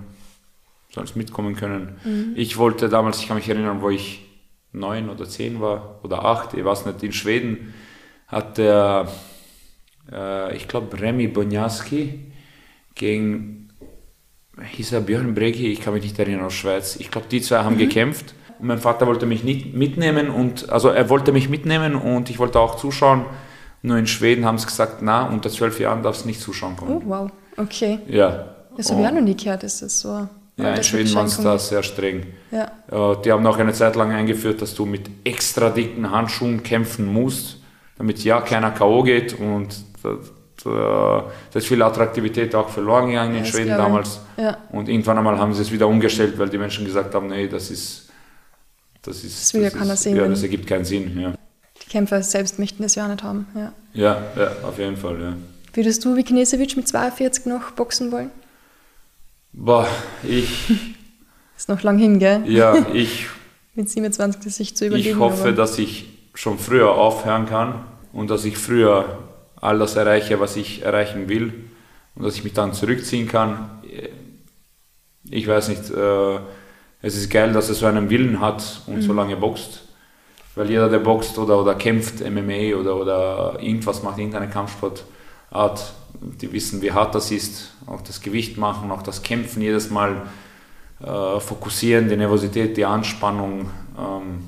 sollen 0.92 1.08
sie 1.08 1.18
mitkommen 1.18 1.56
können. 1.56 2.00
Mhm. 2.06 2.34
Ich 2.36 2.58
wollte 2.58 2.88
damals, 2.88 3.20
ich 3.20 3.28
kann 3.28 3.36
mich 3.36 3.50
erinnern, 3.50 3.82
wo 3.82 3.90
ich 3.90 4.24
neun 4.72 5.10
oder 5.10 5.28
zehn 5.28 5.60
war 5.60 6.00
oder 6.04 6.24
acht, 6.24 6.54
ich 6.54 6.64
weiß 6.64 6.86
nicht, 6.86 7.04
in 7.04 7.12
Schweden 7.12 7.74
hat 8.28 8.58
der, 8.58 9.08
äh, 10.12 10.56
ich 10.56 10.68
glaube, 10.68 11.00
Remy 11.00 11.28
Bonjaski 11.28 12.32
gegen, 12.94 13.70
hieß 14.62 14.94
er 14.94 15.02
Björn 15.02 15.34
Bregi, 15.34 15.72
ich 15.72 15.82
kann 15.82 15.94
mich 15.94 16.04
nicht 16.04 16.20
erinnern, 16.20 16.46
aus 16.46 16.54
Schweiz. 16.54 16.98
Ich 16.98 17.10
glaube, 17.10 17.28
die 17.30 17.42
zwei 17.42 17.64
haben 17.64 17.76
mhm. 17.76 17.80
gekämpft 17.80 18.36
und 18.60 18.68
mein 18.68 18.80
Vater 18.80 19.08
wollte 19.08 19.26
mich 19.26 19.44
nicht 19.44 19.74
mitnehmen 19.74 20.30
und, 20.30 20.70
also 20.70 20.90
er 20.90 21.10
wollte 21.10 21.32
mich 21.32 21.50
mitnehmen 21.50 21.96
und 21.96 22.30
ich 22.30 22.38
wollte 22.38 22.60
auch 22.60 22.76
zuschauen. 22.76 23.26
Nur 23.88 23.98
in 23.98 24.08
Schweden 24.08 24.46
haben 24.46 24.58
sie 24.58 24.66
gesagt, 24.66 25.02
na, 25.02 25.28
unter 25.28 25.50
zwölf 25.50 25.80
Jahren 25.80 26.04
darfst 26.04 26.24
du 26.24 26.28
nicht 26.28 26.42
zuschauen 26.42 26.76
kommen. 26.76 26.98
Oh, 26.98 27.02
wow, 27.06 27.32
okay. 27.56 28.00
Ja. 28.08 28.46
Das 28.76 28.92
habe 28.92 29.02
ich 29.02 29.08
auch 29.08 29.14
noch 29.14 29.22
nie 29.22 29.36
gehört, 29.36 29.64
ist 29.64 29.82
das 29.82 30.02
so. 30.02 30.28
Ja, 30.58 30.74
in 30.74 30.84
Schweden 30.84 31.14
waren 31.16 31.28
es 31.28 31.40
da 31.40 31.58
sehr 31.58 31.84
streng. 31.84 32.26
Ja. 32.52 33.16
Die 33.16 33.32
haben 33.32 33.46
auch 33.48 33.58
eine 33.58 33.74
Zeit 33.74 33.96
lang 33.96 34.12
eingeführt, 34.12 34.62
dass 34.62 34.76
du 34.76 34.86
mit 34.86 35.10
extra 35.24 35.70
dicken 35.70 36.12
Handschuhen 36.12 36.64
kämpfen 36.64 37.06
musst, 37.06 37.58
damit 37.98 38.24
ja 38.24 38.42
keiner 38.42 38.72
K.O. 38.72 39.04
geht 39.04 39.40
und 39.40 39.76
da, 40.64 41.26
ist 41.54 41.68
viel 41.68 41.82
Attraktivität 41.82 42.54
auch 42.56 42.70
verloren 42.70 43.08
gegangen 43.08 43.34
ja, 43.34 43.40
in 43.40 43.46
Schweden 43.46 43.78
damals. 43.78 44.20
Ja. 44.36 44.58
Und 44.72 44.90
irgendwann 44.90 45.18
einmal 45.18 45.40
haben 45.40 45.54
sie 45.54 45.62
es 45.62 45.72
wieder 45.72 45.88
umgestellt, 45.88 46.38
weil 46.38 46.50
die 46.50 46.58
Menschen 46.58 46.86
gesagt 46.86 47.16
haben, 47.16 47.28
nee, 47.28 47.48
das 47.48 47.72
ist 47.72 48.10
das 49.02 49.24
ist 49.24 49.54
das, 49.54 49.74
das, 49.74 50.06
ist, 50.06 50.06
ja, 50.06 50.28
das 50.28 50.44
ergibt 50.44 50.68
keinen 50.68 50.84
Sinn. 50.84 51.18
Ja. 51.18 51.34
Kämpfer 51.90 52.22
selbst 52.22 52.60
möchten 52.60 52.84
das 52.84 52.96
ja 52.96 53.06
auch 53.06 53.10
nicht 53.10 53.24
haben. 53.24 53.48
Ja, 53.56 53.72
ja, 53.94 54.22
ja 54.36 54.52
auf 54.64 54.78
jeden 54.78 54.98
Fall. 54.98 55.22
Ja. 55.22 55.34
Würdest 55.74 56.04
du 56.04 56.16
wie 56.16 56.24
Knesewitsch 56.24 56.76
mit 56.76 56.88
42 56.88 57.46
noch 57.46 57.72
boxen 57.72 58.12
wollen? 58.12 58.32
Boah, 59.54 59.88
ich. 60.24 60.72
Ist 61.58 61.70
noch 61.70 61.82
lang 61.82 61.98
hin, 61.98 62.20
gell? 62.20 62.44
Ja, 62.48 62.86
ich. 62.94 63.28
Mit 63.74 63.90
27 63.90 64.54
sich 64.54 64.76
zu 64.76 64.88
überleben. 64.88 65.10
Ich 65.10 65.18
hoffe, 65.18 65.50
aber. 65.50 65.52
dass 65.54 65.78
ich 65.80 66.06
schon 66.34 66.60
früher 66.60 66.92
aufhören 66.92 67.48
kann 67.48 67.86
und 68.14 68.30
dass 68.30 68.46
ich 68.46 68.58
früher 68.58 69.20
all 69.56 69.80
das 69.80 69.96
erreiche, 69.96 70.40
was 70.40 70.56
ich 70.56 70.84
erreichen 70.84 71.30
will 71.30 71.54
und 72.16 72.24
dass 72.24 72.36
ich 72.36 72.44
mich 72.44 72.54
dann 72.54 72.74
zurückziehen 72.74 73.28
kann. 73.28 73.70
Ich 75.30 75.48
weiß 75.48 75.70
nicht, 75.70 75.90
äh, 75.90 76.40
es 77.02 77.16
ist 77.16 77.30
geil, 77.30 77.54
dass 77.54 77.70
er 77.70 77.76
so 77.76 77.86
einen 77.86 78.10
Willen 78.10 78.40
hat 78.40 78.82
und 78.88 78.98
mhm. 78.98 79.02
so 79.02 79.14
lange 79.14 79.36
boxt. 79.36 79.87
Weil 80.58 80.72
jeder, 80.72 80.90
der 80.90 81.00
boxt 81.00 81.38
oder, 81.38 81.62
oder 81.62 81.76
kämpft, 81.76 82.20
MMA 82.20 82.76
oder, 82.76 82.96
oder 82.96 83.58
irgendwas 83.62 84.02
macht, 84.02 84.18
irgendeine 84.18 84.50
Kampfsportart, 84.50 85.94
die 86.20 86.52
wissen, 86.52 86.82
wie 86.82 86.92
hart 86.92 87.14
das 87.14 87.30
ist, 87.30 87.76
auch 87.86 88.02
das 88.02 88.22
Gewicht 88.22 88.58
machen, 88.58 88.90
auch 88.90 89.04
das 89.04 89.22
Kämpfen 89.22 89.62
jedes 89.62 89.92
Mal 89.92 90.24
äh, 91.00 91.40
fokussieren, 91.40 92.10
die 92.10 92.18
Nervosität, 92.18 92.76
die 92.76 92.86
Anspannung. 92.86 93.70
Ähm, 94.00 94.48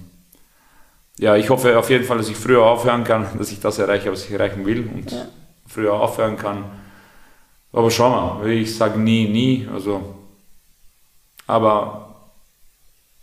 ja, 1.19 1.35
ich 1.35 1.51
hoffe 1.51 1.77
auf 1.77 1.91
jeden 1.91 2.05
Fall, 2.05 2.17
dass 2.17 2.29
ich 2.29 2.37
früher 2.37 2.63
aufhören 2.63 3.03
kann, 3.03 3.27
dass 3.37 3.51
ich 3.51 3.59
das 3.59 3.77
erreiche, 3.77 4.11
was 4.11 4.25
ich 4.25 4.31
erreichen 4.31 4.65
will 4.65 4.89
und 4.91 5.11
ja. 5.11 5.25
früher 5.67 5.93
aufhören 5.93 6.37
kann. 6.37 6.65
Aber 7.71 7.91
schau 7.91 8.09
mal, 8.09 8.49
ich 8.49 8.75
sage 8.75 8.99
nie, 8.99 9.27
nie, 9.27 9.67
also, 9.71 10.15
aber 11.45 12.08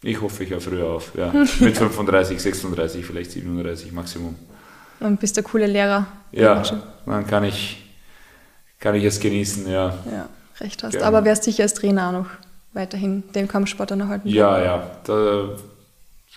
ich 0.07 0.21
hoffe, 0.21 0.45
ich 0.45 0.51
höre 0.51 0.61
früher 0.61 0.87
auf, 0.87 1.13
ja. 1.17 1.33
Mit 1.61 1.77
35, 1.77 2.41
36, 2.41 3.05
vielleicht 3.05 3.33
37 3.33 3.93
Maximum. 3.93 4.37
Und 5.01 5.21
bist 5.21 5.37
du 5.37 5.43
coole 5.43 5.67
Lehrer. 5.67 6.07
Ja, 6.33 6.63
dann 7.05 7.27
kann 7.27 7.45
ich 7.45 7.83
kann 8.79 8.95
ich 8.95 9.05
es 9.05 9.21
genießen, 9.21 9.71
ja. 9.71 9.95
Ja, 10.11 10.29
recht 10.61 10.83
hast. 10.83 10.93
Gerne. 10.93 11.07
Aber 11.07 11.25
wärst 11.25 11.45
sicher 11.45 11.63
als 11.63 11.75
Trainer 11.75 12.09
auch 12.09 12.13
noch 12.13 12.27
weiterhin 12.73 13.25
den 13.35 13.49
Kampfsport 13.49 13.91
dann 13.91 14.01
erhalten? 14.01 14.29
Ja, 14.29 14.63
ja. 14.63 14.91
Da, 15.05 15.49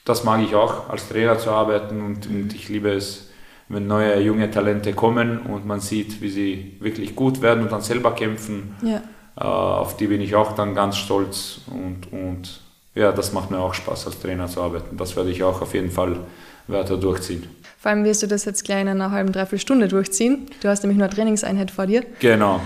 das 0.05 0.23
mag 0.23 0.41
ich 0.41 0.55
auch, 0.55 0.89
als 0.89 1.07
Trainer 1.09 1.37
zu 1.37 1.51
arbeiten 1.51 2.01
und, 2.01 2.27
und 2.27 2.53
ich 2.53 2.69
liebe 2.69 2.91
es, 2.91 3.29
wenn 3.67 3.87
neue 3.87 4.19
junge 4.21 4.49
Talente 4.49 4.93
kommen 4.93 5.39
und 5.41 5.65
man 5.65 5.79
sieht, 5.79 6.21
wie 6.21 6.29
sie 6.29 6.77
wirklich 6.79 7.15
gut 7.15 7.41
werden 7.41 7.63
und 7.63 7.71
dann 7.71 7.81
selber 7.81 8.15
kämpfen. 8.15 8.75
Ja. 8.81 9.03
Äh, 9.37 9.43
auf 9.43 9.97
die 9.97 10.07
bin 10.07 10.21
ich 10.21 10.35
auch 10.35 10.53
dann 10.55 10.73
ganz 10.73 10.97
stolz 10.97 11.61
und, 11.67 12.11
und 12.11 12.61
ja, 12.95 13.11
das 13.11 13.33
macht 13.33 13.51
mir 13.51 13.59
auch 13.59 13.73
Spaß, 13.73 14.07
als 14.07 14.19
Trainer 14.19 14.47
zu 14.47 14.61
arbeiten. 14.61 14.97
Das 14.97 15.15
werde 15.15 15.29
ich 15.29 15.43
auch 15.43 15.61
auf 15.61 15.73
jeden 15.73 15.91
Fall 15.91 16.19
weiter 16.67 16.97
durchziehen. 16.97 17.47
Vor 17.77 17.91
allem 17.91 18.03
wirst 18.03 18.23
du 18.23 18.27
das 18.27 18.45
jetzt 18.45 18.65
gleich 18.65 18.81
in 18.81 18.89
einer 18.89 19.11
halben, 19.11 19.31
dreiviertel 19.31 19.59
Stunde 19.59 19.87
durchziehen. 19.87 20.47
Du 20.61 20.67
hast 20.67 20.83
nämlich 20.83 20.97
nur 20.97 21.07
eine 21.07 21.15
Trainingseinheit 21.15 21.71
vor 21.71 21.85
dir. 21.85 22.03
Genau. 22.19 22.59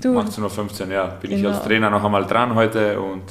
Du. 0.00 0.18
18.15 0.18 0.86
Uhr, 0.86 0.92
ja. 0.92 1.06
Bin 1.06 1.30
genau. 1.30 1.48
ich 1.48 1.54
als 1.56 1.64
Trainer 1.64 1.90
noch 1.90 2.04
einmal 2.04 2.24
dran 2.26 2.54
heute 2.54 3.00
und. 3.00 3.24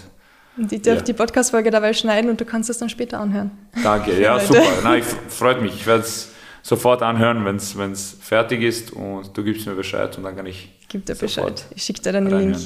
Und 0.57 0.73
ich 0.73 0.81
darf 0.81 0.97
ja. 0.97 1.01
die 1.03 1.13
Podcast-Folge 1.13 1.71
dabei 1.71 1.93
schneiden 1.93 2.29
und 2.29 2.41
du 2.41 2.43
kannst 2.43 2.69
es 2.69 2.77
dann 2.77 2.89
später 2.89 3.19
anhören. 3.19 3.51
Danke, 3.81 4.19
ja, 4.21 4.37
super. 4.39 4.61
Nein, 4.83 4.99
ich 4.99 5.33
freut 5.33 5.61
mich. 5.61 5.73
Ich 5.75 5.87
werde 5.87 6.01
es 6.01 6.33
sofort 6.61 7.01
anhören, 7.01 7.45
wenn 7.45 7.55
es 7.91 8.17
fertig 8.19 8.61
ist 8.61 8.91
und 8.91 9.37
du 9.37 9.43
gibst 9.43 9.65
mir 9.65 9.75
Bescheid 9.75 10.17
und 10.17 10.23
dann 10.23 10.35
kann 10.35 10.45
ich. 10.45 10.77
Gib 10.89 11.05
dir 11.05 11.15
Bescheid. 11.15 11.63
Ich 11.73 11.83
schicke 11.83 12.01
dir 12.01 12.11
dann 12.11 12.25
den 12.25 12.51
Link. 12.51 12.57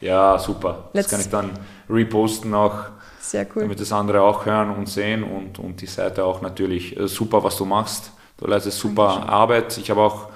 Ja, 0.00 0.38
super. 0.38 0.90
Let's 0.94 1.08
das 1.08 1.10
kann 1.10 1.20
ich 1.20 1.30
dann 1.30 1.50
reposten 1.90 2.54
auch. 2.54 2.86
Sehr 3.26 3.46
cool. 3.56 3.62
Damit 3.62 3.80
das 3.80 3.90
andere 3.90 4.20
auch 4.20 4.44
hören 4.44 4.70
und 4.70 4.86
sehen 4.86 5.24
und, 5.24 5.58
und 5.58 5.80
die 5.80 5.86
Seite 5.86 6.24
auch 6.26 6.42
natürlich 6.42 6.94
äh, 6.94 7.08
super, 7.08 7.42
was 7.42 7.56
du 7.56 7.64
machst. 7.64 8.12
Du 8.36 8.46
leistest 8.46 8.78
super 8.78 9.06
Dankeschön. 9.06 9.30
Arbeit. 9.30 9.78
Ich 9.78 9.90
habe 9.90 10.02
auch 10.02 10.28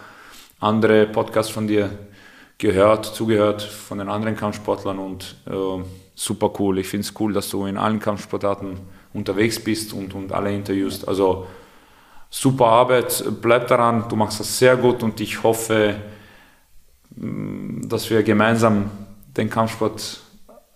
andere 0.58 1.06
Podcasts 1.06 1.52
von 1.52 1.68
dir 1.68 1.90
gehört, 2.56 3.04
zugehört 3.04 3.60
von 3.60 3.98
den 3.98 4.08
anderen 4.08 4.36
Kampfsportlern 4.36 4.98
und 4.98 5.36
äh, 5.46 5.84
super 6.14 6.50
cool. 6.58 6.78
Ich 6.78 6.88
finde 6.88 7.06
es 7.06 7.14
cool, 7.20 7.34
dass 7.34 7.50
du 7.50 7.66
in 7.66 7.76
allen 7.76 8.00
Kampfsportarten 8.00 8.80
unterwegs 9.12 9.62
bist 9.62 9.92
und, 9.92 10.14
und 10.14 10.32
alle 10.32 10.54
interviewst. 10.54 11.06
Also 11.06 11.46
super 12.30 12.68
Arbeit, 12.68 13.22
bleib 13.42 13.68
daran, 13.68 14.08
du 14.08 14.16
machst 14.16 14.40
das 14.40 14.58
sehr 14.58 14.78
gut 14.78 15.02
und 15.02 15.20
ich 15.20 15.42
hoffe, 15.42 15.96
mm, 17.16 17.86
dass 17.86 18.08
wir 18.08 18.22
gemeinsam 18.22 18.90
den 19.36 19.50
Kampfsport 19.50 20.22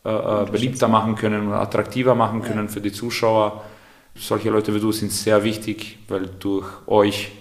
äh, 0.05 0.11
äh 0.11 0.51
beliebter 0.51 0.89
machen 0.89 1.15
können 1.15 1.49
und 1.49 1.53
attraktiver 1.55 2.15
machen 2.15 2.43
können 2.43 2.69
für 2.69 2.81
die 2.81 2.93
Zuschauer 2.93 3.63
solche 4.15 4.51
Leute 4.51 4.75
wie 4.75 4.81
du 4.81 4.93
sind 4.93 5.13
sehr 5.13 5.43
wichtig, 5.45 5.99
weil 6.09 6.29
durch 6.39 6.67
euch 6.87 7.33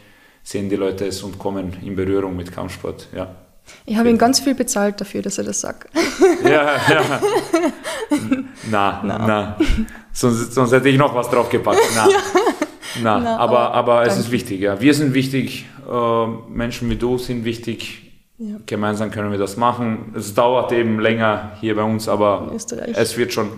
sehen 0.44 0.70
die 0.70 0.76
Leute 0.76 1.06
es 1.06 1.22
und 1.24 1.38
kommen 1.38 1.78
in 1.84 1.96
Berührung 1.96 2.36
mit 2.36 2.52
Kampfsport. 2.52 3.08
Ja. 3.16 3.36
Ich 3.86 3.96
habe 3.96 4.10
ihn 4.10 4.18
ganz 4.18 4.40
viel 4.40 4.56
bezahlt 4.56 5.00
dafür, 5.00 5.22
dass 5.22 5.38
er 5.38 5.44
das 5.44 5.62
sagt. 5.62 5.90
Ja, 6.44 6.76
ja. 6.76 7.22
na, 8.70 9.02
na, 9.04 9.18
na. 9.28 9.58
Sonst, 10.12 10.54
sonst 10.54 10.72
hätte 10.72 10.90
ich 10.90 10.98
noch 10.98 11.14
was 11.14 11.30
draufgepackt. 11.30 11.80
Na. 11.96 12.10
Ja. 12.10 12.18
Na, 13.02 13.20
na, 13.20 13.38
aber, 13.38 13.72
aber, 13.72 13.74
aber 13.74 14.08
es 14.08 14.18
ist 14.18 14.32
wichtig, 14.32 14.60
ja. 14.60 14.82
Wir 14.82 14.94
sind 14.94 15.14
wichtig, 15.14 15.66
äh, 15.90 16.28
Menschen 16.50 16.90
wie 16.90 16.98
du 16.98 17.18
sind 17.18 17.46
wichtig. 17.46 18.11
Ja. 18.42 18.58
Gemeinsam 18.66 19.12
können 19.12 19.32
wir 19.32 19.38
das 19.38 19.56
machen. 19.56 20.16
Es 20.18 20.34
dauert 20.34 20.72
eben 20.72 21.00
länger 21.00 21.52
hier 21.60 21.76
bei 21.76 21.84
uns, 21.84 22.10
aber 22.10 22.52
es 22.56 23.16
wird 23.16 23.32
schon 23.32 23.50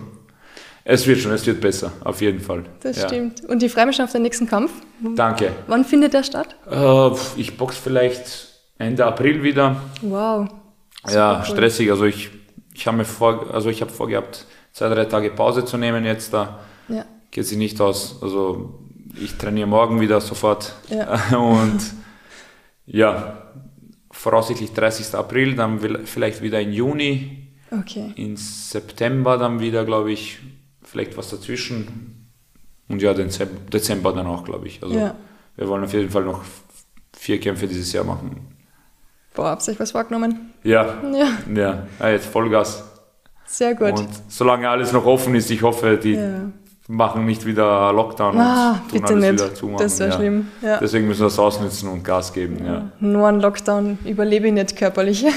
es 0.86 1.06
wird 1.06 1.18
schon, 1.20 1.32
es 1.32 1.46
wird 1.46 1.62
besser, 1.62 1.92
auf 2.04 2.20
jeden 2.20 2.40
Fall. 2.40 2.64
Das 2.82 2.98
ja. 2.98 3.08
stimmt. 3.08 3.42
Und 3.46 3.62
die 3.62 3.70
freue 3.70 3.86
mich 3.86 3.96
schon 3.96 4.04
auf 4.04 4.12
den 4.12 4.20
nächsten 4.20 4.46
Kampf. 4.46 4.70
Danke. 5.16 5.52
Wann 5.66 5.84
findet 5.86 6.12
der 6.12 6.22
statt? 6.22 6.56
Äh, 6.70 7.10
ich 7.40 7.56
boxe 7.56 7.80
vielleicht 7.82 8.48
Ende 8.76 9.06
April 9.06 9.42
wieder. 9.42 9.76
Wow. 10.02 10.48
Super 11.04 11.14
ja, 11.14 11.38
cool. 11.38 11.54
stressig. 11.54 11.90
Also 11.90 12.04
ich, 12.04 12.30
ich 12.74 12.86
habe 12.86 12.98
mir 12.98 13.06
vor, 13.06 13.46
also 13.54 13.70
ich 13.70 13.80
habe 13.80 13.90
vorgehabt, 13.90 14.44
zwei, 14.72 14.90
drei 14.90 15.06
Tage 15.06 15.30
Pause 15.30 15.64
zu 15.64 15.78
nehmen 15.78 16.04
jetzt 16.04 16.34
da. 16.34 16.58
Ja. 16.88 17.06
Geht 17.30 17.46
sich 17.46 17.56
nicht 17.56 17.80
aus. 17.80 18.18
Also 18.20 18.78
ich 19.18 19.38
trainiere 19.38 19.66
morgen 19.66 20.02
wieder 20.02 20.20
sofort. 20.20 20.74
Ja. 20.90 21.38
Und 21.38 21.80
ja, 22.84 23.38
voraussichtlich 24.14 24.72
30. 24.72 25.14
April, 25.14 25.54
dann 25.56 25.80
vielleicht 26.06 26.40
wieder 26.40 26.60
im 26.60 26.72
Juni. 26.72 27.48
Okay. 27.70 28.12
In 28.16 28.36
September 28.36 29.36
dann 29.36 29.60
wieder, 29.60 29.84
glaube 29.84 30.12
ich, 30.12 30.38
vielleicht 30.82 31.16
was 31.16 31.30
dazwischen. 31.30 32.30
Und 32.88 33.02
ja, 33.02 33.12
Dezember 33.14 34.12
dann 34.12 34.26
auch, 34.26 34.44
glaube 34.44 34.66
ich. 34.68 34.82
Also 34.82 34.94
ja. 34.94 35.14
wir 35.56 35.68
wollen 35.68 35.84
auf 35.84 35.92
jeden 35.92 36.10
Fall 36.10 36.24
noch 36.24 36.42
vier 37.12 37.40
Kämpfe 37.40 37.66
dieses 37.66 37.92
Jahr 37.92 38.04
machen. 38.04 38.48
Boah, 39.34 39.46
habt 39.46 39.66
ihr 39.66 39.72
euch 39.72 39.80
was 39.80 39.90
vorgenommen? 39.90 40.52
Ja. 40.62 41.02
Ja. 41.12 41.28
ja. 41.52 41.86
ja 41.98 42.08
jetzt 42.08 42.26
Vollgas. 42.26 42.84
Sehr 43.46 43.74
gut. 43.74 43.98
Und 43.98 44.08
solange 44.28 44.68
alles 44.68 44.92
noch 44.92 45.04
offen 45.04 45.34
ist, 45.34 45.50
ich 45.50 45.62
hoffe, 45.62 45.98
die 46.02 46.14
ja. 46.14 46.50
Machen 46.88 47.24
nicht 47.24 47.46
wieder 47.46 47.92
Lockdown 47.92 48.38
ah, 48.38 48.72
und 48.72 48.90
tun 48.90 49.00
bitte 49.00 49.12
alles 49.14 49.24
nicht. 49.24 49.32
wieder 49.32 49.54
zumachen. 49.54 49.82
Das 49.84 49.98
wäre 49.98 50.10
ja. 50.10 50.16
schlimm. 50.16 50.48
Ja. 50.62 50.78
Deswegen 50.78 51.08
müssen 51.08 51.20
wir 51.20 51.26
es 51.28 51.38
ausnutzen 51.38 51.88
und 51.88 52.04
Gas 52.04 52.32
geben. 52.32 52.64
Ja. 52.64 52.90
Nur 53.00 53.28
ein 53.28 53.40
Lockdown 53.40 53.98
überlebe 54.04 54.48
ich 54.48 54.52
nicht 54.52 54.76
körperlich. 54.76 55.24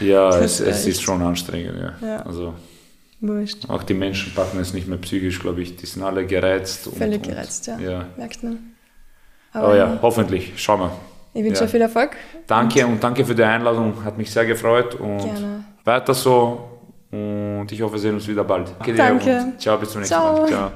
Ja, 0.00 0.28
es, 0.38 0.60
es 0.60 0.86
ist 0.86 1.02
schon 1.02 1.20
anstrengend. 1.20 1.74
Ja. 2.00 2.18
Also 2.18 2.54
Wurscht. 3.20 3.68
Auch 3.68 3.82
die 3.82 3.94
Menschen 3.94 4.32
packen 4.34 4.58
es 4.60 4.72
nicht 4.72 4.88
mehr 4.88 4.98
psychisch, 4.98 5.40
glaube 5.40 5.60
ich. 5.60 5.76
Die 5.76 5.86
sind 5.86 6.02
alle 6.02 6.26
gereizt. 6.26 6.88
Völlig 6.96 7.18
und, 7.18 7.28
gereizt, 7.28 7.66
ja. 7.66 7.78
ja. 7.78 8.06
Merkt 8.16 8.42
man. 8.42 8.74
Aber, 9.52 9.66
Aber 9.66 9.76
ja, 9.76 9.98
hoffentlich. 10.00 10.52
Schauen 10.56 10.80
wir. 10.80 10.92
Ich 11.34 11.44
wünsche 11.44 11.62
ja. 11.62 11.68
viel 11.68 11.82
Erfolg. 11.82 12.16
Danke 12.46 12.86
und, 12.86 12.94
und 12.94 13.04
danke 13.04 13.24
für 13.24 13.34
die 13.34 13.44
Einladung. 13.44 14.04
Hat 14.04 14.16
mich 14.16 14.30
sehr 14.30 14.46
gefreut 14.46 14.94
und 14.94 15.18
Gerne. 15.18 15.64
weiter 15.84 16.14
so. 16.14 16.66
Und 17.10 17.68
ich 17.70 17.82
hoffe, 17.82 17.94
wir 17.94 18.00
sehen 18.00 18.14
uns 18.14 18.26
wieder 18.26 18.44
bald. 18.44 18.72
Danke. 18.78 18.94
Danke. 18.94 19.52
ciao, 19.58 19.76
bis 19.76 19.90
zum 19.90 20.00
nächsten 20.00 20.14
ciao. 20.14 20.38
Mal. 20.38 20.48
Ciao. 20.48 20.70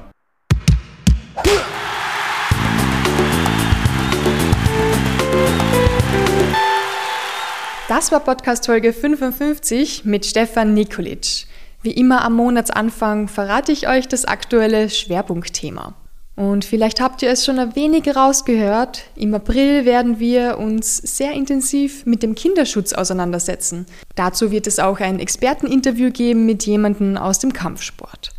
Das 7.87 8.11
war 8.11 8.19
Podcast 8.19 8.65
Folge 8.65 8.93
55 8.93 10.05
mit 10.05 10.25
Stefan 10.25 10.73
Nikolic. 10.73 11.45
Wie 11.83 11.91
immer 11.91 12.25
am 12.25 12.33
Monatsanfang 12.33 13.27
verrate 13.27 13.71
ich 13.71 13.87
euch 13.87 14.07
das 14.07 14.25
aktuelle 14.25 14.89
Schwerpunktthema. 14.89 15.93
Und 16.35 16.65
vielleicht 16.65 16.99
habt 16.99 17.21
ihr 17.21 17.29
es 17.29 17.45
schon 17.45 17.59
ein 17.59 17.75
wenig 17.75 18.15
rausgehört. 18.15 19.03
Im 19.15 19.35
April 19.35 19.85
werden 19.85 20.19
wir 20.19 20.57
uns 20.57 20.97
sehr 20.97 21.33
intensiv 21.33 22.07
mit 22.07 22.23
dem 22.23 22.33
Kinderschutz 22.33 22.91
auseinandersetzen. 22.91 23.85
Dazu 24.15 24.49
wird 24.49 24.65
es 24.65 24.79
auch 24.79 24.99
ein 24.99 25.19
Experteninterview 25.19 26.09
geben 26.09 26.47
mit 26.47 26.65
jemandem 26.65 27.17
aus 27.17 27.37
dem 27.37 27.53
Kampfsport. 27.53 28.34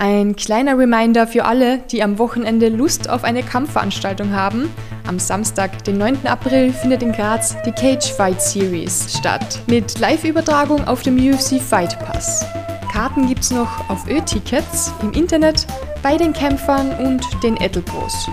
Ein 0.00 0.36
kleiner 0.36 0.78
Reminder 0.78 1.26
für 1.26 1.44
alle, 1.44 1.78
die 1.78 2.04
am 2.04 2.20
Wochenende 2.20 2.68
Lust 2.68 3.10
auf 3.10 3.24
eine 3.24 3.42
Kampfveranstaltung 3.42 4.32
haben. 4.32 4.72
Am 5.08 5.18
Samstag, 5.18 5.82
den 5.82 5.98
9. 5.98 6.24
April, 6.24 6.72
findet 6.72 7.02
in 7.02 7.10
Graz 7.10 7.56
die 7.66 7.72
Cage 7.72 8.12
Fight 8.12 8.40
Series 8.40 9.18
statt. 9.18 9.58
Mit 9.66 9.98
Live-Übertragung 9.98 10.86
auf 10.86 11.02
dem 11.02 11.16
UFC 11.16 11.60
Fight 11.60 11.98
Pass. 11.98 12.46
Karten 12.92 13.26
gibt's 13.26 13.50
noch 13.50 13.90
auf 13.90 14.08
Ö-Tickets 14.08 14.92
im 15.02 15.10
Internet, 15.14 15.66
bei 16.00 16.16
den 16.16 16.32
Kämpfern 16.32 16.92
und 17.00 17.26
den 17.42 17.56
Edelpros. 17.56 18.30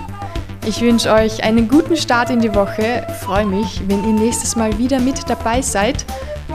Ich 0.68 0.82
wünsche 0.82 1.12
euch 1.12 1.44
einen 1.44 1.68
guten 1.68 1.98
Start 1.98 2.30
in 2.30 2.42
die 2.42 2.54
Woche, 2.54 3.08
freue 3.22 3.48
mich, 3.48 3.82
wenn 3.88 4.04
ihr 4.04 4.14
nächstes 4.14 4.56
Mal 4.56 4.78
wieder 4.78 5.00
mit 5.00 5.28
dabei 5.28 5.64
seid. 5.64 6.06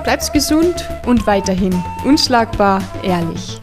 Bleibt 0.04 0.32
gesund 0.32 0.88
und 1.04 1.26
weiterhin 1.26 1.74
unschlagbar 2.04 2.80
ehrlich. 3.02 3.58